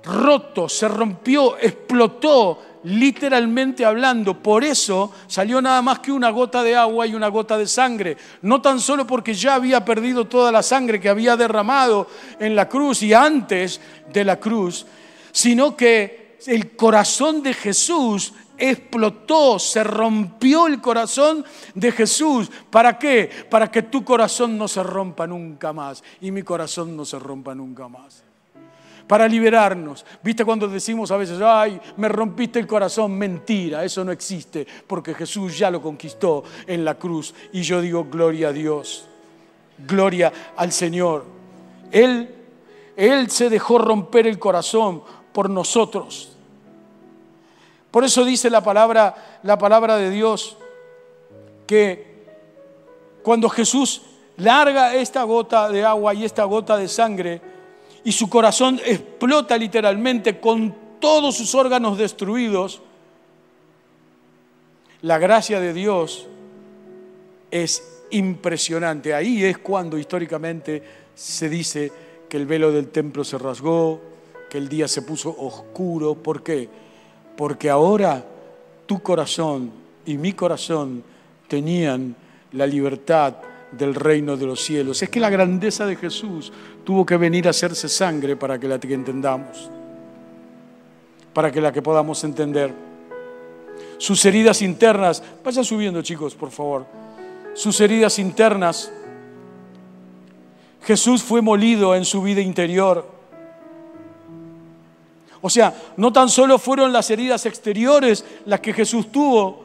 roto, 0.04 0.68
se 0.68 0.88
rompió, 0.88 1.58
explotó, 1.58 2.60
literalmente 2.84 3.84
hablando. 3.84 4.42
Por 4.42 4.64
eso 4.64 5.12
salió 5.26 5.60
nada 5.60 5.82
más 5.82 5.98
que 5.98 6.12
una 6.12 6.30
gota 6.30 6.62
de 6.62 6.76
agua 6.76 7.06
y 7.06 7.14
una 7.14 7.28
gota 7.28 7.58
de 7.58 7.66
sangre. 7.66 8.16
No 8.42 8.60
tan 8.62 8.80
solo 8.80 9.06
porque 9.06 9.34
ya 9.34 9.54
había 9.54 9.84
perdido 9.84 10.26
toda 10.26 10.52
la 10.52 10.62
sangre 10.62 11.00
que 11.00 11.08
había 11.08 11.36
derramado 11.36 12.08
en 12.38 12.54
la 12.54 12.68
cruz 12.68 13.02
y 13.02 13.12
antes 13.12 13.80
de 14.12 14.24
la 14.24 14.38
cruz, 14.38 14.86
sino 15.32 15.76
que 15.76 16.38
el 16.46 16.76
corazón 16.76 17.42
de 17.42 17.54
Jesús 17.54 18.34
explotó, 18.56 19.58
se 19.58 19.82
rompió 19.82 20.66
el 20.66 20.80
corazón 20.80 21.44
de 21.74 21.90
Jesús. 21.90 22.50
¿Para 22.70 22.98
qué? 22.98 23.30
Para 23.50 23.70
que 23.70 23.82
tu 23.82 24.04
corazón 24.04 24.56
no 24.56 24.68
se 24.68 24.82
rompa 24.82 25.26
nunca 25.26 25.72
más 25.72 26.04
y 26.20 26.30
mi 26.30 26.42
corazón 26.42 26.96
no 26.96 27.04
se 27.04 27.18
rompa 27.18 27.54
nunca 27.54 27.88
más 27.88 28.24
para 29.06 29.28
liberarnos. 29.28 30.04
¿Viste 30.22 30.44
cuando 30.44 30.66
decimos 30.68 31.10
a 31.10 31.16
veces, 31.16 31.40
ay, 31.40 31.80
me 31.96 32.08
rompiste 32.08 32.58
el 32.58 32.66
corazón? 32.66 33.16
Mentira, 33.16 33.84
eso 33.84 34.04
no 34.04 34.12
existe, 34.12 34.66
porque 34.86 35.14
Jesús 35.14 35.58
ya 35.58 35.70
lo 35.70 35.82
conquistó 35.82 36.44
en 36.66 36.84
la 36.84 36.94
cruz. 36.94 37.34
Y 37.52 37.62
yo 37.62 37.80
digo, 37.80 38.04
gloria 38.04 38.48
a 38.48 38.52
Dios, 38.52 39.06
gloria 39.86 40.32
al 40.56 40.72
Señor. 40.72 41.24
Él, 41.90 42.34
Él 42.96 43.30
se 43.30 43.50
dejó 43.50 43.78
romper 43.78 44.26
el 44.26 44.38
corazón 44.38 45.02
por 45.32 45.50
nosotros. 45.50 46.36
Por 47.90 48.04
eso 48.04 48.24
dice 48.24 48.50
la 48.50 48.62
palabra, 48.62 49.40
la 49.42 49.58
palabra 49.58 49.96
de 49.96 50.10
Dios 50.10 50.56
que 51.66 52.14
cuando 53.22 53.48
Jesús 53.48 54.02
larga 54.36 54.94
esta 54.94 55.22
gota 55.22 55.68
de 55.68 55.84
agua 55.84 56.12
y 56.14 56.24
esta 56.24 56.44
gota 56.44 56.76
de 56.76 56.88
sangre, 56.88 57.53
y 58.04 58.12
su 58.12 58.28
corazón 58.28 58.80
explota 58.84 59.56
literalmente 59.56 60.38
con 60.38 60.74
todos 61.00 61.36
sus 61.36 61.54
órganos 61.54 61.98
destruidos, 61.98 62.82
la 65.02 65.18
gracia 65.18 65.58
de 65.58 65.72
Dios 65.72 66.26
es 67.50 68.02
impresionante. 68.10 69.14
Ahí 69.14 69.44
es 69.44 69.58
cuando 69.58 69.98
históricamente 69.98 70.82
se 71.14 71.48
dice 71.48 71.92
que 72.28 72.36
el 72.36 72.46
velo 72.46 72.72
del 72.72 72.88
templo 72.88 73.24
se 73.24 73.38
rasgó, 73.38 74.00
que 74.50 74.58
el 74.58 74.68
día 74.68 74.86
se 74.88 75.02
puso 75.02 75.34
oscuro. 75.38 76.14
¿Por 76.14 76.42
qué? 76.42 76.68
Porque 77.36 77.70
ahora 77.70 78.24
tu 78.86 79.02
corazón 79.02 79.70
y 80.06 80.16
mi 80.16 80.32
corazón 80.32 81.02
tenían 81.48 82.14
la 82.52 82.66
libertad 82.66 83.34
del 83.76 83.94
reino 83.94 84.36
de 84.36 84.46
los 84.46 84.62
cielos. 84.62 85.02
Es 85.02 85.08
que 85.08 85.20
la 85.20 85.30
grandeza 85.30 85.86
de 85.86 85.96
Jesús 85.96 86.52
tuvo 86.84 87.04
que 87.04 87.16
venir 87.16 87.46
a 87.46 87.50
hacerse 87.50 87.88
sangre 87.88 88.36
para 88.36 88.58
que 88.58 88.68
la 88.68 88.76
entendamos, 88.76 89.70
para 91.32 91.50
que 91.50 91.60
la 91.60 91.72
que 91.72 91.82
podamos 91.82 92.22
entender. 92.24 92.72
Sus 93.98 94.24
heridas 94.24 94.62
internas, 94.62 95.22
vayan 95.44 95.64
subiendo 95.64 96.02
chicos, 96.02 96.34
por 96.34 96.50
favor. 96.50 96.86
Sus 97.54 97.80
heridas 97.80 98.18
internas, 98.18 98.92
Jesús 100.82 101.22
fue 101.22 101.40
molido 101.40 101.94
en 101.94 102.04
su 102.04 102.22
vida 102.22 102.40
interior. 102.40 103.08
O 105.40 105.50
sea, 105.50 105.74
no 105.96 106.12
tan 106.12 106.28
solo 106.28 106.58
fueron 106.58 106.92
las 106.92 107.10
heridas 107.10 107.46
exteriores 107.46 108.24
las 108.46 108.60
que 108.60 108.72
Jesús 108.72 109.12
tuvo, 109.12 109.63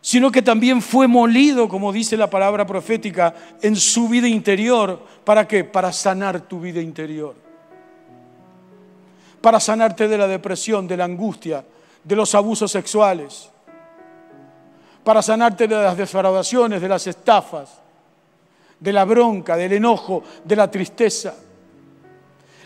sino 0.00 0.30
que 0.30 0.42
también 0.42 0.80
fue 0.80 1.06
molido, 1.06 1.68
como 1.68 1.92
dice 1.92 2.16
la 2.16 2.30
palabra 2.30 2.66
profética, 2.66 3.34
en 3.60 3.76
su 3.76 4.08
vida 4.08 4.26
interior. 4.26 4.98
¿Para 5.24 5.46
qué? 5.46 5.64
Para 5.64 5.92
sanar 5.92 6.40
tu 6.40 6.60
vida 6.60 6.80
interior. 6.80 7.34
Para 9.40 9.60
sanarte 9.60 10.08
de 10.08 10.18
la 10.18 10.26
depresión, 10.26 10.88
de 10.88 10.96
la 10.96 11.04
angustia, 11.04 11.64
de 12.02 12.16
los 12.16 12.34
abusos 12.34 12.70
sexuales. 12.72 13.50
Para 15.04 15.20
sanarte 15.20 15.68
de 15.68 15.76
las 15.76 15.96
defraudaciones, 15.96 16.80
de 16.80 16.88
las 16.88 17.06
estafas, 17.06 17.80
de 18.78 18.92
la 18.92 19.04
bronca, 19.04 19.56
del 19.56 19.74
enojo, 19.74 20.22
de 20.44 20.56
la 20.56 20.70
tristeza. 20.70 21.34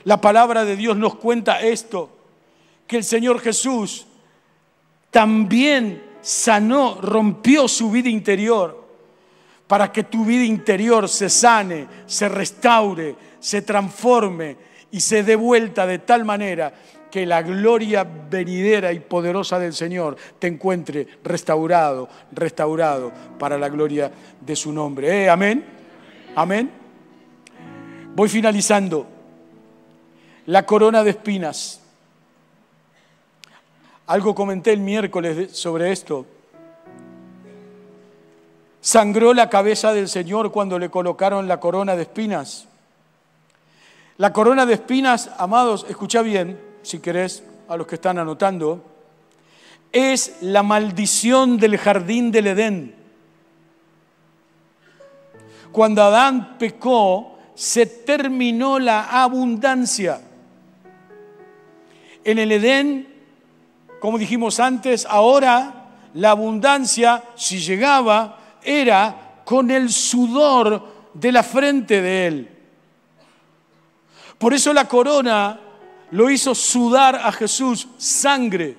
La 0.04 0.20
palabra 0.20 0.64
de 0.64 0.76
Dios 0.76 0.96
nos 0.96 1.16
cuenta 1.16 1.60
esto, 1.60 2.10
que 2.86 2.98
el 2.98 3.04
Señor 3.04 3.40
Jesús 3.40 4.06
también 5.10 6.13
sanó, 6.24 6.98
rompió 7.02 7.68
su 7.68 7.90
vida 7.90 8.08
interior 8.08 8.82
para 9.66 9.92
que 9.92 10.04
tu 10.04 10.24
vida 10.24 10.44
interior 10.44 11.08
se 11.08 11.28
sane, 11.28 11.86
se 12.06 12.28
restaure, 12.28 13.14
se 13.38 13.62
transforme 13.62 14.56
y 14.90 15.00
se 15.00 15.22
dé 15.22 15.36
vuelta 15.36 15.86
de 15.86 15.98
tal 15.98 16.24
manera 16.24 16.72
que 17.10 17.26
la 17.26 17.42
gloria 17.42 18.04
venidera 18.04 18.92
y 18.92 19.00
poderosa 19.00 19.58
del 19.58 19.74
Señor 19.74 20.16
te 20.38 20.46
encuentre 20.46 21.06
restaurado, 21.22 22.08
restaurado 22.32 23.12
para 23.38 23.58
la 23.58 23.68
gloria 23.68 24.10
de 24.40 24.56
su 24.56 24.72
nombre. 24.72 25.24
¿Eh? 25.24 25.28
Amén. 25.28 25.64
Amén. 26.34 26.70
Voy 28.14 28.28
finalizando. 28.28 29.06
La 30.46 30.64
corona 30.64 31.04
de 31.04 31.10
espinas. 31.10 31.83
Algo 34.06 34.34
comenté 34.34 34.72
el 34.72 34.80
miércoles 34.80 35.56
sobre 35.56 35.90
esto. 35.90 36.26
Sangró 38.80 39.32
la 39.32 39.48
cabeza 39.48 39.94
del 39.94 40.08
Señor 40.08 40.52
cuando 40.52 40.78
le 40.78 40.90
colocaron 40.90 41.48
la 41.48 41.58
corona 41.58 41.96
de 41.96 42.02
espinas. 42.02 42.68
La 44.18 44.32
corona 44.32 44.66
de 44.66 44.74
espinas, 44.74 45.30
amados, 45.38 45.86
escucha 45.88 46.20
bien, 46.20 46.60
si 46.82 46.98
querés, 46.98 47.42
a 47.66 47.78
los 47.78 47.86
que 47.86 47.94
están 47.94 48.18
anotando, 48.18 48.84
es 49.90 50.36
la 50.42 50.62
maldición 50.62 51.56
del 51.56 51.78
jardín 51.78 52.30
del 52.30 52.48
Edén. 52.48 52.94
Cuando 55.72 56.02
Adán 56.02 56.58
pecó, 56.58 57.38
se 57.54 57.86
terminó 57.86 58.78
la 58.78 59.22
abundancia. 59.22 60.20
En 62.22 62.38
el 62.38 62.52
Edén, 62.52 63.13
como 64.04 64.18
dijimos 64.18 64.60
antes, 64.60 65.06
ahora 65.06 65.86
la 66.12 66.32
abundancia, 66.32 67.24
si 67.36 67.58
llegaba, 67.58 68.38
era 68.62 69.40
con 69.46 69.70
el 69.70 69.88
sudor 69.88 71.08
de 71.14 71.32
la 71.32 71.42
frente 71.42 72.02
de 72.02 72.26
él. 72.26 72.48
Por 74.36 74.52
eso 74.52 74.74
la 74.74 74.86
corona 74.86 75.58
lo 76.10 76.28
hizo 76.28 76.54
sudar 76.54 77.16
a 77.16 77.32
Jesús 77.32 77.88
sangre. 77.96 78.76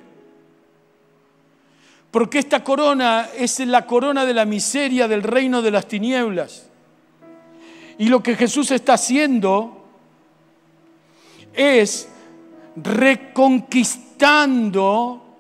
Porque 2.11 2.38
esta 2.38 2.63
corona 2.63 3.30
es 3.36 3.57
la 3.61 3.88
corona 3.88 4.26
de 4.26 4.34
la 4.36 4.45
miseria 4.45 5.07
del 5.07 5.23
reino 5.23 5.63
de 5.63 5.71
las 5.71 5.88
tinieblas. 5.88 6.69
Y 7.97 8.09
lo 8.09 8.21
que 8.21 8.36
Jesús 8.36 8.69
está 8.69 8.93
haciendo 8.93 9.88
es 11.55 12.09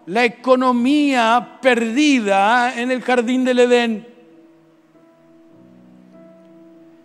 la 0.07 0.25
economía 0.25 1.59
perdida 1.61 2.79
en 2.79 2.91
el 2.91 3.01
jardín 3.01 3.43
del 3.43 3.59
Edén. 3.59 4.15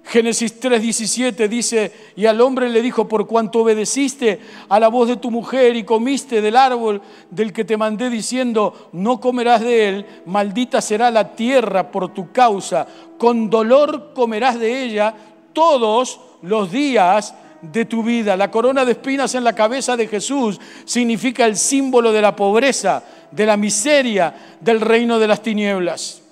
Génesis 0.04 0.60
3:17 0.60 1.48
dice, 1.48 1.92
y 2.16 2.26
al 2.26 2.40
hombre 2.40 2.68
le 2.68 2.82
dijo, 2.82 3.06
por 3.06 3.28
cuanto 3.28 3.60
obedeciste 3.60 4.40
a 4.68 4.80
la 4.80 4.88
voz 4.88 5.06
de 5.06 5.16
tu 5.16 5.30
mujer 5.30 5.76
y 5.76 5.84
comiste 5.84 6.40
del 6.42 6.56
árbol 6.56 7.00
del 7.30 7.52
que 7.52 7.64
te 7.64 7.76
mandé 7.76 8.10
diciendo, 8.10 8.90
no 8.92 9.20
comerás 9.20 9.60
de 9.60 9.88
él, 9.88 10.06
maldita 10.26 10.80
será 10.80 11.12
la 11.12 11.36
tierra 11.36 11.92
por 11.92 12.12
tu 12.12 12.32
causa, 12.32 12.88
con 13.18 13.48
dolor 13.48 14.12
comerás 14.12 14.58
de 14.58 14.82
ella 14.82 15.14
todos 15.52 16.20
los 16.42 16.72
días 16.72 17.32
de 17.62 17.84
tu 17.84 18.02
vida. 18.02 18.36
La 18.36 18.50
corona 18.50 18.84
de 18.84 18.92
espinas 18.92 19.34
en 19.34 19.44
la 19.44 19.54
cabeza 19.54 19.96
de 19.96 20.06
Jesús 20.06 20.60
significa 20.84 21.46
el 21.46 21.56
símbolo 21.56 22.12
de 22.12 22.22
la 22.22 22.34
pobreza, 22.34 23.02
de 23.30 23.46
la 23.46 23.56
miseria 23.56 24.34
del 24.60 24.80
reino 24.80 25.18
de 25.18 25.28
las 25.28 25.42
tinieblas. 25.42 26.22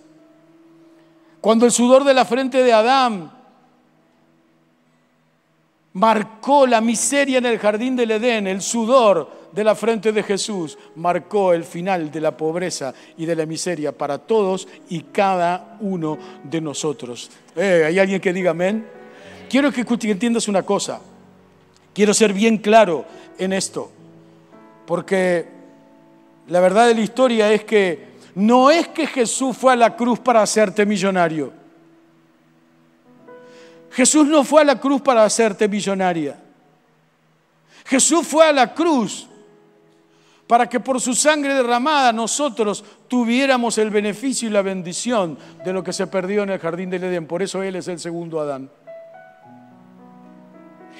Cuando 1.41 1.67
el 1.67 1.73
sudor 1.73 2.05
de 2.05 2.15
la 2.15 2.25
frente 2.25 2.63
de 2.63 2.73
Adán 2.73 3.31
marcó 5.93 6.67
la 6.67 6.81
miseria 6.81 7.39
en 7.39 7.47
el 7.47 7.59
jardín 7.59 7.97
del 7.97 8.11
Edén, 8.13 8.47
el 8.47 8.61
sudor 8.61 9.49
de 9.53 9.65
la 9.65 9.75
frente 9.75 10.13
de 10.13 10.23
Jesús, 10.23 10.79
marcó 10.97 11.53
el 11.53 11.65
final 11.65 12.11
de 12.11 12.21
la 12.21 12.37
pobreza 12.37 12.93
y 13.17 13.25
de 13.25 13.37
la 13.37 13.47
miseria 13.47 13.97
para 13.97 14.19
todos 14.19 14.69
y 14.89 15.01
cada 15.03 15.77
uno 15.81 16.19
de 16.45 16.61
nosotros. 16.61 17.31
Eh, 17.57 17.85
¿Hay 17.87 17.99
alguien 17.99 18.21
que 18.21 18.33
diga 18.33 18.51
amén? 18.51 18.87
Quiero 19.49 19.73
que 19.73 19.87
entiendas 20.11 20.47
una 20.49 20.63
cosa. 20.63 21.01
Quiero 21.99 22.15
ser 22.15 22.33
bien 22.33 22.59
claro 22.59 23.05
en 23.39 23.53
esto, 23.53 23.91
porque 24.87 25.49
la 26.47 26.61
verdad 26.61 26.87
de 26.87 26.95
la 26.95 27.01
historia 27.01 27.53
es 27.53 27.65
que 27.65 28.07
no 28.37 28.71
es 28.71 28.87
que 28.87 29.05
Jesús 29.05 29.57
fue 29.57 29.73
a 29.73 29.77
la 29.77 29.97
cruz 29.97 30.21
para 30.21 30.41
hacerte 30.41 30.87
millonario. 30.87 31.53
Jesús 33.91 34.29
no 34.29 34.45
fue 34.45 34.63
a 34.63 34.67
la 34.67 34.79
cruz 34.79 35.03
para 35.03 35.25
hacerte 35.25 35.67
millonaria. 35.67 36.41
Jesús 37.85 38.25
fue 38.25 38.47
a 38.47 38.53
la 38.53 38.73
cruz 38.73 39.29
para 40.47 40.69
que 40.69 40.79
por 40.79 41.01
su 41.01 41.17
sangre 41.17 41.53
derramada 41.53 42.13
nosotros 42.13 42.85
tuviéramos 43.09 43.77
el 43.77 43.91
beneficio 43.91 44.49
y 44.49 44.53
la 44.53 44.63
bendición 44.63 45.37
de 45.65 45.73
lo 45.73 45.83
que 45.83 45.93
se 45.93 46.07
perdió 46.07 46.45
en 46.45 46.51
el 46.51 46.61
jardín 46.61 46.91
del 46.91 47.03
Edén. 47.03 47.27
Por 47.27 47.43
eso 47.43 47.61
Él 47.61 47.75
es 47.75 47.89
el 47.89 47.99
segundo 47.99 48.39
Adán. 48.39 48.71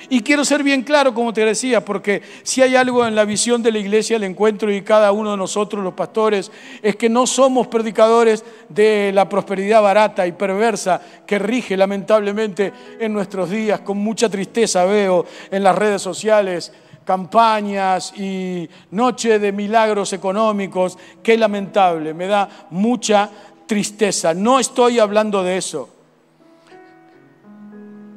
Y 0.09 0.23
quiero 0.23 0.45
ser 0.45 0.63
bien 0.63 0.83
claro, 0.83 1.13
como 1.13 1.33
te 1.33 1.45
decía, 1.45 1.85
porque 1.85 2.23
si 2.43 2.63
hay 2.63 2.77
algo 2.77 3.07
en 3.07 3.15
la 3.15 3.25
visión 3.25 3.63
de 3.63 3.73
la 3.73 3.79
iglesia, 3.79 4.17
el 4.17 4.25
encuentro 4.25 4.73
y 4.73 4.83
cada 4.83 5.13
uno 5.13 5.33
de 5.33 5.37
nosotros, 5.37 5.85
los 5.85 5.95
pastores, 5.95 6.51
es 6.83 6.97
que 6.97 7.09
no 7.09 7.27
somos 7.27 7.67
predicadores 7.67 8.45
de 8.69 9.11
la 9.13 9.29
prosperidad 9.29 9.83
barata 9.83 10.27
y 10.27 10.33
perversa 10.33 11.01
que 11.27 11.39
rige 11.39 11.77
lamentablemente 11.77 12.73
en 12.99 13.13
nuestros 13.13 13.51
días. 13.51 13.81
Con 13.81 13.99
mucha 13.99 14.29
tristeza 14.29 14.85
veo 14.85 15.27
en 15.51 15.63
las 15.63 15.77
redes 15.77 16.03
sociales 16.03 16.73
campañas 17.09 18.13
y 18.19 18.69
noche 18.91 19.39
de 19.39 19.51
milagros 19.51 20.13
económicos. 20.13 20.99
Qué 21.23 21.39
lamentable, 21.39 22.13
me 22.13 22.27
da 22.27 22.67
mucha 22.69 23.31
tristeza. 23.65 24.35
No 24.35 24.59
estoy 24.59 24.99
hablando 24.99 25.43
de 25.43 25.57
eso. 25.57 25.89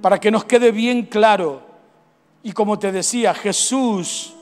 Para 0.01 0.19
que 0.19 0.29
nos 0.29 0.43
quede 0.43 0.71
bien 0.71 1.03
claro, 1.03 1.70
y 2.43 2.51
como 2.51 2.79
te 2.79 2.91
decía, 2.91 3.33
Jesús 3.33 4.33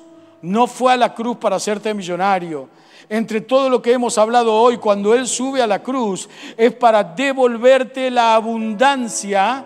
no 0.42 0.68
fue 0.68 0.94
a 0.94 0.98
la 0.98 1.14
cruz 1.14 1.38
para 1.38 1.58
hacerte 1.58 1.94
millonario. 1.94 2.70
Entre 3.10 3.42
todo 3.42 3.70
lo 3.70 3.82
que 3.82 3.92
hemos 3.92 4.18
hablado 4.18 4.54
hoy, 4.54 4.78
cuando 4.78 5.14
Él 5.16 5.28
sube 5.28 5.62
a 5.62 5.68
la 5.68 5.82
cruz, 5.82 6.30
es 6.56 6.74
para 6.74 7.04
devolverte 7.04 8.12
la 8.12 8.36
abundancia 8.36 9.66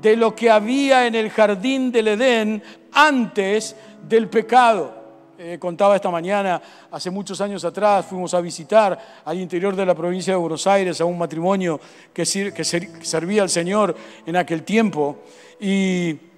de 0.00 0.16
lo 0.16 0.34
que 0.34 0.50
había 0.50 1.06
en 1.06 1.14
el 1.14 1.30
jardín 1.30 1.92
del 1.92 2.08
Edén 2.08 2.62
antes 2.92 3.76
del 4.08 4.28
pecado. 4.28 4.98
Eh, 5.38 5.58
contaba 5.58 5.96
esta 5.96 6.10
mañana, 6.10 6.60
hace 6.90 7.10
muchos 7.10 7.40
años 7.40 7.64
atrás, 7.64 8.04
fuimos 8.06 8.34
a 8.34 8.40
visitar 8.40 8.98
al 9.24 9.38
interior 9.38 9.74
de 9.76 9.86
la 9.86 9.94
provincia 9.94 10.32
de 10.32 10.38
Buenos 10.38 10.66
Aires 10.66 11.00
a 11.00 11.04
un 11.04 11.16
matrimonio 11.16 11.80
que, 12.12 12.24
que 12.24 12.64
servía 12.64 13.42
al 13.42 13.48
Señor 13.48 13.94
en 14.26 14.36
aquel 14.36 14.64
tiempo. 14.64 15.18
Y 15.58 16.29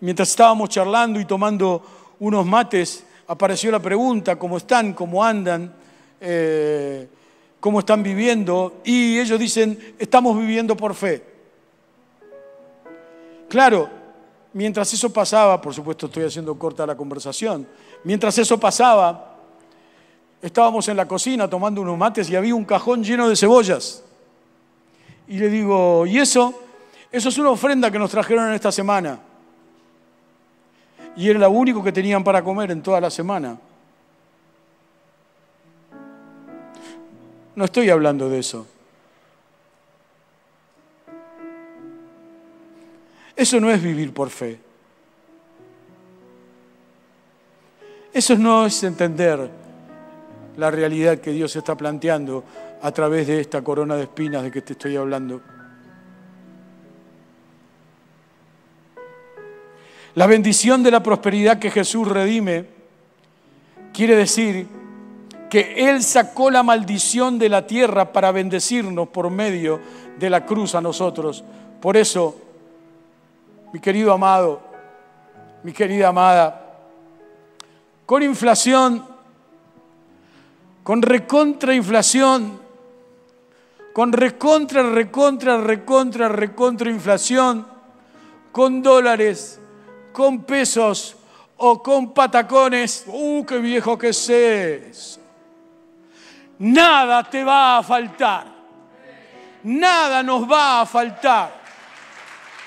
mientras 0.00 0.30
estábamos 0.30 0.68
charlando 0.68 1.20
y 1.20 1.24
tomando 1.24 1.82
unos 2.18 2.46
mates, 2.46 3.04
apareció 3.28 3.70
la 3.70 3.80
pregunta, 3.80 4.36
¿cómo 4.36 4.56
están? 4.56 4.92
¿Cómo 4.92 5.22
andan? 5.24 5.72
Eh, 6.20 7.08
¿Cómo 7.60 7.80
están 7.80 8.02
viviendo? 8.02 8.80
Y 8.84 9.18
ellos 9.18 9.38
dicen, 9.38 9.96
estamos 9.98 10.38
viviendo 10.38 10.76
por 10.76 10.94
fe. 10.94 11.24
Claro, 13.48 13.88
mientras 14.52 14.92
eso 14.92 15.12
pasaba, 15.12 15.60
por 15.60 15.74
supuesto 15.74 16.06
estoy 16.06 16.24
haciendo 16.24 16.58
corta 16.58 16.86
la 16.86 16.96
conversación, 16.96 17.66
mientras 18.04 18.36
eso 18.38 18.58
pasaba, 18.58 19.36
estábamos 20.42 20.88
en 20.88 20.96
la 20.96 21.06
cocina 21.08 21.48
tomando 21.48 21.80
unos 21.80 21.96
mates 21.96 22.28
y 22.30 22.36
había 22.36 22.54
un 22.54 22.64
cajón 22.64 23.02
lleno 23.02 23.28
de 23.28 23.36
cebollas. 23.36 24.02
Y 25.28 25.38
le 25.38 25.48
digo, 25.48 26.06
¿y 26.06 26.18
eso? 26.18 26.54
Eso 27.10 27.28
es 27.28 27.38
una 27.38 27.50
ofrenda 27.50 27.90
que 27.90 27.98
nos 27.98 28.10
trajeron 28.10 28.48
en 28.48 28.54
esta 28.54 28.70
semana 28.70 29.20
y 31.16 31.30
era 31.30 31.38
lo 31.38 31.50
único 31.50 31.82
que 31.82 31.92
tenían 31.92 32.22
para 32.22 32.44
comer 32.44 32.70
en 32.70 32.82
toda 32.82 33.00
la 33.00 33.10
semana. 33.10 33.58
No 37.54 37.64
estoy 37.64 37.88
hablando 37.88 38.28
de 38.28 38.38
eso. 38.38 38.66
Eso 43.34 43.60
no 43.60 43.70
es 43.70 43.82
vivir 43.82 44.12
por 44.12 44.28
fe. 44.28 44.58
Eso 48.12 48.36
no 48.36 48.66
es 48.66 48.82
entender 48.82 49.50
la 50.56 50.70
realidad 50.70 51.18
que 51.18 51.32
Dios 51.32 51.54
está 51.56 51.74
planteando 51.76 52.44
a 52.82 52.90
través 52.92 53.26
de 53.26 53.40
esta 53.40 53.62
corona 53.62 53.96
de 53.96 54.04
espinas 54.04 54.42
de 54.42 54.50
que 54.50 54.62
te 54.62 54.74
estoy 54.74 54.96
hablando. 54.96 55.42
La 60.16 60.26
bendición 60.26 60.82
de 60.82 60.90
la 60.90 61.02
prosperidad 61.02 61.58
que 61.58 61.70
Jesús 61.70 62.08
redime 62.08 62.64
quiere 63.92 64.16
decir 64.16 64.66
que 65.50 65.90
Él 65.90 66.02
sacó 66.02 66.50
la 66.50 66.62
maldición 66.62 67.38
de 67.38 67.50
la 67.50 67.66
tierra 67.66 68.14
para 68.14 68.32
bendecirnos 68.32 69.08
por 69.08 69.28
medio 69.30 69.78
de 70.18 70.30
la 70.30 70.46
cruz 70.46 70.74
a 70.74 70.80
nosotros. 70.80 71.44
Por 71.82 71.98
eso, 71.98 72.34
mi 73.74 73.78
querido 73.78 74.10
amado, 74.10 74.62
mi 75.62 75.72
querida 75.72 76.08
amada, 76.08 76.78
con 78.06 78.22
inflación, 78.22 79.04
con 80.82 81.02
recontrainflación, 81.02 82.58
con 83.92 84.12
recontra, 84.14 84.82
recontra, 84.82 85.58
recontra, 85.58 86.28
recontra 86.30 86.90
inflación, 86.90 87.66
con 88.50 88.82
dólares, 88.82 89.60
con 90.16 90.44
pesos 90.44 91.14
o 91.58 91.82
con 91.82 92.14
patacones, 92.14 93.04
¡uh, 93.06 93.44
qué 93.44 93.58
viejo 93.58 93.98
que 93.98 94.08
es! 94.08 95.20
Nada 96.58 97.22
te 97.24 97.44
va 97.44 97.76
a 97.76 97.82
faltar. 97.82 98.46
Nada 99.64 100.22
nos 100.22 100.50
va 100.50 100.80
a 100.80 100.86
faltar. 100.86 101.52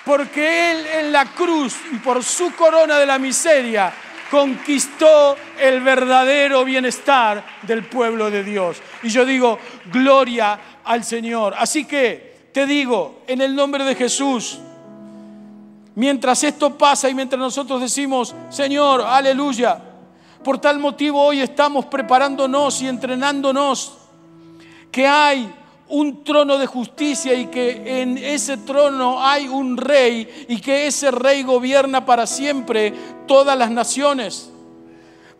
porque 0.05 0.71
Él 0.71 0.85
en 0.99 1.11
la 1.11 1.25
cruz 1.25 1.75
y 1.91 1.95
por 1.97 2.23
su 2.23 2.53
corona 2.53 2.99
de 2.99 3.07
la 3.07 3.17
miseria 3.17 3.91
conquistó 4.29 5.35
el 5.57 5.81
verdadero 5.81 6.63
bienestar 6.63 7.43
del 7.63 7.83
pueblo 7.85 8.29
de 8.29 8.43
Dios. 8.43 8.77
Y 9.01 9.09
yo 9.09 9.25
digo, 9.25 9.57
gloria 9.91 10.59
al 10.83 11.03
Señor. 11.03 11.55
Así 11.57 11.85
que 11.85 12.49
te 12.53 12.67
digo, 12.67 13.23
en 13.25 13.41
el 13.41 13.55
nombre 13.55 13.83
de 13.85 13.95
Jesús, 13.95 14.59
mientras 15.99 16.45
esto 16.45 16.77
pasa 16.77 17.09
y 17.09 17.13
mientras 17.13 17.37
nosotros 17.37 17.81
decimos, 17.81 18.33
Señor, 18.49 19.01
aleluya, 19.01 19.81
por 20.41 20.57
tal 20.57 20.79
motivo 20.79 21.21
hoy 21.21 21.41
estamos 21.41 21.87
preparándonos 21.87 22.81
y 22.81 22.87
entrenándonos, 22.87 23.97
que 24.93 25.05
hay 25.05 25.53
un 25.89 26.23
trono 26.23 26.57
de 26.57 26.67
justicia 26.67 27.33
y 27.33 27.47
que 27.47 28.01
en 28.01 28.17
ese 28.17 28.55
trono 28.55 29.21
hay 29.21 29.49
un 29.49 29.75
rey 29.75 30.45
y 30.47 30.61
que 30.61 30.87
ese 30.87 31.11
rey 31.11 31.43
gobierna 31.43 32.05
para 32.05 32.25
siempre 32.25 32.93
todas 33.27 33.57
las 33.57 33.69
naciones. 33.69 34.49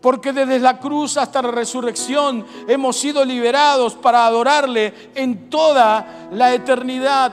Porque 0.02 0.34
desde 0.34 0.58
la 0.58 0.78
cruz 0.78 1.16
hasta 1.16 1.40
la 1.40 1.52
resurrección 1.52 2.44
hemos 2.68 2.98
sido 2.98 3.24
liberados 3.24 3.94
para 3.94 4.26
adorarle 4.26 4.92
en 5.14 5.48
toda 5.48 6.28
la 6.32 6.52
eternidad. 6.52 7.32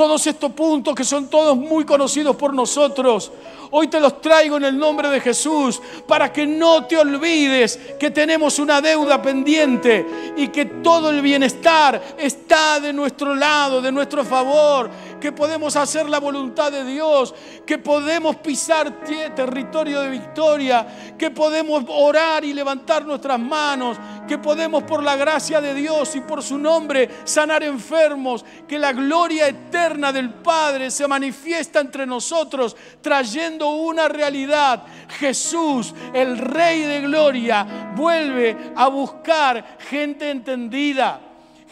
Todos 0.00 0.26
estos 0.26 0.52
puntos 0.52 0.94
que 0.94 1.04
son 1.04 1.28
todos 1.28 1.54
muy 1.54 1.84
conocidos 1.84 2.34
por 2.34 2.54
nosotros, 2.54 3.30
Hoy 3.72 3.86
te 3.86 4.00
los 4.00 4.20
traigo 4.20 4.56
en 4.56 4.64
el 4.64 4.76
nombre 4.76 5.08
de 5.08 5.20
Jesús 5.20 5.80
para 6.08 6.32
que 6.32 6.44
no 6.44 6.86
te 6.86 6.96
olvides 6.96 7.78
que 8.00 8.10
tenemos 8.10 8.58
una 8.58 8.80
deuda 8.80 9.22
pendiente 9.22 10.34
y 10.36 10.48
que 10.48 10.64
todo 10.64 11.10
el 11.10 11.22
bienestar 11.22 12.00
está 12.18 12.80
de 12.80 12.92
nuestro 12.92 13.32
lado, 13.32 13.80
de 13.80 13.92
nuestro 13.92 14.24
favor, 14.24 14.90
que 15.20 15.30
podemos 15.30 15.76
hacer 15.76 16.08
la 16.08 16.18
voluntad 16.18 16.72
de 16.72 16.84
Dios, 16.84 17.32
que 17.64 17.78
podemos 17.78 18.36
pisar 18.36 19.04
territorio 19.36 20.00
de 20.00 20.10
victoria, 20.10 21.14
que 21.16 21.30
podemos 21.30 21.84
orar 21.88 22.44
y 22.44 22.52
levantar 22.52 23.04
nuestras 23.04 23.38
manos, 23.38 23.96
que 24.26 24.38
podemos 24.38 24.82
por 24.82 25.02
la 25.02 25.14
gracia 25.14 25.60
de 25.60 25.74
Dios 25.74 26.16
y 26.16 26.20
por 26.20 26.42
su 26.42 26.58
nombre 26.58 27.08
sanar 27.24 27.62
enfermos, 27.62 28.44
que 28.66 28.80
la 28.80 28.92
gloria 28.92 29.46
eterna 29.46 30.12
del 30.12 30.30
Padre 30.30 30.90
se 30.90 31.06
manifiesta 31.06 31.78
entre 31.78 32.04
nosotros 32.04 32.76
trayendo 33.00 33.59
una 33.68 34.08
realidad. 34.08 34.82
Jesús, 35.18 35.94
el 36.14 36.38
Rey 36.38 36.80
de 36.80 37.00
Gloria, 37.02 37.92
vuelve 37.94 38.72
a 38.74 38.88
buscar 38.88 39.78
gente 39.78 40.30
entendida. 40.30 41.20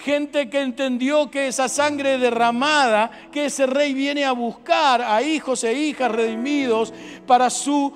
Gente 0.04 0.48
que 0.48 0.60
entendió 0.60 1.28
que 1.28 1.48
esa 1.48 1.68
sangre 1.68 2.18
derramada, 2.18 3.10
que 3.32 3.46
ese 3.46 3.66
rey 3.66 3.94
viene 3.94 4.24
a 4.24 4.32
buscar 4.32 5.02
a 5.02 5.22
hijos 5.22 5.64
e 5.64 5.72
hijas 5.72 6.12
redimidos 6.12 6.92
para 7.26 7.50
su 7.50 7.92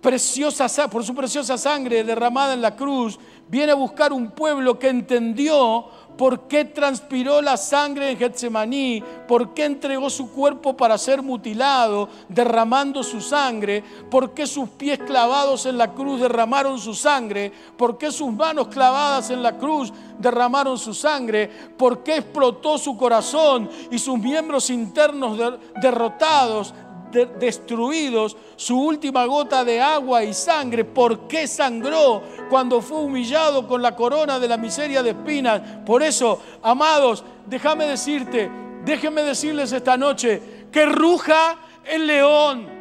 preciosa, 0.00 0.88
por 0.90 1.04
su 1.04 1.14
preciosa 1.14 1.56
sangre 1.56 2.04
derramada 2.04 2.52
en 2.52 2.60
la 2.60 2.76
cruz, 2.76 3.18
viene 3.48 3.72
a 3.72 3.76
buscar 3.76 4.12
un 4.12 4.30
pueblo 4.30 4.78
que 4.78 4.88
entendió 4.88 5.86
por 6.18 6.48
qué 6.48 6.64
transpiró 6.64 7.40
la 7.40 7.56
sangre 7.56 8.10
en 8.10 8.18
Getsemaní, 8.18 9.02
por 9.28 9.54
qué 9.54 9.64
entregó 9.64 10.10
su 10.10 10.32
cuerpo 10.32 10.76
para 10.76 10.98
ser 10.98 11.22
mutilado, 11.22 12.08
derramando 12.28 13.04
su 13.04 13.20
sangre, 13.20 13.84
por 14.10 14.34
qué 14.34 14.44
sus 14.48 14.68
pies 14.70 14.98
clavados 14.98 15.64
en 15.64 15.78
la 15.78 15.94
cruz 15.94 16.20
derramaron 16.20 16.80
su 16.80 16.92
sangre, 16.92 17.52
por 17.76 17.96
qué 17.96 18.10
sus 18.10 18.32
manos 18.32 18.66
clavadas 18.66 19.30
en 19.30 19.44
la 19.44 19.56
cruz 19.56 19.92
derramaron 20.18 20.76
su 20.76 20.92
sangre, 20.92 21.48
por 21.78 22.02
qué 22.02 22.16
explotó 22.16 22.78
su 22.78 22.96
corazón 22.96 23.70
y 23.88 23.98
sus 24.00 24.18
miembros 24.18 24.70
internos 24.70 25.38
derrotados 25.80 26.74
destruidos 27.10 28.36
su 28.56 28.78
última 28.80 29.24
gota 29.24 29.64
de 29.64 29.80
agua 29.80 30.24
y 30.24 30.34
sangre. 30.34 30.84
¿Por 30.84 31.26
qué 31.28 31.46
sangró 31.46 32.22
cuando 32.50 32.80
fue 32.80 32.98
humillado 32.98 33.66
con 33.66 33.82
la 33.82 33.94
corona 33.94 34.38
de 34.38 34.48
la 34.48 34.56
miseria 34.56 35.02
de 35.02 35.10
espinas? 35.10 35.60
Por 35.84 36.02
eso, 36.02 36.40
amados, 36.62 37.24
déjame 37.46 37.86
decirte, 37.86 38.50
déjenme 38.84 39.22
decirles 39.22 39.72
esta 39.72 39.96
noche, 39.96 40.66
que 40.70 40.86
ruja 40.86 41.56
el 41.84 42.06
león. 42.06 42.78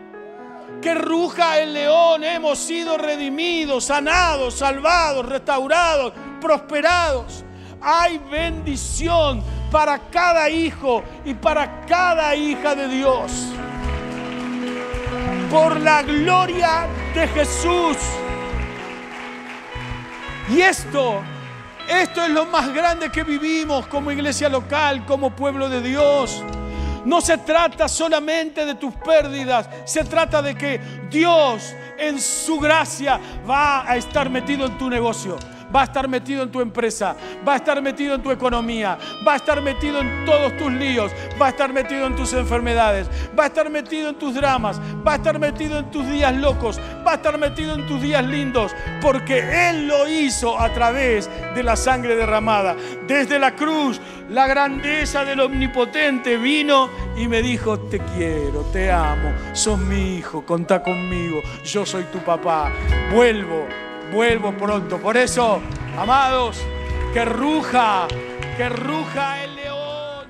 Que 0.82 0.93
ruja 0.93 1.59
el 1.59 1.73
león, 1.73 2.23
hemos 2.23 2.59
sido 2.59 2.97
redimidos, 2.97 3.86
sanados, 3.86 4.55
salvados, 4.55 5.25
restaurados, 5.25 6.13
prosperados. 6.41 7.43
Hay 7.82 8.19
bendición 8.30 9.41
para 9.71 9.97
cada 10.09 10.49
hijo 10.49 11.03
y 11.25 11.34
para 11.34 11.86
cada 11.86 12.36
hija 12.36 12.75
de 12.75 12.88
Dios 12.88 13.57
por 15.50 15.80
la 15.80 16.04
gloria 16.04 16.88
de 17.14 17.28
Jesús. 17.28 17.98
Y 20.50 20.62
esto, 20.62 21.22
esto 21.88 22.24
es 22.24 22.30
lo 22.30 22.45
más 22.45 22.74
grande 22.74 23.10
que 23.10 23.24
vivimos 23.24 23.88
como 23.88 24.12
iglesia 24.12 24.50
local, 24.50 25.06
como 25.06 25.36
pueblo 25.36 25.70
de 25.70 25.82
Dios. 25.82 26.43
No 27.06 27.22
se 27.22 27.38
trata 27.38 27.88
solamente 27.88 28.66
de 28.66 28.76
tus 28.76 28.93
pérdidas, 28.95 29.70
se 29.86 30.04
trata 30.04 30.41
de 30.41 30.56
que 30.56 30.80
Dios 31.10 31.74
en 31.98 32.20
su 32.20 32.60
gracia 32.60 33.20
va 33.50 33.89
a 33.89 33.95
estar 33.95 34.30
metido 34.30 34.66
en 34.66 34.78
tu 34.78 34.89
negocio 34.89 35.38
va 35.74 35.82
a 35.82 35.84
estar 35.86 36.07
metido 36.07 36.43
en 36.43 36.51
tu 36.51 36.61
empresa, 36.61 37.15
va 37.47 37.53
a 37.53 37.55
estar 37.57 37.82
metido 37.82 38.15
en 38.15 38.24
tu 38.24 38.32
economía, 38.32 38.97
va 39.28 39.34
a 39.34 39.36
estar 39.38 39.61
metido 39.61 39.99
en 39.99 40.26
todos 40.26 40.55
tus 40.57 40.72
líos, 40.72 41.11
va 41.41 41.47
a 41.47 41.49
estar 41.49 41.72
metido 41.72 42.07
en 42.07 42.15
tus 42.15 42.34
enfermedades, 42.34 43.09
va 43.38 43.43
a 43.43 43.47
estar 43.47 43.70
metido 43.70 44.09
en 44.09 44.15
tus 44.15 44.34
dramas, 44.36 44.80
va 45.05 45.13
a 45.13 45.15
estar 45.15 45.39
metido 45.39 45.80
en 45.80 45.91
tus 45.91 46.07
días 46.07 46.36
locos, 46.36 46.80
va 47.05 47.13
a 47.13 47.15
estar 47.15 47.38
metido 47.38 47.76
en 47.76 47.86
tus 47.88 48.01
días 48.01 48.26
lindos, 48.26 48.76
porque 49.01 49.70
Él 49.70 49.88
lo 49.88 50.07
hizo 50.07 50.59
a 50.59 50.72
través 50.74 51.30
de 51.55 51.63
la 51.63 51.76
sangre 51.76 52.15
derramada. 52.15 52.76
Desde 53.07 53.39
la 53.39 53.55
cruz, 53.55 53.99
la 54.30 54.47
grandeza 54.47 55.24
del 55.24 55.39
omnipotente 55.39 56.38
vino 56.38 56.89
y 57.18 57.28
me 57.28 57.41
dijo, 57.41 57.80
te 57.80 57.99
quiero, 57.99 58.61
te 58.74 58.91
amo, 58.91 59.34
sos 59.53 59.80
mi 59.80 60.18
hijo, 60.18 60.45
contá 60.45 60.84
conmigo, 60.84 61.41
yo 61.63 61.86
soy 61.86 62.03
tu 62.05 62.20
papá, 62.20 62.72
vuelvo 63.13 63.87
vuelvo 64.12 64.51
pronto. 64.53 64.97
Por 64.97 65.18
eso, 65.18 65.60
amados, 65.97 66.62
que 67.14 67.26
ruja, 67.26 68.08
que 68.55 68.70
ruja 68.70 69.43
el 69.43 69.55
león. 69.55 70.28